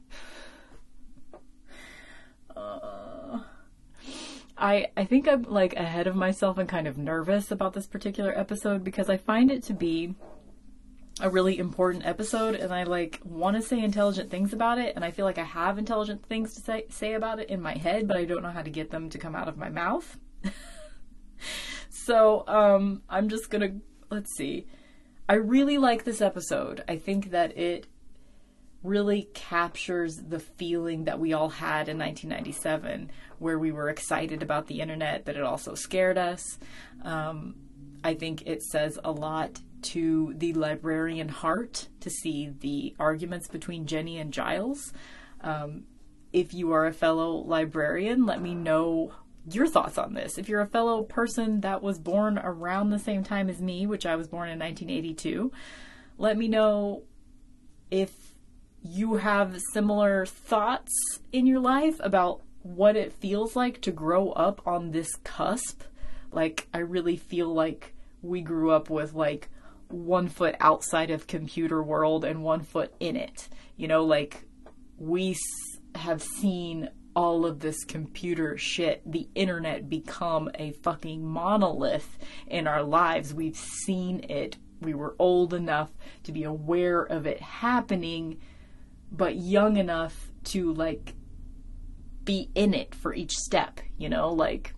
Uh, 2.58 3.40
I 4.58 4.88
I 4.98 5.06
think 5.06 5.28
I'm 5.28 5.44
like 5.44 5.76
ahead 5.76 6.08
of 6.08 6.16
myself 6.16 6.58
and 6.58 6.68
kind 6.68 6.88
of 6.88 6.98
nervous 6.98 7.52
about 7.52 7.74
this 7.74 7.88
particular 7.88 8.38
episode 8.38 8.84
because 8.84 9.10
I 9.10 9.18
find 9.18 9.52
it 9.52 9.64
to 9.64 9.74
be 9.74 10.16
a 11.20 11.30
really 11.30 11.58
important 11.58 12.06
episode 12.06 12.56
and 12.56 12.74
I 12.74 12.84
like 12.84 13.20
want 13.24 13.56
to 13.56 13.62
say 13.62 13.80
intelligent 13.84 14.30
things 14.30 14.54
about 14.54 14.78
it 14.78 14.96
and 14.96 15.04
I 15.04 15.12
feel 15.12 15.26
like 15.26 15.40
I 15.40 15.44
have 15.44 15.78
intelligent 15.78 16.26
things 16.26 16.54
to 16.56 16.62
say 16.62 16.86
say 16.90 17.14
about 17.14 17.40
it 17.40 17.50
in 17.50 17.62
my 17.62 17.76
head 17.76 18.08
but 18.08 18.18
I 18.18 18.26
don't 18.26 18.44
know 18.44 18.52
how 18.52 18.62
to 18.62 18.70
get 18.70 18.92
them 18.92 19.10
to 19.10 19.18
come 19.18 19.36
out 19.36 19.48
of 19.48 19.58
my 19.58 19.70
mouth. 19.70 20.18
so, 21.90 22.44
um 22.48 23.04
I'm 23.10 23.30
just 23.30 23.50
going 23.50 23.62
to 23.62 23.82
let's 24.10 24.36
see. 24.36 24.68
I 25.30 25.36
really 25.36 25.78
like 25.78 26.04
this 26.04 26.22
episode. 26.22 26.84
I 26.88 26.98
think 26.98 27.32
that 27.32 27.58
it 27.58 27.88
really 28.84 29.30
captures 29.34 30.18
the 30.18 30.40
feeling 30.40 31.06
that 31.06 31.20
we 31.20 31.34
all 31.34 31.50
had 31.50 31.90
in 31.90 31.98
1997 31.98 33.12
where 33.40 33.60
we 33.60 33.72
were 33.72 33.90
excited 33.90 34.42
about 34.42 34.68
the 34.68 34.80
internet 34.80 35.26
but 35.26 35.36
it 35.36 35.44
also 35.44 35.76
scared 35.76 36.18
us. 36.18 36.58
Um 37.04 37.56
I 38.04 38.14
think 38.14 38.44
it 38.46 38.64
says 38.64 39.00
a 39.04 39.12
lot 39.12 39.60
to 39.82 40.34
the 40.38 40.54
librarian 40.54 41.30
heart 41.30 41.88
to 42.02 42.10
see 42.10 42.54
the 42.60 42.96
arguments 43.00 43.48
between 43.48 43.86
Jenny 43.86 44.18
and 44.18 44.32
Giles. 44.34 44.94
Um, 45.42 45.84
if 46.34 46.54
you 46.54 46.72
are 46.72 46.86
a 46.86 46.94
fellow 46.94 47.36
librarian, 47.36 48.26
let 48.26 48.42
me 48.42 48.56
know 48.56 49.14
your 49.50 49.68
thoughts 49.68 49.98
on 49.98 50.14
this. 50.14 50.38
If 50.38 50.50
you're 50.50 50.62
a 50.62 50.68
fellow 50.68 51.04
person 51.04 51.62
that 51.62 51.82
was 51.82 52.00
born 52.00 52.38
around 52.38 52.90
the 52.90 53.00
same 53.00 53.24
time 53.24 53.50
as 53.50 53.62
me, 53.62 53.88
which 53.88 54.06
I 54.06 54.16
was 54.16 54.28
born 54.28 54.50
in 54.50 54.60
1982, 54.60 55.52
let 56.18 56.38
me 56.38 56.48
know 56.48 57.04
if 57.90 58.27
you 58.82 59.16
have 59.16 59.60
similar 59.74 60.26
thoughts 60.26 60.92
in 61.32 61.46
your 61.46 61.60
life 61.60 62.00
about 62.02 62.42
what 62.62 62.96
it 62.96 63.14
feels 63.14 63.56
like 63.56 63.82
to 63.82 63.92
grow 63.92 64.32
up 64.32 64.66
on 64.66 64.92
this 64.92 65.10
cusp. 65.24 65.84
Like, 66.32 66.68
I 66.74 66.80
really 66.80 67.16
feel 67.16 67.54
like 67.54 67.94
we 68.22 68.42
grew 68.42 68.72
up 68.72 68.90
with 68.90 69.14
like 69.14 69.50
one 69.90 70.28
foot 70.28 70.56
outside 70.60 71.12
of 71.12 71.28
computer 71.28 71.82
world 71.82 72.26
and 72.26 72.44
one 72.44 72.62
foot 72.62 72.94
in 73.00 73.16
it. 73.16 73.48
You 73.78 73.88
know, 73.88 74.04
like 74.04 74.46
we 74.98 75.36
have 75.96 76.22
seen 76.22 76.90
all 77.16 77.46
of 77.48 77.60
this 77.60 77.84
computer 77.84 78.58
shit, 78.58 79.02
the 79.12 79.28
internet 79.34 79.90
become 79.90 80.52
a 80.54 80.72
fucking 80.72 81.26
monolith 81.26 82.18
in 82.46 82.68
our 82.68 82.84
lives. 82.84 83.34
We've 83.34 83.58
seen 83.58 84.24
it. 84.30 84.58
We 84.82 84.94
were 84.94 85.16
old 85.18 85.56
enough 85.56 85.90
to 86.24 86.32
be 86.32 86.44
aware 86.44 87.02
of 87.02 87.26
it 87.26 87.42
happening, 87.42 88.40
but 89.12 89.36
young 89.36 89.78
enough 89.78 90.32
to 90.46 90.74
like 90.74 91.16
be 92.24 92.50
in 92.56 92.74
it 92.74 92.94
for 92.94 93.14
each 93.14 93.36
step, 93.36 93.80
you 93.98 94.10
know, 94.10 94.30
like 94.30 94.74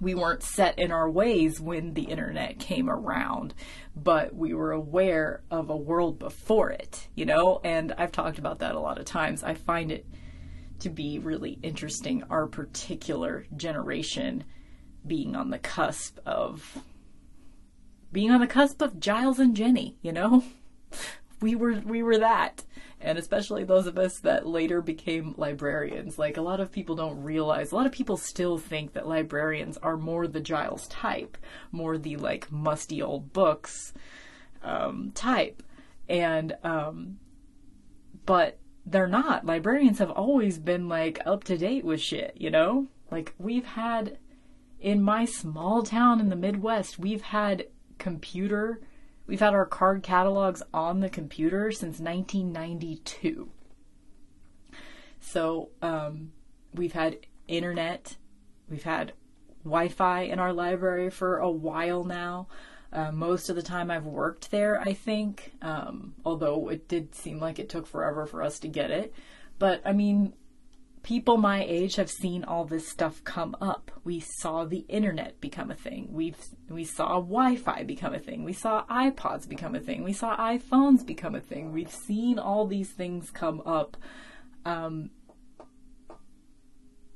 we 0.00 0.14
weren't 0.14 0.42
set 0.42 0.78
in 0.78 0.92
our 0.92 1.10
ways 1.10 1.60
when 1.60 1.94
the 1.94 2.04
internet 2.04 2.58
came 2.58 2.88
around, 2.88 3.54
but 3.94 4.34
we 4.34 4.54
were 4.54 4.72
aware 4.72 5.42
of 5.50 5.70
a 5.70 5.76
world 5.76 6.18
before 6.18 6.70
it, 6.70 7.08
you 7.14 7.24
know? 7.24 7.60
And 7.64 7.94
I've 7.96 8.12
talked 8.12 8.38
about 8.38 8.58
that 8.58 8.74
a 8.74 8.80
lot 8.80 8.98
of 8.98 9.06
times. 9.06 9.42
I 9.42 9.54
find 9.54 9.90
it 9.90 10.06
to 10.80 10.90
be 10.90 11.18
really 11.18 11.58
interesting, 11.62 12.22
our 12.28 12.46
particular 12.46 13.46
generation 13.56 14.44
being 15.06 15.34
on 15.34 15.50
the 15.50 15.58
cusp 15.58 16.18
of 16.26 16.78
being 18.12 18.30
on 18.30 18.40
the 18.40 18.46
cusp 18.46 18.82
of 18.82 19.00
Giles 19.00 19.38
and 19.38 19.56
Jenny, 19.56 19.96
you 20.02 20.12
know? 20.12 20.44
We 21.38 21.54
were 21.54 21.82
we 21.84 22.02
were 22.02 22.16
that. 22.16 22.64
And 23.00 23.18
especially 23.18 23.64
those 23.64 23.86
of 23.86 23.98
us 23.98 24.18
that 24.20 24.46
later 24.46 24.80
became 24.80 25.34
librarians. 25.36 26.18
Like 26.18 26.36
a 26.36 26.42
lot 26.42 26.60
of 26.60 26.72
people 26.72 26.96
don't 26.96 27.22
realize, 27.22 27.70
a 27.70 27.76
lot 27.76 27.86
of 27.86 27.92
people 27.92 28.16
still 28.16 28.58
think 28.58 28.94
that 28.94 29.06
librarians 29.06 29.76
are 29.78 29.96
more 29.96 30.26
the 30.26 30.40
Giles 30.40 30.88
type, 30.88 31.36
more 31.70 31.98
the 31.98 32.16
like 32.16 32.50
musty 32.50 33.02
old 33.02 33.32
books 33.32 33.92
um, 34.62 35.12
type. 35.14 35.62
And 36.08 36.56
um, 36.64 37.18
but 38.24 38.58
they're 38.86 39.06
not. 39.06 39.44
Librarians 39.44 39.98
have 39.98 40.10
always 40.10 40.58
been 40.58 40.88
like 40.88 41.20
up 41.26 41.44
to 41.44 41.58
date 41.58 41.84
with 41.84 42.00
shit, 42.00 42.36
you 42.36 42.50
know? 42.50 42.86
Like 43.10 43.34
we've 43.38 43.64
had 43.64 44.18
in 44.80 45.02
my 45.02 45.24
small 45.24 45.82
town 45.82 46.20
in 46.20 46.28
the 46.28 46.36
Midwest, 46.36 46.98
we've 46.98 47.22
had 47.22 47.66
computer, 47.98 48.80
we've 49.26 49.40
had 49.40 49.54
our 49.54 49.66
card 49.66 50.02
catalogs 50.02 50.62
on 50.72 51.00
the 51.00 51.08
computer 51.08 51.70
since 51.72 51.98
1992. 51.98 53.50
So 55.20 55.70
um, 55.82 56.32
we've 56.74 56.92
had 56.92 57.18
internet, 57.48 58.16
we've 58.68 58.84
had 58.84 59.12
Wi 59.64 59.88
Fi 59.88 60.22
in 60.22 60.38
our 60.38 60.52
library 60.52 61.10
for 61.10 61.38
a 61.38 61.50
while 61.50 62.04
now. 62.04 62.46
Uh, 62.92 63.10
most 63.10 63.50
of 63.50 63.56
the 63.56 63.62
time 63.62 63.90
I've 63.90 64.06
worked 64.06 64.50
there, 64.50 64.80
I 64.80 64.92
think, 64.92 65.52
um, 65.60 66.14
although 66.24 66.68
it 66.68 66.88
did 66.88 67.14
seem 67.14 67.40
like 67.40 67.58
it 67.58 67.68
took 67.68 67.86
forever 67.86 68.26
for 68.26 68.42
us 68.42 68.60
to 68.60 68.68
get 68.68 68.90
it. 68.90 69.12
But 69.58 69.82
I 69.84 69.92
mean, 69.92 70.34
people 71.06 71.36
my 71.36 71.62
age 71.62 71.94
have 71.94 72.10
seen 72.10 72.42
all 72.42 72.64
this 72.64 72.88
stuff 72.88 73.22
come 73.22 73.56
up. 73.60 73.92
We 74.02 74.18
saw 74.18 74.64
the 74.64 74.84
internet 74.88 75.40
become 75.40 75.70
a 75.70 75.76
thing. 75.76 76.08
We 76.10 76.34
we 76.68 76.84
saw 76.84 77.20
Wi-Fi 77.20 77.84
become 77.84 78.12
a 78.12 78.18
thing. 78.18 78.42
We 78.42 78.52
saw 78.52 78.84
iPods 78.86 79.48
become 79.48 79.76
a 79.76 79.80
thing. 79.80 80.02
We 80.02 80.12
saw 80.12 80.36
iPhones 80.36 81.06
become 81.06 81.36
a 81.36 81.40
thing. 81.40 81.72
We've 81.72 81.92
seen 81.92 82.40
all 82.40 82.66
these 82.66 82.90
things 82.90 83.30
come 83.30 83.62
up. 83.64 83.96
Um, 84.64 85.10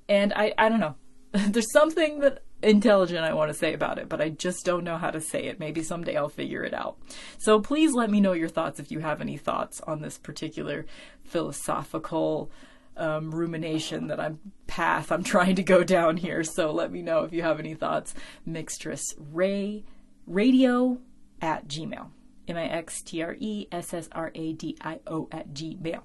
and 0.09 0.32
I 0.34 0.55
I 0.57 0.68
don't 0.68 0.80
know. 0.80 0.95
There's 1.32 1.72
something 1.72 2.20
that 2.20 2.45
intelligent 2.62 3.24
I 3.24 3.32
want 3.32 3.51
to 3.51 3.59
say 3.59 3.74
about 3.74 3.99
it, 3.99 4.09
but 4.09 4.20
I 4.20 4.28
just 4.28 4.64
don't 4.64 4.84
know 4.84 4.99
how 4.99 5.11
to 5.11 5.20
say 5.20 5.47
it. 5.47 5.59
Maybe 5.59 5.82
someday 5.82 6.16
I'll 6.16 6.28
figure 6.28 6.62
it 6.62 6.74
out. 6.74 6.99
So 7.38 7.59
please 7.59 7.93
let 7.93 8.09
me 8.09 8.20
know 8.20 8.34
your 8.34 8.51
thoughts 8.51 8.78
if 8.78 8.93
you 8.93 9.01
have 9.01 9.20
any 9.20 9.36
thoughts 9.36 9.80
on 9.80 10.01
this 10.01 10.16
particular 10.16 10.86
philosophical 11.24 12.53
um, 13.01 13.34
rumination 13.34 14.09
that 14.09 14.20
I'm 14.20 14.38
path 14.66 15.11
I'm 15.11 15.24
trying 15.24 15.57
to 15.57 15.62
go 15.62 15.82
down 15.82 16.16
here. 16.16 16.44
So 16.44 16.70
let 16.72 16.92
me 16.92 17.03
know 17.03 17.24
if 17.24 17.32
you 17.32 17.42
have 17.42 17.59
any 17.59 17.74
thoughts. 17.74 18.14
Mixtress 18.46 19.03
Ray 19.18 19.84
Radio 20.26 20.98
at 21.40 21.66
Gmail. 21.66 22.11
M 22.46 22.57
I 22.57 22.64
X 22.66 23.03
T 23.03 23.22
R 23.22 23.36
E 23.38 23.66
S 23.72 23.94
S 23.94 24.09
R 24.12 24.30
A 24.34 24.53
D 24.53 24.76
I 24.80 25.01
O 25.07 25.28
at 25.32 25.51
Gmail. 25.51 26.03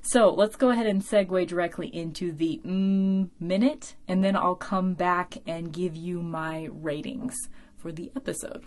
So 0.00 0.30
let's 0.30 0.56
go 0.56 0.70
ahead 0.70 0.86
and 0.86 1.02
segue 1.02 1.46
directly 1.46 1.88
into 1.88 2.32
the 2.32 2.60
mm 2.64 3.30
minute, 3.40 3.96
and 4.06 4.22
then 4.22 4.36
I'll 4.36 4.54
come 4.54 4.94
back 4.94 5.38
and 5.46 5.72
give 5.72 5.96
you 5.96 6.22
my 6.22 6.68
ratings 6.70 7.48
for 7.76 7.90
the 7.90 8.12
episode. 8.14 8.64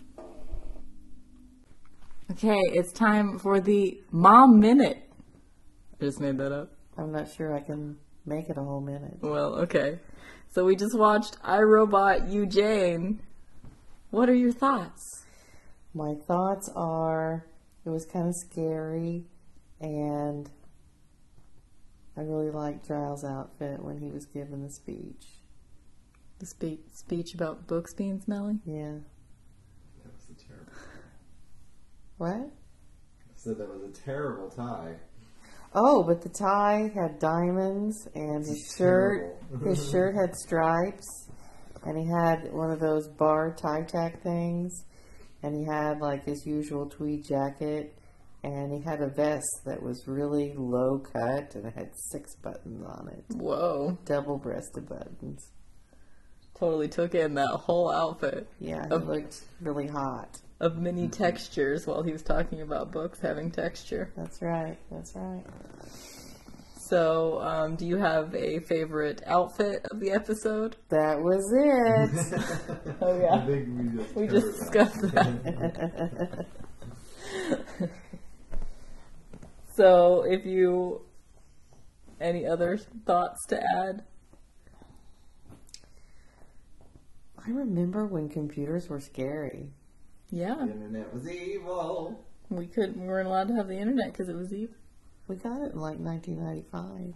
Okay, 2.31 2.59
it's 2.73 2.91
time 2.91 3.37
for 3.37 3.59
the 3.59 4.01
mom 4.11 4.59
minute. 4.59 5.07
I 6.01 6.05
just 6.05 6.19
made 6.19 6.37
that 6.39 6.51
up. 6.51 6.71
I'm 6.97 7.11
not 7.11 7.29
sure 7.29 7.53
I 7.53 7.61
can 7.61 7.97
make 8.25 8.49
it 8.49 8.57
a 8.57 8.63
whole 8.63 8.81
minute. 8.81 9.17
Well, 9.21 9.55
okay. 9.59 9.99
So 10.49 10.65
we 10.65 10.75
just 10.75 10.97
watched 10.97 11.37
I 11.43 11.59
Robot 11.59 12.29
You 12.29 12.45
Jane. 12.45 13.21
What 14.09 14.29
are 14.29 14.35
your 14.35 14.53
thoughts? 14.53 15.25
My 15.93 16.15
thoughts 16.15 16.69
are 16.75 17.45
it 17.85 17.89
was 17.89 18.05
kind 18.05 18.27
of 18.27 18.35
scary 18.35 19.25
and 19.79 20.49
I 22.17 22.21
really 22.21 22.49
liked 22.49 22.87
Giles' 22.87 23.25
outfit 23.25 23.83
when 23.83 23.99
he 23.99 24.09
was 24.09 24.25
giving 24.25 24.63
the 24.63 24.71
speech. 24.71 25.41
The 26.39 26.45
spe- 26.45 26.89
speech 26.93 27.33
about 27.33 27.67
books 27.67 27.93
being 27.93 28.21
smelly? 28.21 28.59
Yeah. 28.65 28.99
That 30.03 30.13
was 30.13 30.27
a 30.31 30.47
terrible. 30.47 30.71
What? 32.17 32.31
I 32.35 33.33
said 33.35 33.57
that 33.57 33.69
was 33.69 33.83
a 33.83 34.01
terrible 34.01 34.49
tie. 34.49 34.95
Oh, 35.77 36.03
but 36.03 36.21
the 36.21 36.29
tie 36.29 36.89
had 36.95 37.19
diamonds 37.19 38.07
and 38.15 38.45
his 38.45 38.73
shirt 38.77 39.35
his 39.65 39.89
shirt 39.91 40.15
had 40.15 40.33
stripes 40.35 41.27
and 41.83 41.97
he 41.97 42.05
had 42.17 42.51
one 42.53 42.71
of 42.71 42.79
those 42.79 43.07
bar 43.09 43.53
tie 43.61 43.83
tack 43.83 44.23
things 44.23 44.85
and 45.43 45.53
he 45.55 45.65
had 45.65 45.99
like 45.99 46.23
his 46.25 46.45
usual 46.45 46.89
tweed 46.89 47.25
jacket 47.25 47.93
and 48.43 48.71
he 48.71 48.81
had 48.89 49.01
a 49.01 49.09
vest 49.09 49.61
that 49.65 49.81
was 49.83 50.07
really 50.07 50.53
low 50.57 50.99
cut 50.99 51.53
and 51.55 51.65
it 51.65 51.73
had 51.75 51.89
six 52.11 52.35
buttons 52.37 52.83
on 52.85 53.09
it. 53.09 53.23
Whoa. 53.35 53.97
Double 54.05 54.37
breasted 54.37 54.87
buttons. 54.87 55.51
Totally 56.57 56.87
took 56.87 57.13
in 57.15 57.33
that 57.33 57.49
whole 57.49 57.91
outfit 57.91 58.47
Yeah, 58.59 58.85
he 58.87 58.93
Of- 58.95 59.07
looked 59.07 59.41
really 59.59 59.87
hot. 59.87 60.39
Of 60.59 60.77
many 60.77 61.07
textures 61.07 61.85
while 61.85 62.01
he 62.03 62.11
was 62.11 62.21
talking 62.23 62.61
about 62.61 62.91
books 62.91 63.19
having 63.19 63.51
texture. 63.51 64.11
That's 64.15 64.41
right. 64.41 64.77
That's 64.91 65.13
right. 65.15 65.43
So, 66.77 67.41
um, 67.41 67.75
do 67.75 67.85
you 67.85 67.97
have 67.97 68.33
a 68.35 68.59
favorite 68.59 69.21
outfit 69.25 69.85
of 69.91 69.99
the 69.99 70.11
episode? 70.11 70.75
That 70.89 71.19
was 71.21 71.51
it. 71.51 72.39
Oh, 73.01 73.17
I 73.17 73.21
yeah. 73.21 73.45
think 73.45 73.67
we 73.67 73.97
just 73.97 74.15
We 74.15 74.27
covered 74.27 74.41
just 74.41 74.71
that. 74.71 74.93
discussed 74.93 75.01
that. 77.81 77.89
so, 79.75 80.23
if 80.27 80.45
you. 80.45 81.01
Any 82.21 82.45
other 82.45 82.77
thoughts 83.05 83.45
to 83.47 83.61
add? 83.77 84.03
I 87.45 87.49
remember 87.49 88.05
when 88.05 88.29
computers 88.29 88.87
were 88.87 89.01
scary. 89.01 89.67
Yeah. 90.31 90.55
The 90.55 90.71
internet 90.71 91.13
was 91.13 91.29
evil. 91.29 92.19
We 92.49 92.67
couldn't. 92.67 92.99
We 92.99 93.07
weren't 93.07 93.27
allowed 93.27 93.47
to 93.49 93.55
have 93.55 93.67
the 93.67 93.77
internet 93.77 94.11
because 94.11 94.29
it 94.29 94.35
was 94.35 94.53
evil. 94.53 94.75
We 95.27 95.35
got 95.37 95.61
it 95.61 95.73
in 95.73 95.79
like 95.79 95.97
1995. 95.99 97.13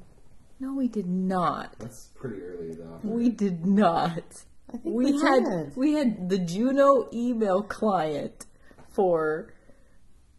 No, 0.59 0.73
we 0.73 0.87
did 0.87 1.07
not. 1.07 1.75
That's 1.79 2.09
pretty 2.15 2.41
early 2.41 2.73
though. 2.73 2.99
We 3.03 3.29
did 3.29 3.65
not. 3.65 4.23
I 4.69 4.77
think 4.77 4.83
We 4.95 5.13
we, 5.13 5.21
had 5.21 5.43
did. 5.45 5.75
we 5.75 5.93
had 5.93 6.29
the 6.29 6.37
Juno 6.39 7.07
email 7.13 7.61
client 7.63 8.45
for 8.91 9.53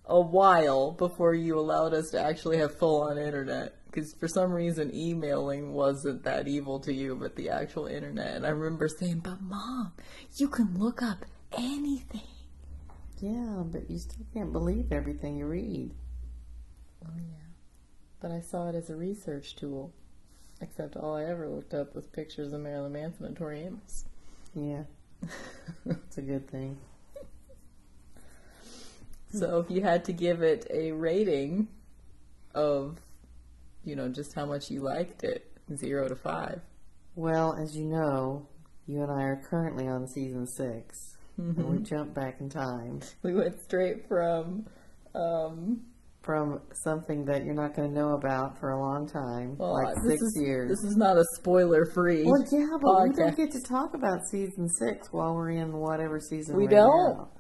a 0.05 0.21
while 0.21 0.93
before 0.93 1.35
you 1.35 1.59
allowed 1.59 1.95
us 1.95 2.11
to 2.11 2.21
actually 2.21 2.59
have 2.59 2.77
full 2.79 3.03
on 3.03 3.19
internet. 3.19 3.77
Because 3.87 4.13
for 4.15 4.29
some 4.29 4.53
reason, 4.53 4.95
emailing 4.95 5.73
wasn't 5.73 6.23
that 6.25 6.47
evil 6.47 6.79
to 6.81 6.93
you, 6.93 7.17
but 7.17 7.35
the 7.35 7.49
actual 7.51 7.87
internet. 7.87 8.37
And 8.37 8.47
I 8.47 8.51
remember 8.51 8.87
saying, 8.89 9.21
"But 9.21 9.41
mom, 9.41 9.93
you 10.37 10.49
can 10.49 10.79
look 10.79 11.03
up 11.03 11.25
anything." 11.53 12.21
Yeah, 13.21 13.63
but 13.65 13.91
you 13.91 13.99
still 13.99 14.25
can't 14.33 14.53
believe 14.53 14.93
everything 14.93 15.37
you 15.37 15.47
read. 15.47 15.91
Oh 17.05 17.17
yeah, 17.17 17.49
but 18.21 18.31
I 18.31 18.41
saw 18.41 18.69
it 18.71 18.75
as 18.75 18.89
a 18.89 18.97
research 18.97 19.57
tool. 19.57 19.93
Except 20.63 20.97
all 20.97 21.17
I 21.17 21.25
ever 21.25 21.49
looked 21.49 21.73
up 21.73 21.95
was 21.95 22.07
pictures 22.07 22.53
of 22.53 22.61
Marilyn 22.61 22.93
Manson 22.93 23.27
and 23.27 23.37
Tori 23.37 23.63
Amos. 23.63 24.05
Yeah, 24.55 24.83
it's 25.87 26.19
a 26.19 26.23
good 26.23 26.51
thing. 26.51 26.79
So 29.33 29.61
if 29.61 29.71
you 29.71 29.83
had 29.83 30.05
to 30.07 30.13
give 30.13 30.43
it 30.43 30.67
a 30.71 30.93
rating 30.93 31.69
of, 32.55 32.99
you 33.85 33.97
know, 33.97 34.09
just 34.09 34.35
how 34.35 34.45
much 34.45 34.71
you 34.71 34.81
liked 34.81 35.25
it, 35.25 35.47
zero 35.77 36.09
to 36.09 36.17
five. 36.17 36.61
Well, 37.15 37.55
as 37.55 37.77
you 37.77 37.85
know, 37.85 38.47
you 38.87 39.03
and 39.03 39.11
I 39.11 39.23
are 39.23 39.37
currently 39.37 39.87
on 39.87 40.09
season 40.09 40.47
6 40.47 41.17
and 41.57 41.69
we 41.69 41.79
jumped 41.79 42.15
back 42.15 42.41
in 42.41 42.49
time 42.49 43.01
We 43.23 43.35
went 43.35 43.61
straight 43.63 44.07
from, 44.09 44.67
um, 45.15 45.81
from 46.23 46.61
something 46.85 47.25
that 47.25 47.45
you're 47.45 47.55
not 47.55 47.75
going 47.75 47.89
to 47.89 47.95
know 47.95 48.15
about 48.15 48.59
for 48.61 48.71
a 48.71 48.79
long 48.81 49.09
time, 49.09 49.57
well, 49.59 49.73
like 49.75 49.97
six 50.07 50.21
is 50.21 50.39
years. 50.45 50.69
this 50.71 50.91
is 50.91 50.97
not 50.97 51.17
a 51.17 51.25
spoiler-free. 51.37 52.25
well, 52.25 52.45
yeah, 52.53 52.67
but 52.83 53.03
we 53.09 53.15
don't 53.15 53.37
get 53.37 53.51
to 53.53 53.61
talk 53.69 53.95
about 53.95 54.19
season 54.31 54.69
six 54.69 55.09
while 55.13 55.35
we're 55.35 55.51
in 55.51 55.73
whatever 55.73 56.21
season 56.21 56.57
We 56.57 56.65
we're 56.65 56.71
don't? 56.71 57.17
now. 57.19 57.31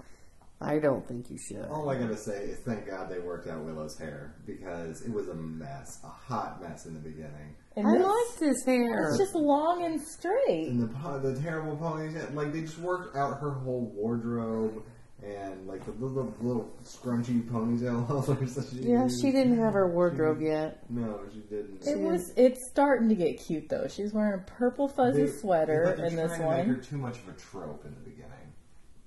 I 0.62 0.78
don't 0.78 1.06
think 1.08 1.30
you 1.30 1.38
should. 1.38 1.64
All 1.70 1.88
I 1.88 1.98
gotta 1.98 2.16
say 2.18 2.44
is 2.44 2.58
thank 2.66 2.86
God 2.86 3.08
they 3.10 3.18
worked 3.18 3.48
out 3.48 3.64
Willow's 3.64 3.98
hair 3.98 4.34
because 4.46 5.00
it 5.02 5.10
was 5.12 5.28
a 5.28 5.34
mess, 5.34 5.98
a 6.04 6.08
hot 6.08 6.60
mess 6.60 6.84
in 6.84 6.92
the 6.92 7.00
beginning. 7.00 7.54
And 7.76 7.86
I 7.86 7.98
this- 7.98 8.06
like 8.06 8.38
this 8.40 8.64
hair. 8.64 9.08
it's 9.10 9.18
just 9.18 9.34
long 9.34 9.84
and 9.84 10.00
straight. 10.00 10.68
And 10.68 10.80
the 10.82 11.18
the 11.32 11.40
terrible 11.40 11.76
ponytail, 11.76 12.34
like 12.34 12.52
they 12.52 12.62
just 12.62 12.78
worked 12.78 13.16
out 13.16 13.38
her 13.40 13.50
whole 13.52 13.92
wardrobe 13.94 14.82
and 15.22 15.66
like 15.68 15.84
the 15.84 15.92
little 16.04 16.34
little 16.40 16.68
scrunchy 16.82 17.42
ponytail 17.48 18.06
holders 18.06 18.54
that 18.56 18.68
she 18.70 18.88
yeah, 18.88 19.04
used. 19.04 19.20
she 19.20 19.30
didn't 19.30 19.58
have 19.58 19.74
her 19.74 19.86
wardrobe 19.86 20.40
yet. 20.40 20.82
No, 20.90 21.20
she 21.32 21.40
didn't. 21.40 21.86
It 21.86 21.98
was. 21.98 22.32
It's 22.36 22.68
starting 22.70 23.08
to 23.10 23.14
get 23.14 23.38
cute 23.40 23.68
though. 23.68 23.86
She's 23.88 24.12
wearing 24.12 24.40
a 24.40 24.44
purple 24.50 24.88
fuzzy 24.88 25.26
They- 25.26 25.30
sweater 25.32 25.82
but 25.86 25.96
they're 25.98 26.06
in 26.06 26.16
this 26.16 26.36
trying 26.36 26.40
to 26.50 26.56
Make 26.56 26.66
her 26.66 26.72
one. 26.74 26.82
too 26.82 26.96
much 26.98 27.18
of 27.18 27.28
a 27.28 27.32
trope 27.38 27.84
in 27.84 27.94
the 27.94 28.00
beginning. 28.00 28.30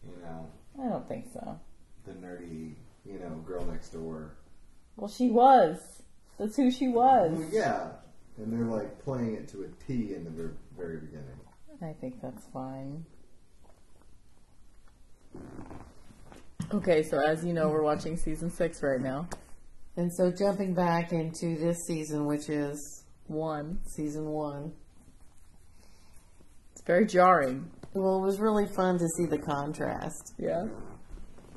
You 0.05 0.21
know, 0.23 0.47
I 0.81 0.89
don't 0.89 1.07
think 1.07 1.25
so. 1.33 1.59
the 2.05 2.11
nerdy, 2.13 2.75
you 3.05 3.19
know, 3.19 3.35
girl 3.45 3.65
next 3.65 3.89
door. 3.89 4.35
Well, 4.95 5.09
she 5.09 5.29
was. 5.31 5.77
That's 6.37 6.55
who 6.55 6.69
she 6.71 6.87
was. 6.89 7.31
Well, 7.33 7.49
yeah, 7.51 7.87
and 8.37 8.51
they're 8.51 8.65
like 8.65 9.03
playing 9.03 9.35
it 9.35 9.47
to 9.49 9.63
a 9.63 9.67
T 9.85 10.13
in 10.15 10.23
the 10.23 10.29
ver- 10.31 10.57
very 10.77 10.97
beginning. 10.97 11.39
I 11.81 11.93
think 11.99 12.21
that's 12.21 12.45
fine. 12.53 13.05
Okay, 16.73 17.03
so 17.03 17.19
as 17.19 17.43
you 17.45 17.53
know, 17.53 17.69
we're 17.69 17.83
watching 17.83 18.17
season 18.17 18.49
six 18.49 18.81
right 18.81 19.01
now. 19.01 19.27
And 19.95 20.11
so 20.15 20.31
jumping 20.31 20.73
back 20.73 21.11
into 21.11 21.55
this 21.57 21.77
season, 21.87 22.25
which 22.25 22.49
is 22.49 23.03
One. 23.27 23.79
season 23.95 24.25
one, 24.29 24.73
It's 26.71 26.81
very 26.85 27.05
jarring. 27.05 27.69
well, 27.93 28.17
it 28.17 28.25
was 28.25 28.39
really 28.39 28.65
fun 28.65 28.97
to 28.97 29.07
see 29.17 29.25
the 29.25 29.37
contrast. 29.37 30.33
Yeah. 30.39 30.65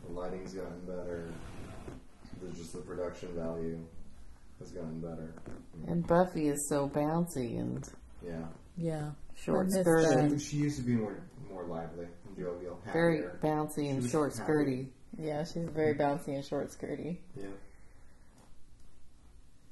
The 0.07 0.13
lighting's 0.13 0.53
gotten 0.53 0.81
better. 0.87 1.29
There's 2.43 2.57
just 2.59 2.73
the 2.75 2.81
production 2.81 3.35
value 3.35 3.79
has 4.59 4.71
gotten 4.71 5.01
better. 5.01 5.35
And 5.87 6.07
Buffy 6.07 6.49
is 6.49 6.69
so 6.69 6.89
bouncy 6.89 7.59
and 7.61 7.87
Yeah. 8.25 8.47
Yeah. 8.77 9.11
short 9.35 9.67
miss 9.67 9.81
skirted. 9.81 10.31
that. 10.31 10.41
She 10.41 10.57
used 10.57 10.79
to 10.79 10.83
be 10.85 10.97
more 10.97 11.17
more 11.51 11.65
lively, 11.65 12.07
jovial, 12.39 12.79
Very 12.93 13.23
happier. 13.23 13.39
bouncy 13.43 13.89
and 13.91 14.03
was 14.03 14.11
short 14.11 14.35
happy. 14.37 14.53
skirty. 14.53 14.89
Yeah, 15.19 15.45
she's 15.45 15.69
very 15.69 15.95
bouncy 15.95 16.29
and 16.35 16.45
short 16.45 16.71
skirty. 16.71 17.19
Yeah. 17.35 17.47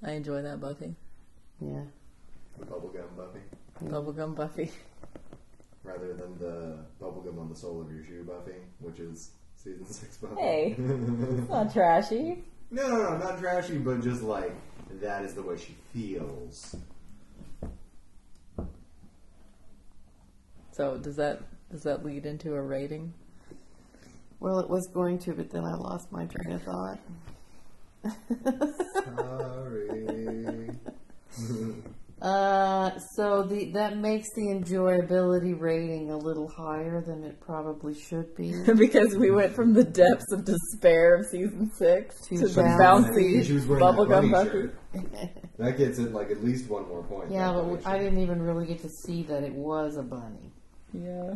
I 0.03 0.12
enjoy 0.12 0.43
that 0.43 0.61
Buffy. 0.61 0.95
Yeah. 1.61 1.82
The 2.59 2.66
bubblegum 2.66 3.16
Buffy. 3.16 3.41
Bubblegum 3.85 4.35
Buffy. 4.37 4.70
Rather 5.85 6.14
than 6.14 6.39
the 6.39 6.78
bubblegum 7.01 7.39
on 7.39 7.49
the 7.49 7.57
sole 7.57 7.80
of 7.82 7.91
your 7.93 8.05
shoe 8.05 8.24
Buffy, 8.24 8.57
which 8.80 8.99
is 9.01 9.30
season 9.57 9.85
six 9.87 10.16
Buffy. 10.18 10.41
Hey. 10.41 10.76
It's 10.78 11.49
not 11.51 11.72
trashy. 11.72 12.45
no, 12.70 12.87
no, 12.89 12.97
no, 13.11 13.18
not 13.18 13.39
trashy, 13.41 13.78
but 13.78 14.03
just 14.03 14.22
like 14.22 14.55
that 15.01 15.24
is 15.24 15.34
the 15.34 15.42
way 15.42 15.57
she 15.57 15.74
feels. 15.92 16.76
So 20.72 20.99
does 20.99 21.16
that 21.16 21.42
does 21.70 21.82
that 21.84 22.05
lead 22.05 22.26
into 22.26 22.55
a 22.55 22.62
rating? 22.62 23.12
Well, 24.40 24.59
it 24.59 24.68
was 24.68 24.86
going 24.88 25.18
to, 25.20 25.32
but 25.32 25.51
then 25.51 25.64
I 25.64 25.74
lost 25.74 26.12
my 26.12 26.26
train 26.26 26.53
of 26.53 26.62
thought. 26.62 26.99
Sorry. 29.05 30.70
Uh, 32.23 32.97
so 33.17 33.43
the 33.43 33.71
that 33.73 33.99
makes 33.99 34.29
the 34.35 34.43
enjoyability 34.43 35.59
rating 35.59 36.11
a 36.11 36.17
little 36.17 36.49
higher 36.49 37.03
than 37.03 37.23
it 37.25 37.39
probably 37.41 37.95
should 37.95 38.35
be. 38.37 38.55
because 38.79 39.17
we 39.17 39.31
went 39.31 39.53
from 39.55 39.75
the 39.75 39.85
depths 39.85 40.33
of 40.33 40.45
despair 40.45 41.17
of 41.17 41.27
season 41.27 41.71
six 41.75 42.21
to, 42.29 42.39
To 42.39 42.49
the 42.49 42.62
bouncy. 42.62 43.45
she 43.45 43.53
was 43.53 43.67
wearing 43.67 43.85
that 43.85 43.95
bubblegum 43.95 44.31
bunny 44.31 44.51
shirt. 44.51 44.79
That 45.59 45.77
gets 45.77 45.99
it 45.99 46.12
like 46.12 46.31
at 46.31 46.43
least 46.43 46.71
one 46.71 46.89
more 46.89 47.03
point. 47.03 47.31
yeah, 47.31 47.53
but 47.53 47.67
we- 47.67 47.85
I 47.85 47.99
didn't 47.99 48.21
even 48.21 48.41
really 48.41 48.67
get 48.67 48.81
to 48.83 48.89
see 48.89 49.23
that 49.25 49.43
it 49.43 49.53
was 49.53 49.97
a 49.97 50.03
bunny. 50.03 50.53
Yeah. 50.93 51.35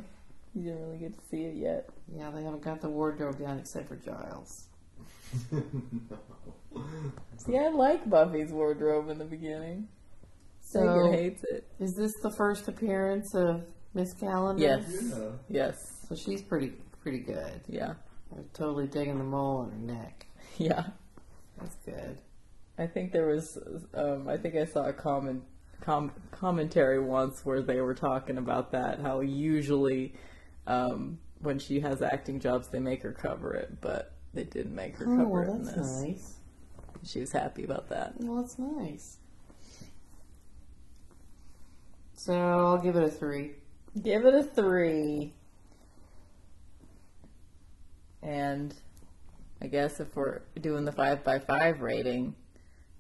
You 0.55 0.63
didn't 0.63 0.81
really 0.87 0.99
get 0.99 1.13
to 1.15 1.21
see 1.31 1.43
it 1.45 1.57
yet. 1.57 1.91
Yeah, 2.17 2.31
they 2.31 2.43
haven't 2.45 2.63
got 2.63 2.81
the 2.81 2.89
wardrobe 2.89 3.39
down 3.39 3.59
except 3.59 3.89
for 3.89 3.97
Giles. 3.97 4.69
See, 7.39 7.57
I 7.59 7.69
like 7.69 8.09
Buffy's 8.09 8.51
wardrobe 8.51 9.09
in 9.11 9.19
the 9.19 9.25
beginning. 9.25 9.89
So, 10.71 10.81
Megan 10.85 11.13
hates 11.15 11.45
it. 11.45 11.67
is 11.81 11.95
this 11.95 12.13
the 12.23 12.31
first 12.31 12.69
appearance 12.69 13.35
of 13.35 13.63
Miss 13.95 14.13
Calendar? 14.13 14.61
Yes. 14.63 14.85
Yeah. 15.17 15.31
Yes. 15.49 16.07
So 16.09 16.15
she's 16.15 16.43
pretty 16.43 16.73
pretty 17.03 17.21
good. 17.21 17.63
Yeah. 17.69 17.95
I'm 18.37 18.45
totally 18.53 18.87
digging 18.87 19.17
the 19.17 19.25
mole 19.25 19.59
on 19.61 19.71
her 19.71 19.79
neck. 19.79 20.27
Yeah. 20.59 20.85
That's 21.59 21.77
good. 21.87 22.19
I 22.77 22.87
think 22.87 23.13
there 23.13 23.27
was, 23.29 23.57
um, 23.95 24.29
I 24.29 24.37
think 24.37 24.57
I 24.57 24.65
saw 24.67 24.85
a 24.87 24.93
comment, 24.93 25.43
com- 25.81 26.13
commentary 26.33 26.99
once 27.01 27.47
where 27.47 27.63
they 27.63 27.81
were 27.81 27.95
talking 27.95 28.37
about 28.37 28.73
that. 28.73 29.01
How 29.01 29.21
usually, 29.21 30.15
um, 30.67 31.19
when 31.41 31.59
she 31.59 31.81
has 31.81 32.03
acting 32.03 32.41
jobs, 32.41 32.69
they 32.69 32.79
make 32.79 33.03
her 33.03 33.13
cover 33.13 33.55
it, 33.55 33.81
but 33.81 34.13
they 34.35 34.45
didn't 34.45 34.75
make 34.75 34.97
her 34.99 35.07
Oh, 35.11 35.17
cover 35.17 35.29
well, 35.29 35.43
it 35.55 35.57
in 35.57 35.63
that's 35.65 35.77
this. 35.77 36.03
nice. 36.03 36.35
She 37.05 37.21
was 37.21 37.33
happy 37.33 37.65
about 37.65 37.89
that. 37.89 38.15
Well, 38.19 38.43
that's 38.43 38.59
nice. 38.59 39.17
So 42.19 42.35
I'll 42.35 42.79
give 42.79 42.97
it 42.97 43.05
a 43.05 43.09
three. 43.09 43.53
Give 44.03 44.27
it 44.27 44.35
a 44.35 44.43
three. 44.43 45.35
And 48.25 48.75
I 49.63 49.69
guess 49.69 50.01
if 50.01 50.17
we're 50.17 50.41
doing 50.61 50.85
the 50.85 50.91
five 50.91 51.23
by 51.23 51.39
five 51.39 51.81
rating, 51.81 52.35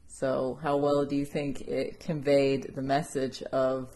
so 0.06 0.56
how 0.62 0.76
well 0.76 1.04
do 1.04 1.16
you 1.16 1.24
think 1.24 1.62
it 1.62 1.98
conveyed 1.98 2.76
the 2.76 2.80
message 2.80 3.42
of 3.42 3.88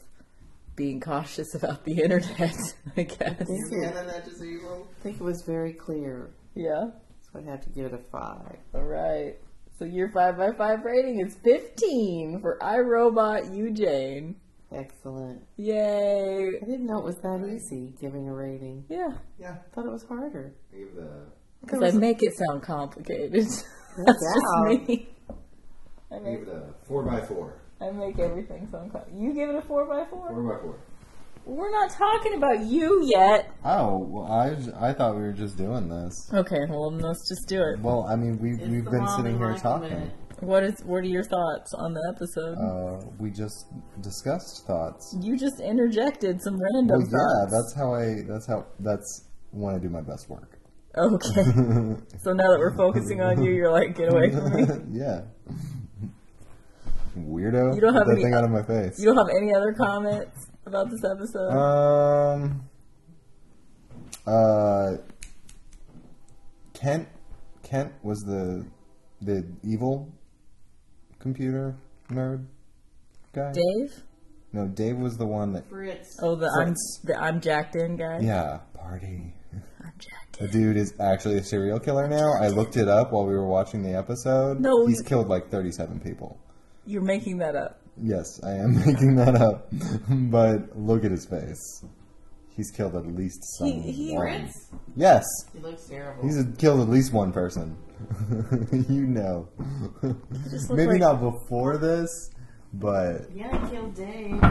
being 0.75 0.99
cautious 0.99 1.55
about 1.63 1.85
the 1.85 2.03
internet? 2.03 2.57
I 2.97 3.03
guess. 3.05 3.19
Thank 3.19 3.71
you. 3.71 3.85
Internet 3.85 4.27
is 4.27 4.43
evil. 4.43 4.89
I 4.99 5.03
think 5.05 5.21
it 5.21 5.25
was 5.25 5.43
very 5.43 5.73
clear. 5.73 6.31
Yeah. 6.57 6.87
So 7.21 7.39
I'd 7.39 7.47
have 7.47 7.61
to 7.63 7.71
give 7.71 7.87
it 7.87 7.95
a 7.95 8.11
five. 8.11 8.59
All 8.75 8.83
right. 8.83 9.37
So 9.79 9.85
your 9.85 10.11
five 10.11 10.37
by 10.37 10.51
five 10.51 10.85
rating 10.85 11.21
is 11.21 11.37
fifteen 11.45 12.41
for 12.41 12.61
I 12.61 12.81
Robot 12.81 13.55
You 13.55 13.71
Jane. 13.71 14.35
Excellent. 14.75 15.43
Yay! 15.57 16.49
I 16.61 16.65
didn't 16.65 16.87
know 16.87 16.99
it 16.99 17.05
was 17.05 17.17
that 17.23 17.45
easy 17.47 17.93
giving 18.01 18.29
a 18.29 18.35
rating. 18.35 18.85
Yeah, 18.89 19.09
Yeah. 19.39 19.57
I 19.71 19.75
thought 19.75 19.87
it 19.87 19.93
was 19.93 20.05
harder. 20.05 20.55
I 20.73 20.77
give 20.79 20.95
the 20.95 21.09
because 21.61 21.95
I 21.95 21.99
make 21.99 22.19
it 22.23 22.33
sound 22.37 22.63
complicated. 22.63 23.33
That's 23.35 23.63
doubt. 24.07 24.71
just 24.71 24.89
me. 24.89 25.09
I 26.11 26.17
I 26.17 26.19
make 26.21 26.41
give 26.41 26.49
it 26.49 26.55
a 26.55 26.87
four 26.87 27.03
by 27.05 27.21
four. 27.21 27.55
I 27.81 27.91
make 27.91 28.19
everything 28.19 28.69
sound 28.71 28.93
complicated. 28.93 29.21
You 29.23 29.33
give 29.35 29.51
it 29.51 29.57
a 29.57 29.63
four 29.63 29.85
by 29.87 30.05
four. 30.11 30.29
Four 30.31 30.43
by 30.57 30.63
four. 30.63 30.79
We're 31.45 31.73
not 31.73 31.91
talking 31.91 32.35
about 32.35 32.61
you 32.67 33.03
yet. 33.13 33.51
Oh, 33.65 33.99
well, 33.99 34.31
I, 34.31 34.57
I 34.91 34.93
thought 34.93 35.17
we 35.17 35.23
were 35.23 35.33
just 35.33 35.57
doing 35.57 35.89
this. 35.89 36.31
Okay, 36.33 36.61
well 36.69 36.91
then 36.91 37.01
let's 37.01 37.29
just 37.29 37.49
do 37.49 37.61
it. 37.63 37.81
Well, 37.81 38.07
I 38.09 38.15
mean, 38.15 38.39
we, 38.39 38.53
It's 38.53 38.61
we've 38.69 38.85
the 38.85 38.91
been 38.93 39.01
mom 39.01 39.17
sitting 39.17 39.33
and 39.33 39.39
here 39.41 39.49
Michael 39.51 39.63
talking. 39.73 39.91
minute. 39.91 40.13
What 40.43 40.65
is? 40.65 40.75
What 40.85 40.97
are 40.99 41.03
your 41.07 41.23
thoughts 41.23 41.73
on 41.75 41.95
the 41.95 42.03
episode? 42.15 42.57
Uh, 42.59 43.07
we 43.21 43.31
just 43.31 43.67
discussed 44.01 44.67
thoughts. 44.67 45.17
you 45.23 45.39
just 45.39 45.61
interjected 45.61 46.43
some 46.43 46.59
random 46.61 46.99
Well, 46.99 47.07
yeah, 47.07 47.47
thoughts. 47.47 47.53
that's 47.53 47.75
how 47.77 47.95
I. 47.95 48.23
That's 48.27 48.47
how. 48.49 48.67
That's 48.81 49.29
when 49.53 49.77
I 49.77 49.79
do 49.79 49.89
my 49.89 50.01
best 50.01 50.29
work. 50.29 50.59
Okay. 50.99 51.43
so 52.25 52.33
now 52.33 52.49
that 52.51 52.57
we're 52.59 52.77
focusing 52.77 53.21
on 53.21 53.41
you, 53.43 53.53
you're 53.53 53.71
like, 53.71 53.97
get 53.97 54.13
away 54.13 54.31
from 54.33 54.53
me. 54.53 54.65
yeah. 54.99 55.21
Weirdo. 57.17 57.75
You 57.77 57.81
don't 57.81 57.95
have 57.95 58.07
Get 58.07 58.09
that 58.09 58.13
any- 58.15 58.23
thing 58.25 58.35
out 58.35 58.43
of 58.45 58.51
my 58.51 58.63
face. 58.65 58.99
You 58.99 59.05
don't 59.07 59.17
have 59.17 59.29
any 59.37 59.55
other 59.55 59.73
comments 59.75 60.49
about 60.67 60.91
this 60.91 61.05
episode? 61.05 61.51
Um. 61.51 62.69
Uh. 64.27 64.97
Kent. 66.75 67.07
Kent 67.63 67.93
was 68.03 68.25
the 68.25 68.67
the 69.21 69.47
evil 69.63 70.13
computer 71.23 71.75
nerd 72.11 72.45
guy. 73.33 73.53
Dave? 73.53 74.03
No, 74.53 74.67
Dave 74.69 74.99
was 74.99 75.17
the 75.17 75.25
one 75.27 75.55
that. 75.55 75.67
Fritz. 75.69 76.19
Oh, 76.23 76.35
the 76.37 76.47
I'm 76.61 76.75
the 77.05 77.19
I'm 77.19 77.41
jacked 77.41 77.75
in 77.77 77.97
guy. 77.97 78.19
Yeah, 78.21 78.59
party. 78.75 79.33
I'm 79.83 79.93
jacked 79.99 80.39
The 80.41 80.49
dude 80.49 80.77
is 80.77 80.93
actually 81.01 81.39
a 81.39 81.43
serial 81.45 81.79
killer 81.81 82.07
now. 82.09 82.33
I 82.41 82.49
looked 82.49 82.77
it 82.77 82.89
up 82.89 83.13
while 83.13 83.25
we 83.27 83.35
were 83.35 83.47
watching 83.47 83.83
the 83.83 83.95
episode. 83.97 84.61
No, 84.61 84.87
he's 84.87 84.99
you- 84.99 85.05
killed 85.05 85.29
like 85.29 85.49
thirty-seven 85.51 86.01
people. 86.01 86.39
You're 86.85 87.01
making 87.03 87.39
that 87.39 87.55
up. 87.57 87.81
Yes, 88.03 88.41
I 88.45 88.53
am 88.53 88.75
making 88.87 89.17
that 89.17 89.37
up. 89.37 89.69
but 90.11 90.77
look 90.79 91.05
at 91.05 91.11
his 91.13 91.25
face. 91.25 91.85
He's 92.57 92.71
killed 92.71 92.95
at 92.97 93.07
least 93.07 93.41
someone. 93.59 93.81
he- 93.83 94.15
Fritz? 94.17 94.71
Yes, 94.95 95.25
He 95.53 95.59
looks 95.61 95.85
terrible. 95.89 96.23
he's 96.23 96.45
killed 96.59 96.81
at 96.81 96.89
least 96.89 97.13
one 97.13 97.33
person. 97.33 97.77
you 98.89 99.07
know. 99.07 99.49
Maybe 100.71 100.93
like- 100.93 101.01
not 101.01 101.21
before 101.21 101.79
this, 101.79 102.31
but 102.75 103.31
yeah, 103.35 103.65
he 103.67 103.71
killed 103.75 103.95
Dave. 103.95 104.43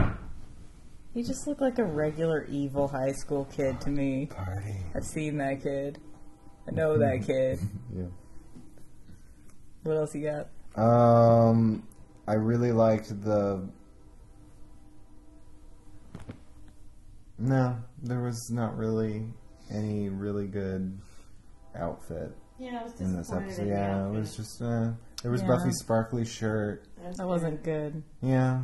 He 1.13 1.23
just 1.23 1.45
looked 1.45 1.59
like 1.61 1.77
a 1.77 1.83
regular 1.83 2.45
evil 2.45 2.87
high 2.87 3.11
school 3.11 3.45
kid 3.45 3.79
to 3.81 3.89
me. 3.89 4.27
party. 4.27 4.77
I've 4.95 5.03
seen 5.05 5.37
that 5.39 5.61
kid. 5.61 5.99
I 6.67 6.71
know 6.71 6.97
that 6.97 7.23
kid. 7.27 7.59
Yeah. 7.95 8.05
What 9.83 9.97
else 9.97 10.15
you 10.15 10.23
got? 10.23 10.47
Um, 10.81 11.85
I 12.27 12.33
really 12.35 12.71
liked 12.71 13.09
the. 13.23 13.67
No, 17.37 17.75
there 18.03 18.21
was 18.21 18.49
not 18.51 18.75
really 18.77 19.25
any 19.71 20.09
really 20.09 20.47
good 20.47 20.99
outfit 21.75 22.35
Yeah, 22.59 22.79
I 22.81 22.83
was 22.83 22.99
in 22.99 23.15
this 23.15 23.27
disappointed 23.27 23.45
episode. 23.47 23.61
in 23.63 23.67
the 23.69 23.73
Yeah, 23.75 23.95
it 23.95 24.01
outfit. 24.07 24.19
was 24.19 24.35
just. 24.35 24.61
Uh, 24.61 24.91
there 25.23 25.31
was 25.31 25.41
Yeah. 25.41 25.47
Buffy's 25.47 25.77
sparkly 25.79 26.25
shirt. 26.25 26.87
That 27.17 27.27
wasn't 27.27 27.63
good. 27.63 28.01
Yeah, 28.21 28.63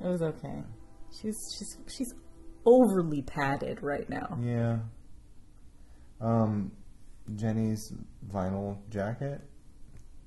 It 0.00 0.06
was 0.06 0.22
okay. 0.22 0.62
She's 1.20 1.36
she's 1.58 1.76
she's 1.88 2.14
overly 2.66 3.22
padded 3.22 3.82
right 3.82 4.08
now. 4.10 4.36
yeah. 4.40 4.78
Um, 6.20 6.72
Jenny's 7.36 7.92
vinyl 8.30 8.78
jacket. 8.90 9.40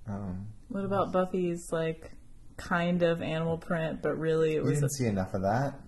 Um, 0.07 0.47
What 0.69 0.85
about 0.85 1.11
Buffy's 1.11 1.67
like 1.71 2.11
kind 2.57 3.03
of 3.03 3.21
animal 3.21 3.57
print, 3.57 4.01
but 4.01 4.17
really 4.17 4.55
it 4.55 4.63
we 4.63 4.69
was 4.69 4.77
a, 4.79 4.81
didn't 4.81 4.91
see 4.93 5.05
enough 5.07 5.33
of 5.33 5.41
that. 5.41 5.79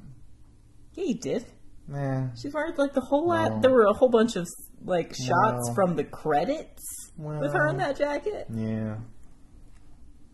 yeah, 0.94 1.04
you 1.06 1.16
did. 1.20 1.46
Man, 1.88 2.32
She's 2.42 2.54
wearing 2.54 2.76
like 2.78 2.94
the 2.94 3.02
whole 3.02 3.28
lot. 3.28 3.52
Well- 3.52 3.60
There 3.62 3.72
were 3.72 3.86
a 3.86 3.94
whole 3.94 4.10
bunch 4.10 4.36
of 4.36 4.48
like 4.86 5.10
shots 5.14 5.30
Well- 5.68 5.74
from 5.76 5.96
the 5.96 6.04
credits 6.04 6.82
with 7.18 7.54
her 7.54 7.68
in 7.68 7.78
that 7.78 7.98
jacket. 7.98 8.48
yeah. 8.50 8.98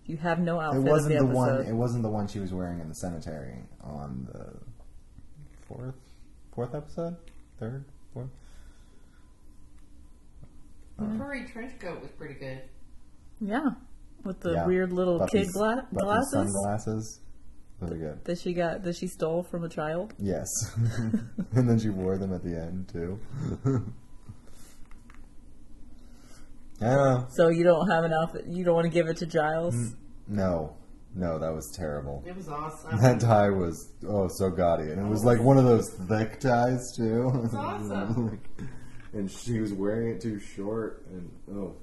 You 0.06 0.18
have 0.18 0.40
no 0.40 0.60
outfit. 0.60 0.86
It 0.88 0.90
wasn't 0.90 1.20
the 1.20 1.26
the 1.28 1.32
one. 1.34 1.62
It 1.68 1.74
wasn't 1.74 2.02
the 2.04 2.10
one 2.10 2.28
she 2.28 2.40
was 2.40 2.52
wearing 2.52 2.80
in 2.80 2.88
the 2.90 2.96
cemetery 2.96 3.64
on 3.82 4.28
the 4.32 4.56
fourth, 5.68 5.94
fourth 6.56 6.74
episode, 6.74 7.16
third, 7.60 7.86
fourth. 8.14 8.30
The 10.98 11.06
uh-huh. 11.06 11.18
furry 11.18 11.46
trench 11.46 11.80
coat 11.80 12.02
was 12.02 12.10
pretty 12.12 12.34
good. 12.36 12.62
Yeah, 13.40 13.70
with 14.24 14.40
the 14.42 14.54
Yeah. 14.54 14.66
weird 14.66 14.92
little 14.92 15.20
Buffy's- 15.20 15.46
kid 15.48 15.54
gla- 15.54 15.88
glasses 15.94 16.32
sunglasses. 16.32 17.20
Those 17.82 17.92
are 17.92 17.98
good. 17.98 18.26
that 18.26 18.40
she 18.40 18.54
got 18.54 18.84
that 18.84 18.96
she 18.96 19.08
stole 19.08 19.44
from 19.44 19.64
a 19.64 19.70
child. 19.70 20.14
Yes, 20.20 20.48
and 21.54 21.70
then 21.70 21.80
she 21.80 21.90
wore 21.90 22.18
them 22.18 22.34
at 22.34 22.44
the 22.44 22.56
end 22.60 22.90
too. 22.92 23.20
I 26.82 26.86
don't 26.86 26.96
know. 26.98 27.28
So 27.32 27.50
you 27.50 27.64
don't 27.64 27.90
have 27.90 28.04
an 28.06 28.14
outfit. 28.14 28.46
You 28.48 28.64
don't 28.64 28.76
want 28.76 28.86
to 28.86 28.90
give 28.92 29.08
it 29.08 29.18
to 29.18 29.26
Giles. 29.26 29.76
Mm. 29.76 29.96
No, 30.30 30.76
no, 31.16 31.38
that 31.40 31.54
was 31.54 31.74
terrible. 31.76 32.24
It 32.26 32.36
was 32.36 32.48
awesome. 32.48 32.98
That 33.02 33.20
tie 33.20 33.50
was 33.50 33.92
oh 34.08 34.28
so 34.30 34.50
gaudy, 34.50 34.84
and 34.92 35.00
it 35.00 35.08
was 35.10 35.24
like 35.26 35.40
one 35.42 35.58
of 35.58 35.66
those 35.66 35.90
thick 36.08 36.40
ties 36.40 36.94
too. 36.96 37.32
It's 37.44 37.54
awesome. 37.56 38.40
and 39.14 39.30
she 39.30 39.60
was 39.60 39.74
wearing 39.74 40.10
it 40.16 40.22
too 40.22 40.40
short, 40.40 41.06
and 41.12 41.30
oh 41.52 41.76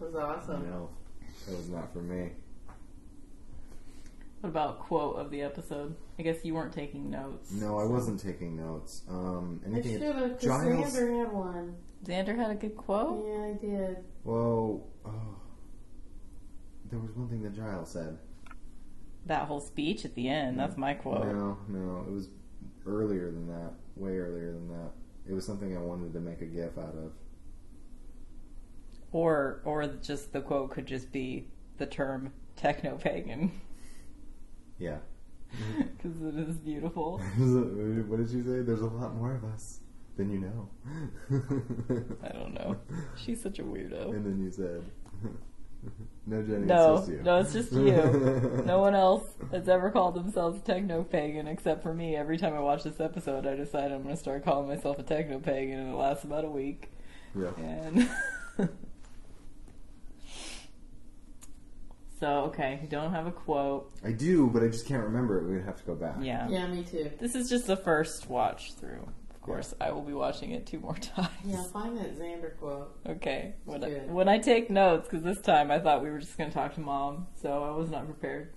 It 0.00 0.04
was 0.04 0.14
awesome. 0.14 0.68
no, 0.68 0.90
that 1.48 1.56
was 1.56 1.68
not 1.68 1.92
for 1.92 2.02
me. 2.02 2.30
What 4.46 4.50
about 4.50 4.78
quote 4.78 5.16
of 5.16 5.32
the 5.32 5.42
episode? 5.42 5.96
I 6.20 6.22
guess 6.22 6.44
you 6.44 6.54
weren't 6.54 6.72
taking 6.72 7.10
notes. 7.10 7.50
No, 7.50 7.80
I 7.80 7.84
wasn't 7.84 8.20
taking 8.20 8.56
notes. 8.56 9.02
Um, 9.08 9.60
I 9.64 9.70
anything? 9.70 9.98
should 9.98 10.14
have, 10.14 10.38
Giles. 10.38 10.94
Xander 10.94 11.18
had 11.18 11.32
one. 11.32 11.74
Xander 12.04 12.36
had 12.36 12.52
a 12.52 12.54
good 12.54 12.76
quote. 12.76 13.26
Yeah, 13.26 13.42
I 13.42 13.52
did. 13.54 13.96
Whoa, 14.22 14.84
oh. 15.04 15.10
there 16.88 17.00
was 17.00 17.10
one 17.16 17.28
thing 17.28 17.42
that 17.42 17.56
Giles 17.56 17.90
said. 17.90 18.18
That 19.26 19.48
whole 19.48 19.58
speech 19.58 20.04
at 20.04 20.14
the 20.14 20.28
end. 20.28 20.60
That's 20.60 20.76
my 20.76 20.94
quote. 20.94 21.26
No, 21.26 21.58
no, 21.66 22.04
it 22.06 22.12
was 22.12 22.28
earlier 22.86 23.32
than 23.32 23.48
that. 23.48 23.72
Way 23.96 24.16
earlier 24.16 24.52
than 24.52 24.68
that. 24.68 24.92
It 25.28 25.32
was 25.32 25.44
something 25.44 25.76
I 25.76 25.80
wanted 25.80 26.12
to 26.12 26.20
make 26.20 26.40
a 26.40 26.46
gif 26.46 26.78
out 26.78 26.94
of. 26.94 27.10
Or 29.10 29.60
or 29.64 29.88
just 29.88 30.32
the 30.32 30.40
quote 30.40 30.70
could 30.70 30.86
just 30.86 31.10
be 31.10 31.48
the 31.78 31.86
term 31.86 32.32
techno 32.54 32.96
pagan 32.96 33.50
Yeah. 34.78 34.98
because 35.78 36.20
it 36.22 36.48
is 36.48 36.56
beautiful. 36.58 37.18
what 37.38 38.18
did 38.18 38.28
she 38.30 38.42
say? 38.42 38.60
There's 38.62 38.80
a 38.80 38.86
lot 38.86 39.14
more 39.14 39.34
of 39.34 39.44
us 39.44 39.80
than 40.16 40.30
you 40.30 40.38
know. 40.40 40.68
I 42.22 42.28
don't 42.28 42.54
know. 42.54 42.76
She's 43.16 43.42
such 43.42 43.58
a 43.58 43.62
weirdo. 43.62 44.14
And 44.14 44.24
then 44.24 44.42
you 44.42 44.50
said, 44.50 44.82
"No, 46.26 46.42
Jenny, 46.42 46.66
No, 46.66 46.96
it's 46.96 47.06
just 47.06 47.10
you." 47.10 47.22
no, 47.22 47.38
it's 47.38 47.52
just 47.52 47.72
you. 47.72 48.62
No 48.64 48.80
one 48.80 48.94
else 48.94 49.24
has 49.50 49.68
ever 49.68 49.90
called 49.90 50.14
themselves 50.14 50.58
a 50.58 50.62
techno 50.62 51.04
pagan 51.04 51.46
except 51.46 51.82
for 51.82 51.94
me. 51.94 52.16
Every 52.16 52.38
time 52.38 52.54
I 52.54 52.60
watch 52.60 52.82
this 52.82 53.00
episode, 53.00 53.46
I 53.46 53.54
decide 53.54 53.92
I'm 53.92 54.02
going 54.02 54.14
to 54.14 54.20
start 54.20 54.44
calling 54.44 54.68
myself 54.68 54.98
a 54.98 55.02
techno 55.02 55.38
pagan, 55.38 55.78
and 55.78 55.94
it 55.94 55.96
lasts 55.96 56.24
about 56.24 56.44
a 56.44 56.50
week. 56.50 56.90
Yeah. 57.34 57.50
And 57.58 58.08
so, 62.20 62.26
okay, 62.46 62.78
you 62.82 62.88
don't 62.88 63.12
have 63.12 63.26
a 63.26 63.32
quote. 63.32 63.92
I 64.04 64.12
do, 64.12 64.48
but 64.48 64.62
I 64.62 64.68
just 64.68 64.86
can't 64.86 65.02
remember 65.04 65.38
it. 65.38 65.52
We'd 65.52 65.64
have 65.64 65.76
to 65.78 65.84
go 65.84 65.94
back. 65.94 66.16
Yeah. 66.20 66.48
Yeah, 66.48 66.66
me 66.66 66.82
too. 66.82 67.10
This 67.20 67.34
is 67.34 67.48
just 67.48 67.66
the 67.66 67.76
first 67.76 68.28
watch 68.28 68.74
through. 68.74 69.06
Of 69.34 69.40
course, 69.42 69.74
I 69.80 69.92
will 69.92 70.02
be 70.02 70.12
watching 70.12 70.50
it 70.52 70.66
two 70.66 70.80
more 70.80 70.94
times. 71.00 71.28
Yeah, 71.44 71.62
find 71.72 71.96
that 71.98 72.18
Xander 72.18 72.56
quote. 72.58 72.96
Okay. 73.06 73.54
When 73.64 73.84
I, 73.84 73.88
Good. 73.88 74.10
when 74.10 74.28
I 74.28 74.38
take 74.38 74.70
notes, 74.70 75.08
because 75.08 75.24
this 75.24 75.40
time 75.40 75.70
I 75.70 75.78
thought 75.78 76.02
we 76.02 76.10
were 76.10 76.18
just 76.18 76.36
going 76.36 76.50
to 76.50 76.54
talk 76.54 76.74
to 76.74 76.80
mom, 76.80 77.26
so 77.40 77.62
I 77.62 77.70
was 77.76 77.90
not 77.90 78.06
prepared. 78.06 78.54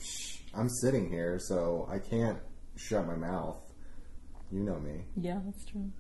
I'm 0.55 0.69
sitting 0.69 1.09
here, 1.09 1.37
so 1.39 1.87
I 1.91 1.99
can't 1.99 2.39
shut 2.75 3.05
my 3.05 3.15
mouth. 3.15 3.57
You 4.51 4.61
know 4.63 4.79
me. 4.79 5.03
Yeah, 5.15 5.39
that's 5.45 5.63
true. 5.65 5.91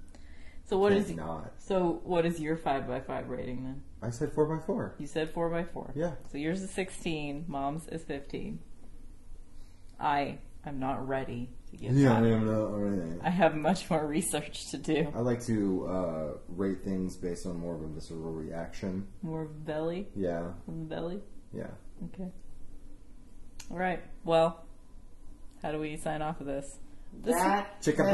So 0.65 0.77
what 0.77 0.93
Can't 0.93 1.05
is 1.05 1.15
not? 1.15 1.53
so 1.57 2.01
what 2.03 2.25
is 2.25 2.39
your 2.39 2.55
five 2.55 2.87
by 2.87 2.99
five 2.99 3.27
rating 3.29 3.63
then? 3.63 3.83
I 4.01 4.09
said 4.11 4.31
four 4.31 4.45
by 4.45 4.63
four. 4.65 4.95
You 4.97 5.07
said 5.07 5.31
four 5.33 5.49
by 5.49 5.63
four. 5.63 5.91
Yeah. 5.95 6.13
So 6.31 6.37
yours 6.37 6.61
is 6.61 6.71
sixteen. 6.71 7.45
Mom's 7.47 7.87
is 7.89 8.03
fifteen. 8.03 8.59
I 9.99 10.37
am 10.65 10.79
not 10.79 11.05
ready 11.07 11.49
to 11.71 11.77
give 11.77 11.91
Yeah, 11.97 12.13
I 12.15 12.19
am 12.27 12.45
not 12.45 12.53
already. 12.61 13.19
I 13.21 13.29
have 13.29 13.55
much 13.55 13.89
more 13.89 14.05
research 14.07 14.71
to 14.71 14.77
do. 14.77 15.11
I 15.13 15.19
like 15.19 15.43
to 15.47 15.85
uh, 15.87 16.27
rate 16.47 16.83
things 16.83 17.17
based 17.17 17.45
on 17.45 17.59
more 17.59 17.75
of 17.75 17.81
a 17.81 17.87
visceral 17.87 18.31
reaction. 18.31 19.07
More 19.21 19.45
belly 19.45 20.07
Yeah, 20.15 20.53
from 20.65 20.79
the 20.79 20.85
belly. 20.95 21.21
yeah. 21.53 21.67
Okay. 22.13 22.31
All 23.69 23.77
right. 23.77 24.01
Well, 24.23 24.63
how 25.61 25.71
do 25.73 25.79
we 25.79 25.97
sign 25.97 26.21
off 26.21 26.39
of 26.39 26.47
this? 26.47 26.79
This 27.21 27.35
is, 27.35 27.41
That, 27.41 27.81
Chicken 27.81 28.05
has, 28.05 28.13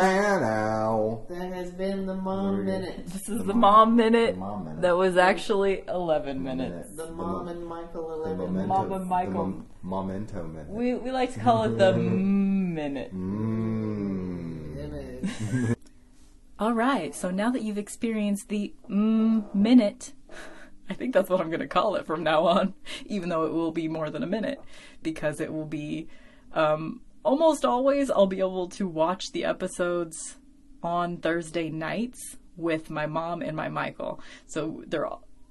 that 1.30 1.54
has 1.54 1.72
been 1.72 2.06
the 2.08 2.16
mom 2.16 2.56
Very 2.56 2.66
minute. 2.66 3.06
this 3.08 3.30
is 3.30 3.44
the 3.46 3.54
mom 3.54 3.96
minute. 3.96 4.34
The 4.34 4.40
mom 4.40 4.66
minute. 4.66 4.82
That 4.82 4.98
was 4.98 5.16
actually 5.16 5.84
eleven 5.88 6.42
minutes. 6.44 6.90
The 6.96 7.06
The 7.06 7.12
mom 7.12 7.46
mo- 7.46 7.52
and 7.52 7.66
Michael 7.68 8.24
The 8.24 8.30
11 8.44 8.68
Mom 8.68 8.92
and 8.94 9.06
Michael. 9.08 9.32
The 9.32 9.38
mom- 9.38 9.68
memento 10.08 10.44
minute. 10.44 10.70
We 10.70 10.96
we 10.96 11.12
like 11.12 11.34
to 11.34 11.40
call 11.40 11.64
it 11.66 11.78
the 11.78 11.94
minute. 11.98 13.14
Mmm. 13.14 14.76
minute. 14.76 15.78
All 16.60 16.74
right. 16.74 17.14
So 17.14 17.30
now 17.32 17.52
that 17.52 17.62
you've 17.62 17.78
experienced 17.78 18.50
the 18.50 18.74
mm, 18.90 19.54
minute, 19.54 20.14
I 20.90 20.94
think 20.94 21.14
that's 21.14 21.30
what 21.30 21.42
I'm 21.42 21.50
going 21.50 21.60
to 21.60 21.68
call 21.68 21.96
it 21.96 22.06
from 22.06 22.24
now 22.24 22.46
on, 22.48 22.74
even 23.06 23.30
though 23.30 23.44
it 23.46 23.54
will 23.54 23.72
be 23.72 23.88
more 23.88 24.10
than 24.10 24.24
a 24.24 24.28
minute, 24.28 24.60
because 25.04 25.40
it 25.40 25.52
will 25.54 25.66
be 25.66 26.08
um, 26.54 27.02
almost 27.26 27.66
always 27.66 28.10
I'll 28.10 28.28
be 28.28 28.40
able 28.40 28.70
to 28.70 28.88
watch 28.88 29.32
the 29.32 29.44
episodes 29.44 30.38
on 30.84 31.18
Thursday 31.18 31.70
nights 31.70 32.38
with 32.56 32.90
my 32.90 33.08
mom 33.08 33.42
and 33.42 33.58
my 33.58 33.68
Michael. 33.68 34.22
So 34.46 34.84
there, 34.88 35.10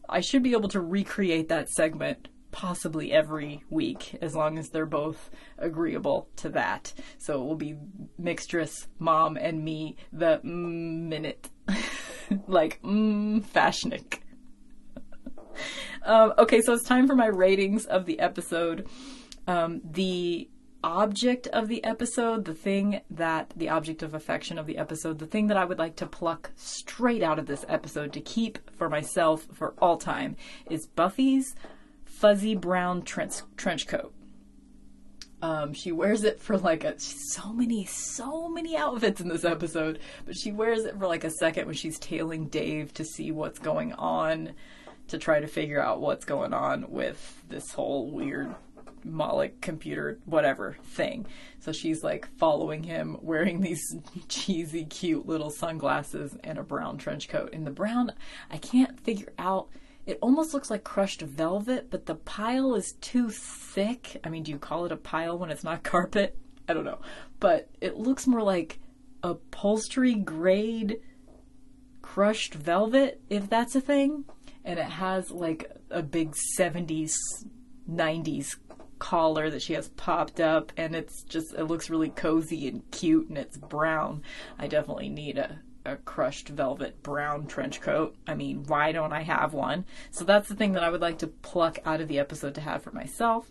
I 0.08 0.20
should 0.20 0.42
be 0.42 0.52
able 0.52 0.68
to 0.70 0.80
recreate 0.80 1.48
that 1.48 1.68
segment 1.68 2.28
possibly 2.52 3.12
every 3.12 3.64
week 3.68 4.16
as 4.22 4.36
long 4.36 4.58
as 4.58 4.70
they're 4.70 4.86
both 4.86 5.28
agreeable 5.58 6.28
to 6.36 6.48
that. 6.50 6.92
So 7.18 7.42
it 7.42 7.44
will 7.44 7.56
be 7.56 7.74
mixtress 8.20 8.86
mom 9.00 9.36
and 9.36 9.64
me 9.64 9.96
the 10.12 10.40
mm, 10.44 11.08
minute 11.08 11.50
like 12.46 12.80
mm, 12.82 13.44
fashionik. 13.44 14.20
um, 16.04 16.32
okay, 16.38 16.62
so 16.62 16.74
it's 16.74 16.84
time 16.84 17.08
for 17.08 17.16
my 17.16 17.26
ratings 17.26 17.86
of 17.86 18.06
the 18.06 18.20
episode. 18.20 18.86
Um, 19.48 19.80
the 19.84 20.48
object 20.84 21.46
of 21.46 21.68
the 21.68 21.82
episode, 21.82 22.44
the 22.44 22.54
thing 22.54 23.00
that 23.10 23.52
the 23.56 23.70
object 23.70 24.02
of 24.02 24.12
affection 24.12 24.58
of 24.58 24.66
the 24.66 24.76
episode, 24.76 25.18
the 25.18 25.26
thing 25.26 25.46
that 25.46 25.56
I 25.56 25.64
would 25.64 25.78
like 25.78 25.96
to 25.96 26.06
pluck 26.06 26.50
straight 26.56 27.22
out 27.22 27.38
of 27.38 27.46
this 27.46 27.64
episode 27.68 28.12
to 28.12 28.20
keep 28.20 28.58
for 28.70 28.90
myself 28.90 29.48
for 29.52 29.74
all 29.78 29.96
time 29.96 30.36
is 30.70 30.86
Buffy's 30.86 31.56
fuzzy 32.04 32.54
brown 32.54 33.02
trench, 33.02 33.36
trench 33.56 33.86
coat. 33.86 34.12
Um, 35.40 35.72
she 35.72 35.90
wears 35.90 36.22
it 36.22 36.38
for 36.38 36.58
like 36.58 36.84
a 36.84 36.98
so 36.98 37.52
many 37.52 37.86
so 37.86 38.48
many 38.48 38.76
outfits 38.76 39.22
in 39.22 39.28
this 39.28 39.44
episode, 39.44 40.00
but 40.26 40.36
she 40.36 40.52
wears 40.52 40.84
it 40.84 40.98
for 40.98 41.06
like 41.06 41.24
a 41.24 41.30
second 41.30 41.64
when 41.66 41.74
she's 41.74 41.98
tailing 41.98 42.48
Dave 42.48 42.92
to 42.94 43.04
see 43.06 43.30
what's 43.30 43.58
going 43.58 43.94
on, 43.94 44.52
to 45.08 45.18
try 45.18 45.40
to 45.40 45.46
figure 45.46 45.82
out 45.82 46.02
what's 46.02 46.26
going 46.26 46.52
on 46.52 46.90
with 46.90 47.42
this 47.48 47.72
whole 47.72 48.10
weird 48.10 48.54
Moloch 49.04 49.60
computer 49.60 50.18
whatever 50.24 50.76
thing. 50.82 51.26
So 51.60 51.72
she's 51.72 52.02
like 52.02 52.28
following 52.38 52.82
him 52.82 53.18
wearing 53.20 53.60
these 53.60 53.82
cheesy 54.28 54.84
cute 54.84 55.26
little 55.26 55.50
sunglasses 55.50 56.36
and 56.42 56.58
a 56.58 56.62
brown 56.62 56.98
trench 56.98 57.28
coat. 57.28 57.50
And 57.52 57.66
the 57.66 57.70
brown 57.70 58.12
I 58.50 58.58
can't 58.58 58.98
figure 59.00 59.32
out 59.38 59.68
it 60.06 60.18
almost 60.20 60.52
looks 60.52 60.70
like 60.70 60.84
crushed 60.84 61.22
velvet, 61.22 61.90
but 61.90 62.06
the 62.06 62.14
pile 62.14 62.74
is 62.74 62.92
too 63.00 63.30
thick. 63.30 64.20
I 64.22 64.28
mean, 64.28 64.42
do 64.42 64.50
you 64.50 64.58
call 64.58 64.84
it 64.84 64.92
a 64.92 64.96
pile 64.96 65.38
when 65.38 65.50
it's 65.50 65.64
not 65.64 65.82
carpet? 65.82 66.36
I 66.68 66.74
don't 66.74 66.84
know. 66.84 67.00
But 67.40 67.68
it 67.80 67.96
looks 67.96 68.26
more 68.26 68.42
like 68.42 68.80
upholstery 69.22 70.14
grade 70.14 70.98
crushed 72.02 72.54
velvet, 72.54 73.20
if 73.30 73.48
that's 73.48 73.74
a 73.74 73.80
thing. 73.80 74.24
And 74.64 74.78
it 74.78 74.84
has 74.84 75.30
like 75.30 75.70
a 75.90 76.02
big 76.02 76.34
70s, 76.58 77.12
90s 77.90 78.56
collar 78.98 79.50
that 79.50 79.62
she 79.62 79.74
has 79.74 79.88
popped 79.90 80.40
up, 80.40 80.72
and 80.76 80.94
it's 80.94 81.22
just, 81.22 81.54
it 81.54 81.64
looks 81.64 81.90
really 81.90 82.10
cozy 82.10 82.68
and 82.68 82.88
cute, 82.90 83.28
and 83.28 83.38
it's 83.38 83.56
brown. 83.56 84.22
I 84.58 84.66
definitely 84.66 85.08
need 85.08 85.38
a, 85.38 85.58
a 85.84 85.96
crushed 85.96 86.48
velvet 86.48 87.02
brown 87.02 87.46
trench 87.46 87.80
coat. 87.80 88.16
I 88.26 88.34
mean, 88.34 88.64
why 88.66 88.92
don't 88.92 89.12
I 89.12 89.22
have 89.22 89.52
one? 89.52 89.84
So 90.10 90.24
that's 90.24 90.48
the 90.48 90.54
thing 90.54 90.72
that 90.72 90.84
I 90.84 90.90
would 90.90 91.00
like 91.00 91.18
to 91.18 91.26
pluck 91.26 91.78
out 91.84 92.00
of 92.00 92.08
the 92.08 92.18
episode 92.18 92.54
to 92.54 92.60
have 92.60 92.82
for 92.82 92.92
myself. 92.92 93.50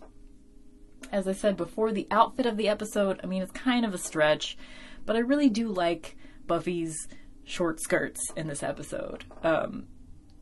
As 1.12 1.28
I 1.28 1.32
said 1.32 1.56
before, 1.56 1.92
the 1.92 2.08
outfit 2.10 2.46
of 2.46 2.56
the 2.56 2.68
episode, 2.68 3.20
I 3.22 3.26
mean, 3.26 3.42
it's 3.42 3.52
kind 3.52 3.84
of 3.84 3.94
a 3.94 3.98
stretch, 3.98 4.56
but 5.04 5.16
I 5.16 5.20
really 5.20 5.50
do 5.50 5.68
like 5.68 6.16
Buffy's 6.46 7.08
short 7.44 7.80
skirts 7.80 8.20
in 8.36 8.48
this 8.48 8.62
episode. 8.62 9.24
Um, 9.42 9.86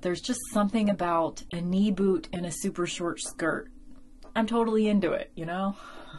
there's 0.03 0.21
just 0.21 0.41
something 0.53 0.89
about 0.89 1.43
a 1.53 1.61
knee 1.61 1.91
boot 1.91 2.29
and 2.33 2.47
a 2.47 2.53
super 2.53 2.87
short 2.87 3.21
skirt. 3.21 3.71
I'm 4.35 4.47
totally 4.47 4.89
into 4.89 5.13
it, 5.13 5.31
you 5.35 5.47
know? 5.47 5.77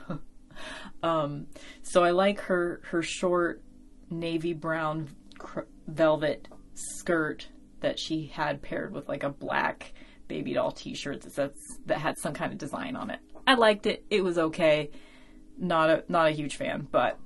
um, 1.03 1.47
so 1.82 2.03
I 2.03 2.11
like 2.11 2.41
her 2.41 2.82
her 2.86 3.01
short 3.01 3.64
navy 4.09 4.53
brown 4.53 5.09
cr- 5.38 5.61
velvet 5.88 6.47
skirt 6.76 7.47
that 7.82 7.99
she 7.99 8.28
had 8.28 8.61
paired 8.61 8.93
with 8.93 9.07
like 9.07 9.24
a 9.24 9.30
black 9.30 9.93
baby 10.28 10.53
doll 10.53 10.72
t-shirt 10.72 11.22
that 11.22 11.34
says, 11.34 11.51
that 11.86 11.99
had 11.99 12.18
some 12.18 12.34
kind 12.34 12.51
of 12.51 12.57
design 12.57 12.95
on 12.95 13.09
it. 13.09 13.20
I 13.45 13.55
liked 13.55 13.86
it. 13.86 14.05
It 14.09 14.24
was 14.24 14.38
okay. 14.38 14.89
Not 15.57 15.89
a 15.89 16.03
not 16.07 16.28
a 16.28 16.32
huge 16.32 16.55
fan, 16.55 16.88
but 16.91 17.20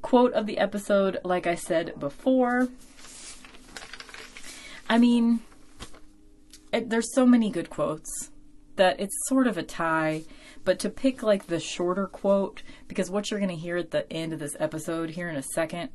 quote 0.00 0.32
of 0.32 0.46
the 0.46 0.58
episode 0.58 1.18
like 1.24 1.46
I 1.46 1.54
said 1.54 1.98
before. 1.98 2.68
I 4.88 4.98
mean, 4.98 5.40
there's 6.72 7.12
so 7.12 7.26
many 7.26 7.50
good 7.50 7.68
quotes 7.68 8.30
that 8.76 9.00
it's 9.00 9.28
sort 9.28 9.46
of 9.46 9.58
a 9.58 9.62
tie, 9.62 10.22
but 10.64 10.78
to 10.80 10.90
pick 10.90 11.22
like 11.22 11.46
the 11.46 11.60
shorter 11.60 12.06
quote 12.06 12.62
because 12.88 13.10
what 13.10 13.30
you're 13.30 13.40
going 13.40 13.50
to 13.50 13.56
hear 13.56 13.76
at 13.76 13.90
the 13.90 14.10
end 14.12 14.32
of 14.32 14.38
this 14.38 14.56
episode 14.58 15.10
here 15.10 15.28
in 15.28 15.36
a 15.36 15.42
second 15.42 15.90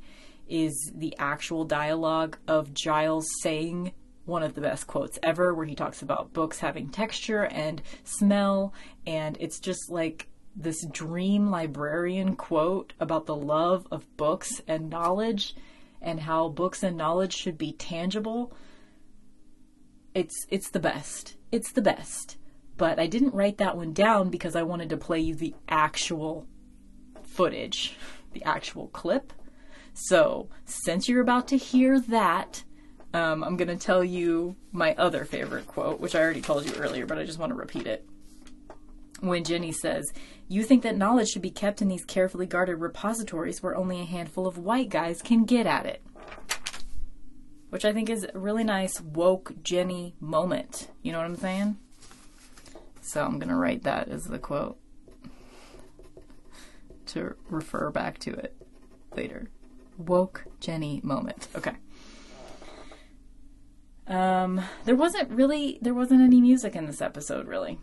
is 0.48 0.92
the 0.94 1.16
actual 1.18 1.64
dialogue 1.64 2.38
of 2.48 2.74
Giles 2.74 3.28
saying 3.42 3.94
one 4.26 4.44
of 4.44 4.54
the 4.54 4.62
best 4.62 4.88
quotes 4.88 5.18
ever, 5.24 5.54
where 5.54 5.66
he 5.66 5.76
talks 5.76 6.02
about 6.02 6.34
books 6.34 6.60
having 6.60 6.90
texture 6.90 7.46
and 7.46 7.82
smell, 8.04 8.74
and 9.08 9.38
it's 9.40 9.60
just 9.60 9.90
like 9.90 10.28
this 10.56 10.86
dream 10.88 11.50
librarian 11.50 12.36
quote 12.36 12.94
about 13.00 13.26
the 13.26 13.36
love 13.36 13.88
of 13.92 14.06
books 14.18 14.62
and 14.68 14.90
knowledge 14.90 15.56
and 16.02 16.20
how 16.20 16.50
books 16.50 16.84
and 16.84 16.98
knowledge 16.98 17.34
should 17.34 17.58
be 17.58 17.74
tangible. 17.74 18.54
It's 20.14 20.46
it's 20.50 20.70
the 20.70 20.80
best. 20.80 21.38
It's 21.52 21.72
the 21.72 21.82
best. 21.82 22.38
But 22.82 22.98
I 22.98 23.06
didn't 23.06 23.36
write 23.36 23.60
that 23.60 23.78
one 23.78 23.94
down 23.94 24.32
because 24.32 24.56
I 24.56 24.64
wanted 24.64 24.90
to 24.90 24.98
play 24.98 25.20
you 25.20 25.36
the 25.36 25.54
actual 25.70 26.48
footage, 27.22 27.96
the 28.34 28.44
actual 28.44 28.88
clip. 28.88 29.34
So, 29.94 30.50
since 30.66 31.08
you're 31.08 31.22
about 31.22 31.48
to 31.50 31.58
hear 31.58 32.00
that, 32.00 32.64
um, 33.14 33.44
I'm 33.44 33.56
going 33.56 33.68
to 33.68 33.76
tell 33.76 34.04
you 34.04 34.56
my 34.72 34.96
other 34.96 35.26
favorite 35.26 35.68
quote, 35.68 36.00
which 36.00 36.16
I 36.16 36.22
already 36.22 36.42
told 36.42 36.66
you 36.66 36.74
earlier, 36.74 37.06
but 37.06 37.20
I 37.20 37.24
just 37.24 37.38
want 37.38 37.52
to 37.52 37.56
repeat 37.56 37.86
it. 37.86 38.04
When 39.20 39.44
Jenny 39.44 39.74
says, 39.74 40.12
You 40.48 40.64
think 40.64 40.82
that 40.82 40.98
knowledge 40.98 41.30
should 41.30 41.44
be 41.44 41.52
kept 41.52 41.84
in 41.84 41.88
these 41.88 42.04
carefully 42.04 42.48
guarded 42.48 42.78
repositories 42.78 43.62
where 43.62 43.78
only 43.78 44.02
a 44.02 44.06
handful 44.06 44.48
of 44.48 44.58
white 44.58 44.90
guys 44.90 45.22
can 45.22 45.46
get 45.46 45.68
at 45.68 45.86
it. 45.86 46.02
Which 47.70 47.86
I 47.86 47.94
think 47.94 48.10
is 48.10 48.26
a 48.34 48.40
really 48.40 48.64
nice 48.64 49.00
woke 49.00 49.54
Jenny 49.62 50.16
moment. 50.20 50.90
You 51.04 51.12
know 51.12 51.20
what 51.20 51.28
I'm 51.28 51.36
saying? 51.36 51.78
So 53.02 53.26
I'm 53.26 53.39
going 53.39 53.49
to 53.49 53.56
write 53.56 53.84
that 53.84 54.08
as 54.08 54.26
the 54.26 54.39
quote 54.39 54.78
to 57.08 57.36
refer 57.49 57.89
back 57.89 58.20
to 58.20 58.32
it 58.32 58.56
later. 59.16 59.49
Woke 59.97 60.45
Jenny 60.60 61.02
moment. 61.04 61.47
Okay. 61.56 61.74
Um, 64.08 64.62
there 64.86 64.95
wasn't 64.95 65.30
really 65.30 65.80
there 65.82 65.93
wasn't 65.93 66.22
any 66.22 66.41
music 66.41 66.76
in 66.76 66.86
this 66.86 67.02
episode 67.02 67.47
really. 67.47 67.80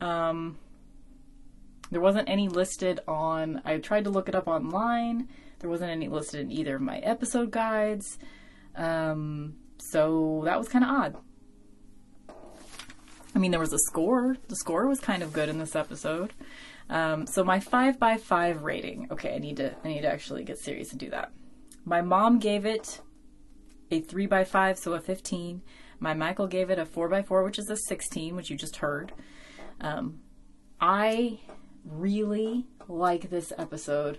Um, 0.00 0.58
there 1.90 2.00
wasn't 2.00 2.28
any 2.28 2.48
listed 2.48 3.00
on. 3.06 3.62
I 3.64 3.78
tried 3.78 4.04
to 4.04 4.10
look 4.10 4.28
it 4.28 4.34
up 4.34 4.48
online. 4.48 5.28
There 5.60 5.70
wasn't 5.70 5.90
any 5.90 6.08
listed 6.08 6.40
in 6.40 6.52
either 6.52 6.76
of 6.76 6.82
my 6.82 6.98
episode 6.98 7.50
guides. 7.50 8.18
Um, 8.74 9.54
so 9.78 10.42
that 10.44 10.58
was 10.58 10.68
kind 10.68 10.84
of 10.84 10.90
odd. 10.90 11.16
I 13.36 13.38
mean, 13.38 13.50
there 13.50 13.60
was 13.60 13.74
a 13.74 13.78
score. 13.78 14.38
The 14.48 14.56
score 14.56 14.88
was 14.88 14.98
kind 14.98 15.22
of 15.22 15.34
good 15.34 15.50
in 15.50 15.58
this 15.58 15.76
episode. 15.76 16.32
Um, 16.88 17.26
so 17.26 17.44
my 17.44 17.60
five 17.60 17.98
by 17.98 18.16
five 18.16 18.62
rating. 18.62 19.08
Okay, 19.10 19.34
I 19.34 19.38
need 19.38 19.58
to 19.58 19.74
I 19.84 19.88
need 19.88 20.00
to 20.00 20.10
actually 20.10 20.42
get 20.42 20.58
serious 20.58 20.90
and 20.90 20.98
do 20.98 21.10
that. 21.10 21.32
My 21.84 22.00
mom 22.00 22.38
gave 22.38 22.64
it 22.64 23.02
a 23.90 24.00
3 24.00 24.26
by 24.26 24.44
5 24.44 24.78
so 24.78 24.94
a 24.94 25.00
15. 25.00 25.60
My 26.00 26.14
Michael 26.14 26.46
gave 26.46 26.70
it 26.70 26.78
a 26.78 26.86
4 26.86 27.10
by 27.10 27.22
4 27.22 27.44
which 27.44 27.58
is 27.58 27.68
a 27.68 27.76
16, 27.76 28.34
which 28.34 28.48
you 28.48 28.56
just 28.56 28.76
heard. 28.76 29.12
Um, 29.82 30.20
I 30.80 31.40
really 31.84 32.66
like 32.88 33.28
this 33.28 33.52
episode. 33.58 34.18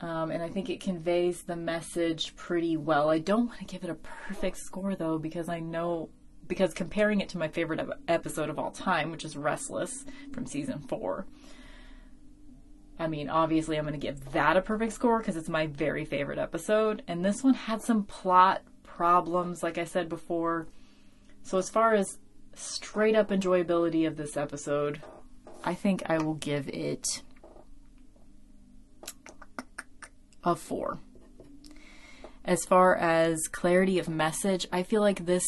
Um, 0.00 0.30
and 0.30 0.40
I 0.40 0.48
think 0.48 0.70
it 0.70 0.80
conveys 0.80 1.42
the 1.42 1.56
message 1.56 2.36
pretty 2.36 2.76
well. 2.76 3.10
I 3.10 3.18
don't 3.18 3.48
want 3.48 3.58
to 3.58 3.64
give 3.64 3.82
it 3.82 3.90
a 3.90 3.96
perfect 3.96 4.58
score 4.58 4.94
though, 4.94 5.18
because 5.18 5.48
I 5.48 5.58
know, 5.58 6.08
because 6.46 6.74
comparing 6.74 7.20
it 7.20 7.28
to 7.30 7.38
my 7.38 7.48
favorite 7.48 7.80
episode 8.08 8.50
of 8.50 8.58
all 8.58 8.70
time, 8.70 9.10
which 9.10 9.24
is 9.24 9.36
Restless 9.36 10.04
from 10.32 10.46
season 10.46 10.80
four, 10.80 11.26
I 12.98 13.06
mean, 13.08 13.28
obviously, 13.28 13.78
I'm 13.78 13.84
going 13.84 13.98
to 13.98 14.06
give 14.06 14.32
that 14.32 14.56
a 14.56 14.62
perfect 14.62 14.92
score 14.92 15.18
because 15.18 15.36
it's 15.36 15.48
my 15.48 15.66
very 15.66 16.04
favorite 16.04 16.38
episode. 16.38 17.02
And 17.08 17.24
this 17.24 17.42
one 17.42 17.54
had 17.54 17.82
some 17.82 18.04
plot 18.04 18.62
problems, 18.84 19.62
like 19.62 19.78
I 19.78 19.84
said 19.84 20.08
before. 20.08 20.68
So, 21.42 21.58
as 21.58 21.68
far 21.68 21.94
as 21.94 22.18
straight 22.54 23.16
up 23.16 23.30
enjoyability 23.30 24.06
of 24.06 24.16
this 24.16 24.36
episode, 24.36 25.02
I 25.64 25.74
think 25.74 26.02
I 26.06 26.18
will 26.18 26.34
give 26.34 26.68
it 26.68 27.22
a 30.44 30.54
four. 30.54 30.98
As 32.44 32.64
far 32.64 32.96
as 32.96 33.48
clarity 33.48 33.98
of 33.98 34.08
message, 34.08 34.66
I 34.72 34.82
feel 34.82 35.00
like 35.00 35.26
this 35.26 35.44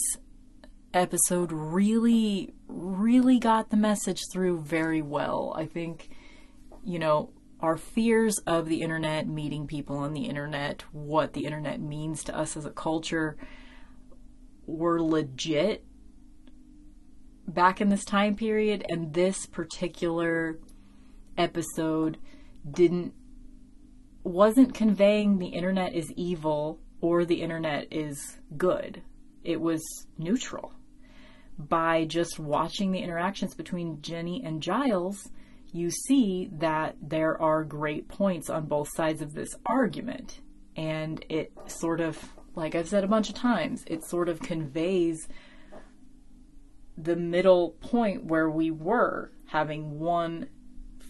episode 0.95 1.53
really, 1.53 2.55
really 2.69 3.39
got 3.39 3.71
the 3.71 3.77
message 3.77 4.21
through 4.33 4.61
very 4.61 5.03
well. 5.03 5.53
I 5.57 5.67
think, 5.67 6.11
you 6.85 6.99
know, 6.99 7.31
our 7.61 7.77
fears 7.77 8.39
of 8.47 8.69
the 8.69 8.83
internet, 8.83 9.27
meeting 9.27 9.67
people 9.67 9.97
on 9.97 10.13
the 10.13 10.27
internet, 10.27 10.85
what 10.93 11.33
the 11.33 11.45
internet 11.45 11.81
means 11.81 12.23
to 12.25 12.37
us 12.37 12.57
as 12.57 12.65
a 12.65 12.71
culture, 12.71 13.37
were 14.67 15.03
legit 15.03 15.85
back 17.47 17.81
in 17.81 17.89
this 17.89 18.05
time 18.05 18.37
period, 18.37 18.85
and 18.89 19.13
this 19.15 19.47
particular 19.47 20.59
episode 21.37 22.19
didn't 22.71 23.13
wasn't 24.23 24.73
conveying 24.73 25.39
the 25.39 25.49
internet 25.49 25.95
is 25.95 26.11
evil 26.17 26.81
or 27.03 27.27
the 27.27 27.43
internet 27.43 27.87
is 27.91 28.39
good. 28.57 29.03
It 29.43 29.61
was 29.61 29.83
neutral. 30.17 30.73
By 31.59 32.05
just 32.05 32.39
watching 32.39 32.91
the 32.91 33.01
interactions 33.01 33.55
between 33.55 34.03
Jenny 34.03 34.43
and 34.45 34.63
Giles, 34.63 35.31
you 35.73 35.91
see 35.91 36.51
that 36.59 36.97
there 37.01 37.41
are 37.41 37.65
great 37.65 38.09
points 38.09 38.51
on 38.51 38.67
both 38.67 38.89
sides 38.95 39.23
of 39.23 39.35
this 39.35 39.55
argument. 39.67 40.41
And 40.77 41.25
it 41.29 41.53
sort 41.67 42.01
of, 42.01 42.19
like 42.55 42.75
I've 42.75 42.89
said 42.89 43.05
a 43.05 43.09
bunch 43.09 43.29
of 43.29 43.37
times, 43.37 43.85
it 43.87 44.05
sort 44.05 44.29
of 44.29 44.41
conveys 44.41 45.29
the 46.97 47.17
middle 47.17 47.71
point 47.81 48.25
where 48.25 48.49
we 48.49 48.71
were 48.71 49.33
having 49.47 49.99
one 49.99 50.49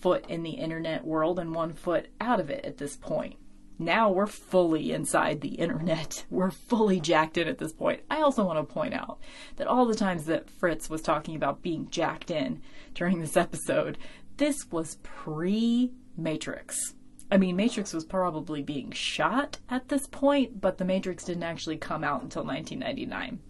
foot 0.01 0.27
in 0.29 0.43
the 0.43 0.51
internet 0.51 1.05
world 1.05 1.39
and 1.39 1.55
one 1.55 1.73
foot 1.73 2.09
out 2.21 2.41
of 2.41 2.51
it 2.51 2.65
at 2.65 2.79
this 2.79 2.97
point. 2.97 3.37
Now 3.79 4.11
we're 4.11 4.27
fully 4.27 4.93
inside 4.93 5.41
the 5.41 5.55
internet. 5.57 6.25
We're 6.31 6.51
fully 6.51 7.01
jacked 7.01 7.37
in 7.39 7.49
at 7.49 7.59
this 7.59 7.73
point. 7.73 8.03
I 8.11 8.21
also 8.21 8.45
want 8.45 8.59
to 8.59 8.73
point 8.75 8.95
out 8.95 9.19
that 9.57 9.67
all 9.67 9.87
the 9.87 9.95
times 9.95 10.27
that 10.27 10.49
Fritz 10.49 10.89
was 10.89 11.03
talking 11.03 11.35
about 11.35 11.63
being 11.63 11.89
jacked 11.91 12.31
in 12.31 12.63
during 12.95 13.21
this 13.21 13.37
episode, 13.37 13.99
this 14.37 14.71
was 14.71 14.99
pre 15.03 15.93
Matrix. 16.17 16.95
I 17.31 17.37
mean, 17.37 17.57
Matrix 17.57 17.93
was 17.93 18.05
probably 18.05 18.63
being 18.63 18.93
shot 18.93 19.59
at 19.69 19.89
this 19.89 20.07
point, 20.07 20.61
but 20.61 20.79
the 20.79 20.85
Matrix 20.85 21.25
didn't 21.25 21.43
actually 21.43 21.79
come 21.79 22.05
out 22.05 22.23
until 22.23 22.45
1999. 22.45 23.41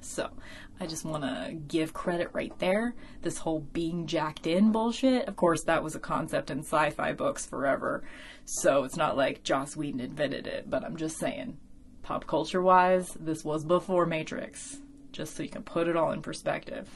So, 0.00 0.30
I 0.78 0.86
just 0.86 1.04
want 1.04 1.22
to 1.22 1.54
give 1.68 1.94
credit 1.94 2.30
right 2.32 2.56
there. 2.58 2.94
This 3.22 3.38
whole 3.38 3.60
being 3.60 4.06
jacked 4.06 4.46
in 4.46 4.72
bullshit. 4.72 5.26
Of 5.26 5.36
course, 5.36 5.62
that 5.64 5.82
was 5.82 5.94
a 5.94 6.00
concept 6.00 6.50
in 6.50 6.60
sci 6.60 6.90
fi 6.90 7.12
books 7.12 7.46
forever. 7.46 8.04
So, 8.44 8.84
it's 8.84 8.96
not 8.96 9.16
like 9.16 9.42
Joss 9.42 9.74
Whedon 9.76 10.00
invented 10.00 10.46
it, 10.46 10.68
but 10.68 10.84
I'm 10.84 10.96
just 10.96 11.18
saying, 11.18 11.56
pop 12.02 12.26
culture 12.26 12.60
wise, 12.60 13.16
this 13.18 13.44
was 13.44 13.64
before 13.64 14.06
Matrix. 14.06 14.78
Just 15.12 15.34
so 15.34 15.42
you 15.42 15.48
can 15.48 15.62
put 15.62 15.88
it 15.88 15.96
all 15.96 16.12
in 16.12 16.20
perspective. 16.20 16.88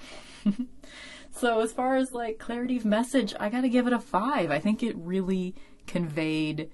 so, 1.30 1.60
as 1.60 1.72
far 1.72 1.96
as 1.96 2.12
like 2.12 2.38
clarity 2.38 2.76
of 2.76 2.84
message, 2.84 3.34
I 3.40 3.48
gotta 3.48 3.68
give 3.70 3.86
it 3.86 3.94
a 3.94 4.00
five. 4.00 4.50
I 4.50 4.58
think 4.58 4.82
it 4.82 4.96
really 4.96 5.54
conveyed 5.86 6.70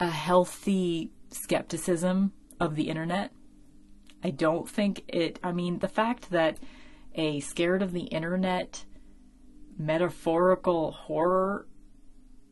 a 0.00 0.10
healthy 0.10 1.12
skepticism 1.30 2.32
of 2.58 2.74
the 2.74 2.88
internet 2.88 3.30
I 4.22 4.30
don't 4.30 4.68
think 4.68 5.04
it, 5.08 5.38
I 5.42 5.52
mean, 5.52 5.78
the 5.78 5.88
fact 5.88 6.30
that 6.30 6.58
a 7.14 7.40
scared 7.40 7.82
of 7.82 7.92
the 7.92 8.04
internet 8.04 8.84
metaphorical 9.78 10.92
horror 10.92 11.66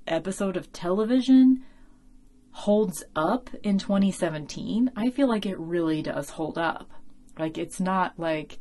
episode 0.06 0.56
of 0.56 0.72
television 0.72 1.62
holds 2.52 3.04
up 3.14 3.50
in 3.62 3.78
2017, 3.78 4.90
I 4.96 5.10
feel 5.10 5.28
like 5.28 5.46
it 5.46 5.58
really 5.58 6.02
does 6.02 6.30
hold 6.30 6.58
up. 6.58 6.90
Like, 7.38 7.58
it's 7.58 7.78
not 7.78 8.18
like 8.18 8.58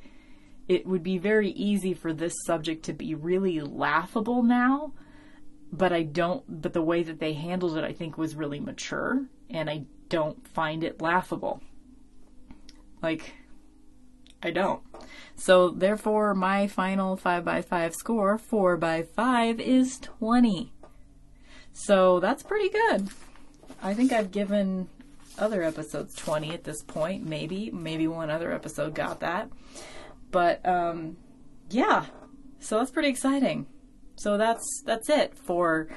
it 0.68 0.86
would 0.86 1.02
be 1.02 1.18
very 1.18 1.52
easy 1.52 1.94
for 1.94 2.14
this 2.14 2.34
subject 2.46 2.84
to 2.86 2.94
be 2.94 3.16
really 3.16 3.62
laughable 3.62 4.44
now, 4.44 4.92
but 5.72 5.94
I 5.94 6.04
don't, 6.04 6.44
but 6.62 6.74
the 6.74 6.82
way 6.82 7.04
that 7.04 7.20
they 7.20 7.34
handled 7.34 7.78
it, 7.78 7.84
I 7.84 7.94
think, 7.94 8.18
was 8.18 8.36
really 8.36 8.60
mature, 8.60 9.26
and 9.50 9.70
I 9.70 9.86
don't 10.10 10.48
find 10.48 10.84
it 10.84 11.02
laughable. 11.02 11.62
Like, 13.02 13.34
I 14.42 14.52
don't. 14.52 14.82
So, 15.36 15.70
therefore, 15.70 16.34
my 16.34 16.68
final 16.68 17.16
5 17.16 17.46
by 17.46 17.62
5 17.62 17.96
score, 17.96 18.38
4 18.38 18.78
by 18.78 19.04
5, 19.04 19.60
is 19.60 20.00
20. 20.00 20.74
So, 21.74 22.20
that's 22.20 22.44
pretty 22.44 22.70
good. 22.70 23.10
I 23.82 23.94
think 23.94 24.12
I've 24.12 24.32
given 24.32 24.90
other 25.38 25.62
episodes 25.62 26.16
20 26.16 26.52
at 26.52 26.64
this 26.64 26.82
point, 26.84 27.26
maybe. 27.26 27.70
Maybe 27.72 28.08
one 28.08 28.30
other 28.30 28.52
episode 28.52 28.96
got 28.96 29.20
that. 29.20 29.50
But, 30.32 30.66
um, 30.68 31.18
yeah. 31.70 32.06
So, 32.60 32.80
that's 32.80 32.92
pretty 32.92 33.10
exciting. 33.10 33.68
So, 34.16 34.38
that's, 34.38 34.84
that's 34.86 35.10
it 35.10 35.38
for 35.38 35.88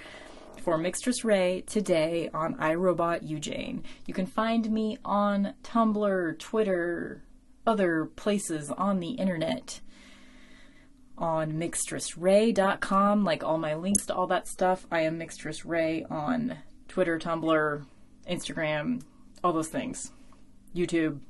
for 0.60 0.78
Mixtress 0.78 1.24
Ray 1.24 1.62
today 1.66 2.28
on 2.34 2.54
I 2.58 2.74
Robot 2.74 3.22
You 3.22 3.40
Jane. 3.40 3.82
You 4.06 4.14
can 4.14 4.26
find 4.26 4.70
me 4.70 4.98
on 5.04 5.54
Tumblr, 5.62 6.38
Twitter, 6.38 7.22
other 7.66 8.04
places 8.04 8.70
on 8.70 9.00
the 9.00 9.10
internet 9.12 9.80
on 11.16 11.52
mixtressray.com, 11.52 13.24
like 13.24 13.44
all 13.44 13.58
my 13.58 13.74
links 13.74 14.06
to 14.06 14.14
all 14.14 14.26
that 14.26 14.48
stuff. 14.48 14.86
I 14.90 15.00
am 15.00 15.18
Mixtress 15.18 15.64
Ray 15.64 16.04
on 16.10 16.58
Twitter, 16.88 17.18
Tumblr, 17.18 17.84
Instagram, 18.28 19.02
all 19.44 19.52
those 19.52 19.68
things, 19.68 20.12
YouTube. 20.74 21.20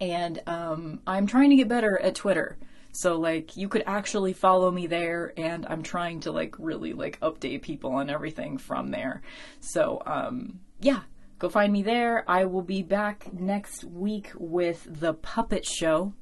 And 0.00 0.40
um, 0.46 1.00
I'm 1.06 1.26
trying 1.26 1.50
to 1.50 1.56
get 1.56 1.68
better 1.68 2.00
at 2.00 2.14
Twitter. 2.14 2.56
So 2.92 3.18
like 3.18 3.56
you 3.56 3.68
could 3.68 3.84
actually 3.86 4.32
follow 4.32 4.70
me 4.70 4.86
there 4.86 5.32
and 5.36 5.66
I'm 5.66 5.82
trying 5.82 6.20
to 6.20 6.32
like 6.32 6.56
really 6.58 6.92
like 6.92 7.20
update 7.20 7.62
people 7.62 7.92
on 7.92 8.10
everything 8.10 8.58
from 8.58 8.90
there. 8.90 9.22
So 9.60 10.02
um 10.06 10.60
yeah, 10.80 11.00
go 11.38 11.48
find 11.48 11.72
me 11.72 11.82
there. 11.82 12.24
I 12.28 12.44
will 12.44 12.62
be 12.62 12.82
back 12.82 13.32
next 13.32 13.84
week 13.84 14.30
with 14.34 14.86
The 14.88 15.14
Puppet 15.14 15.66
Show, 15.66 16.14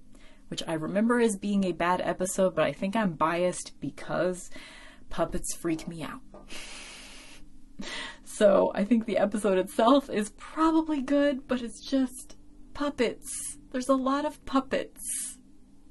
which 0.49 0.63
I 0.67 0.75
remember 0.75 1.21
as 1.21 1.37
being 1.37 1.65
a 1.65 1.73
bad 1.73 2.01
episode, 2.01 2.55
but 2.55 2.65
I 2.65 2.73
think 2.73 2.97
I'm 2.97 3.13
biased 3.13 3.81
because 3.81 4.51
puppets 5.11 5.55
freak 5.55 5.89
me 5.89 6.03
out. 6.03 6.21
so 8.25 8.73
I 8.75 8.85
think 8.85 9.07
the 9.07 9.19
episode 9.19 9.59
itself 9.59 10.11
is 10.11 10.31
probably 10.31 11.01
good, 11.01 11.47
but 11.49 11.63
it's 11.63 11.81
just 11.89 12.37
puppets. 12.75 13.59
There's 13.71 13.89
a 13.89 13.95
lot 13.95 14.25
of 14.25 14.45
puppets. 14.47 15.38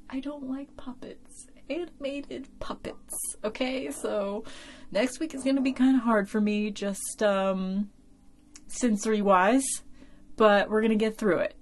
I 0.10 0.20
don't 0.20 0.50
like 0.50 0.76
puppets. 0.78 1.48
Animated 1.70 2.48
puppets. 2.60 3.16
Okay, 3.44 3.92
so 3.92 4.46
next 4.92 5.20
week 5.20 5.34
is 5.36 5.44
gonna 5.44 5.62
be 5.62 5.74
kind 5.74 5.98
of 5.98 6.04
hard 6.04 6.30
for 6.30 6.40
me, 6.40 6.72
just 6.72 7.22
um, 7.22 7.90
sensory 8.68 9.22
wise, 9.22 9.66
but 10.38 10.70
we're 10.70 10.82
gonna 10.82 10.96
get 10.96 11.18
through 11.18 11.40
it. 11.40 11.56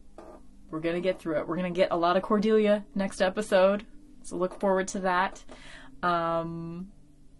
We're 0.70 0.80
gonna 0.80 1.02
get 1.02 1.20
through 1.20 1.38
it. 1.40 1.48
We're 1.48 1.56
gonna 1.56 1.72
get 1.72 1.92
a 1.92 1.98
lot 1.98 2.18
of 2.18 2.24
Cordelia 2.24 2.86
next 2.94 3.22
episode, 3.22 3.86
so 4.24 4.36
look 4.36 4.60
forward 4.60 4.88
to 4.90 5.00
that. 5.00 5.44
Um, 6.04 6.92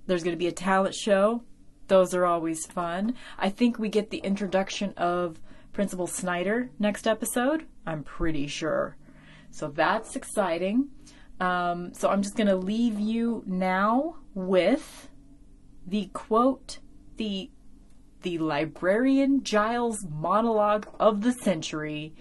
there's 0.08 0.24
gonna 0.24 0.38
be 0.38 0.48
a 0.48 0.52
talent 0.52 0.96
show. 0.96 1.44
Those 1.88 2.16
are 2.16 2.26
always 2.26 2.66
fun. 2.66 3.14
I 3.38 3.50
think 3.50 3.78
we 3.78 3.90
get 3.90 4.10
the 4.10 4.18
introduction 4.18 4.94
of 4.98 5.40
Principal 5.72 6.08
Snyder 6.08 6.72
next 6.80 7.06
episode. 7.06 7.68
I'm 7.86 8.04
pretty 8.04 8.48
sure. 8.48 8.98
So 9.56 9.70
that's 9.70 10.18
exciting. 10.18 10.90
Um, 11.40 11.94
so 11.94 12.10
I'm 12.10 12.22
just 12.22 12.36
going 12.36 12.48
to 12.48 12.58
leave 12.58 13.00
you 13.00 13.42
now 13.46 14.18
with 14.34 15.10
the 15.88 16.08
quote, 16.08 16.80
the 17.16 17.50
the 18.24 18.38
librarian 18.40 19.44
Giles 19.44 20.06
monologue 20.10 20.88
of 21.00 21.22
the 21.22 21.32
century. 21.32 22.14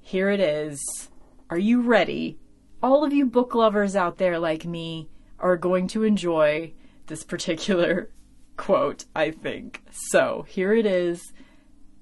Here 0.00 0.30
it 0.30 0.40
is. 0.40 1.10
Are 1.50 1.58
you 1.58 1.82
ready? 1.82 2.38
All 2.82 3.04
of 3.04 3.12
you 3.12 3.26
book 3.26 3.54
lovers 3.54 3.94
out 3.94 4.16
there 4.16 4.38
like 4.38 4.64
me 4.64 5.10
are 5.38 5.58
going 5.58 5.88
to 5.88 6.04
enjoy 6.04 6.72
this 7.06 7.22
particular 7.22 8.10
quote, 8.56 9.04
I 9.14 9.30
think. 9.30 9.82
So, 9.90 10.46
here 10.48 10.72
it 10.72 10.86
is. 10.86 11.34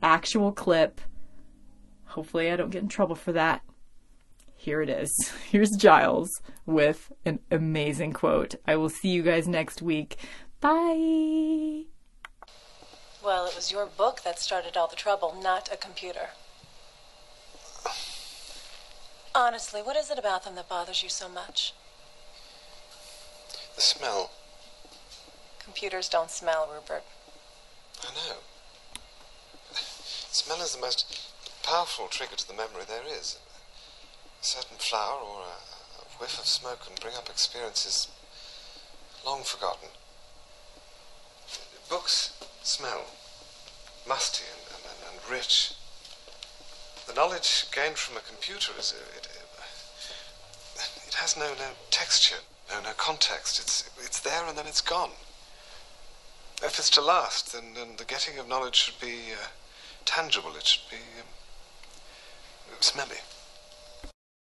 Actual 0.01 0.53
clip. 0.53 1.01
Hopefully, 2.05 2.53
I 2.53 2.57
don't 2.57 2.71
get 2.71 2.83
in 2.83 2.89
trouble 2.89 3.17
for 3.17 3.33
that 3.33 3.63
here 4.63 4.81
it 4.81 4.89
is. 4.89 5.13
Here's 5.51 5.71
Giles 5.71 6.31
with 6.67 7.11
an 7.25 7.41
amazing 7.51 8.13
quote. 8.13 8.55
I 8.65 8.77
will 8.77 8.89
see 8.89 9.09
you 9.09 9.23
guys 9.23 9.49
next 9.49 9.83
week. 9.83 10.17
Bye. 10.61 11.87
Well, 13.25 13.47
it 13.47 13.57
was 13.57 13.73
your 13.73 13.87
book 13.87 14.23
that 14.23 14.39
started 14.39 14.77
all 14.77 14.87
the 14.87 14.95
trouble, 14.95 15.37
not 15.43 15.69
a 15.73 15.77
computer. 15.77 16.29
Honestly, 19.35 19.81
what 19.83 19.97
is 19.97 20.11
it 20.11 20.19
about 20.19 20.45
them 20.45 20.55
that 20.55 20.69
bothers 20.69 21.03
you 21.03 21.09
so 21.09 21.29
much? 21.29 21.75
The 23.75 23.83
smell. 23.83 24.31
Computers 25.59 26.09
don't 26.09 26.31
smell, 26.31 26.71
Rupert. 26.73 27.03
I 28.03 28.15
know. 28.15 28.37
Smell 29.75 30.61
is 30.61 30.77
the 30.77 30.81
most 30.81 31.21
powerful 31.65 32.07
trigger 32.07 32.37
to 32.37 32.47
the 32.47 32.55
memory 32.55 32.83
there 32.87 33.03
is. 33.07 33.39
Certain 34.43 34.77
flower 34.77 35.21
or 35.21 35.41
a, 35.43 36.03
a 36.03 36.05
whiff 36.19 36.39
of 36.39 36.47
smoke 36.47 36.85
can 36.85 36.97
bring 37.01 37.15
up 37.15 37.31
experiences 37.31 38.09
long 39.25 39.45
forgotten. 39.45 39.89
Books 41.89 42.33
smell 42.63 43.05
musty 44.07 44.45
and, 44.53 44.63
and, 44.75 45.13
and 45.13 45.31
rich. 45.31 45.75
The 47.07 47.15
knowledge 47.15 47.67
gained 47.73 47.97
from 47.97 48.17
a 48.17 48.21
computer 48.21 48.73
is 48.79 48.93
it, 48.93 49.27
it, 49.27 50.91
it 51.07 51.15
has 51.15 51.37
no 51.37 51.55
no 51.55 51.71
texture, 51.91 52.43
no 52.69 52.81
no 52.81 52.93
context. 52.97 53.61
It's 53.61 53.89
it's 53.99 54.21
there 54.21 54.45
and 54.47 54.59
then 54.59 54.67
it's 54.67 54.81
gone. 54.81 55.11
If 56.65 56.79
it's 56.79 56.91
to 56.91 57.01
last, 57.01 57.53
then, 57.53 57.75
then 57.75 57.97
the 57.97 58.05
getting 58.05 58.39
of 58.39 58.49
knowledge 58.49 58.77
should 58.77 59.01
be 59.01 59.33
uh, 59.33 59.47
tangible. 60.05 60.55
It 60.57 60.67
should 60.67 60.91
be 60.91 60.97
um, 61.21 61.27
smelly. 62.81 63.19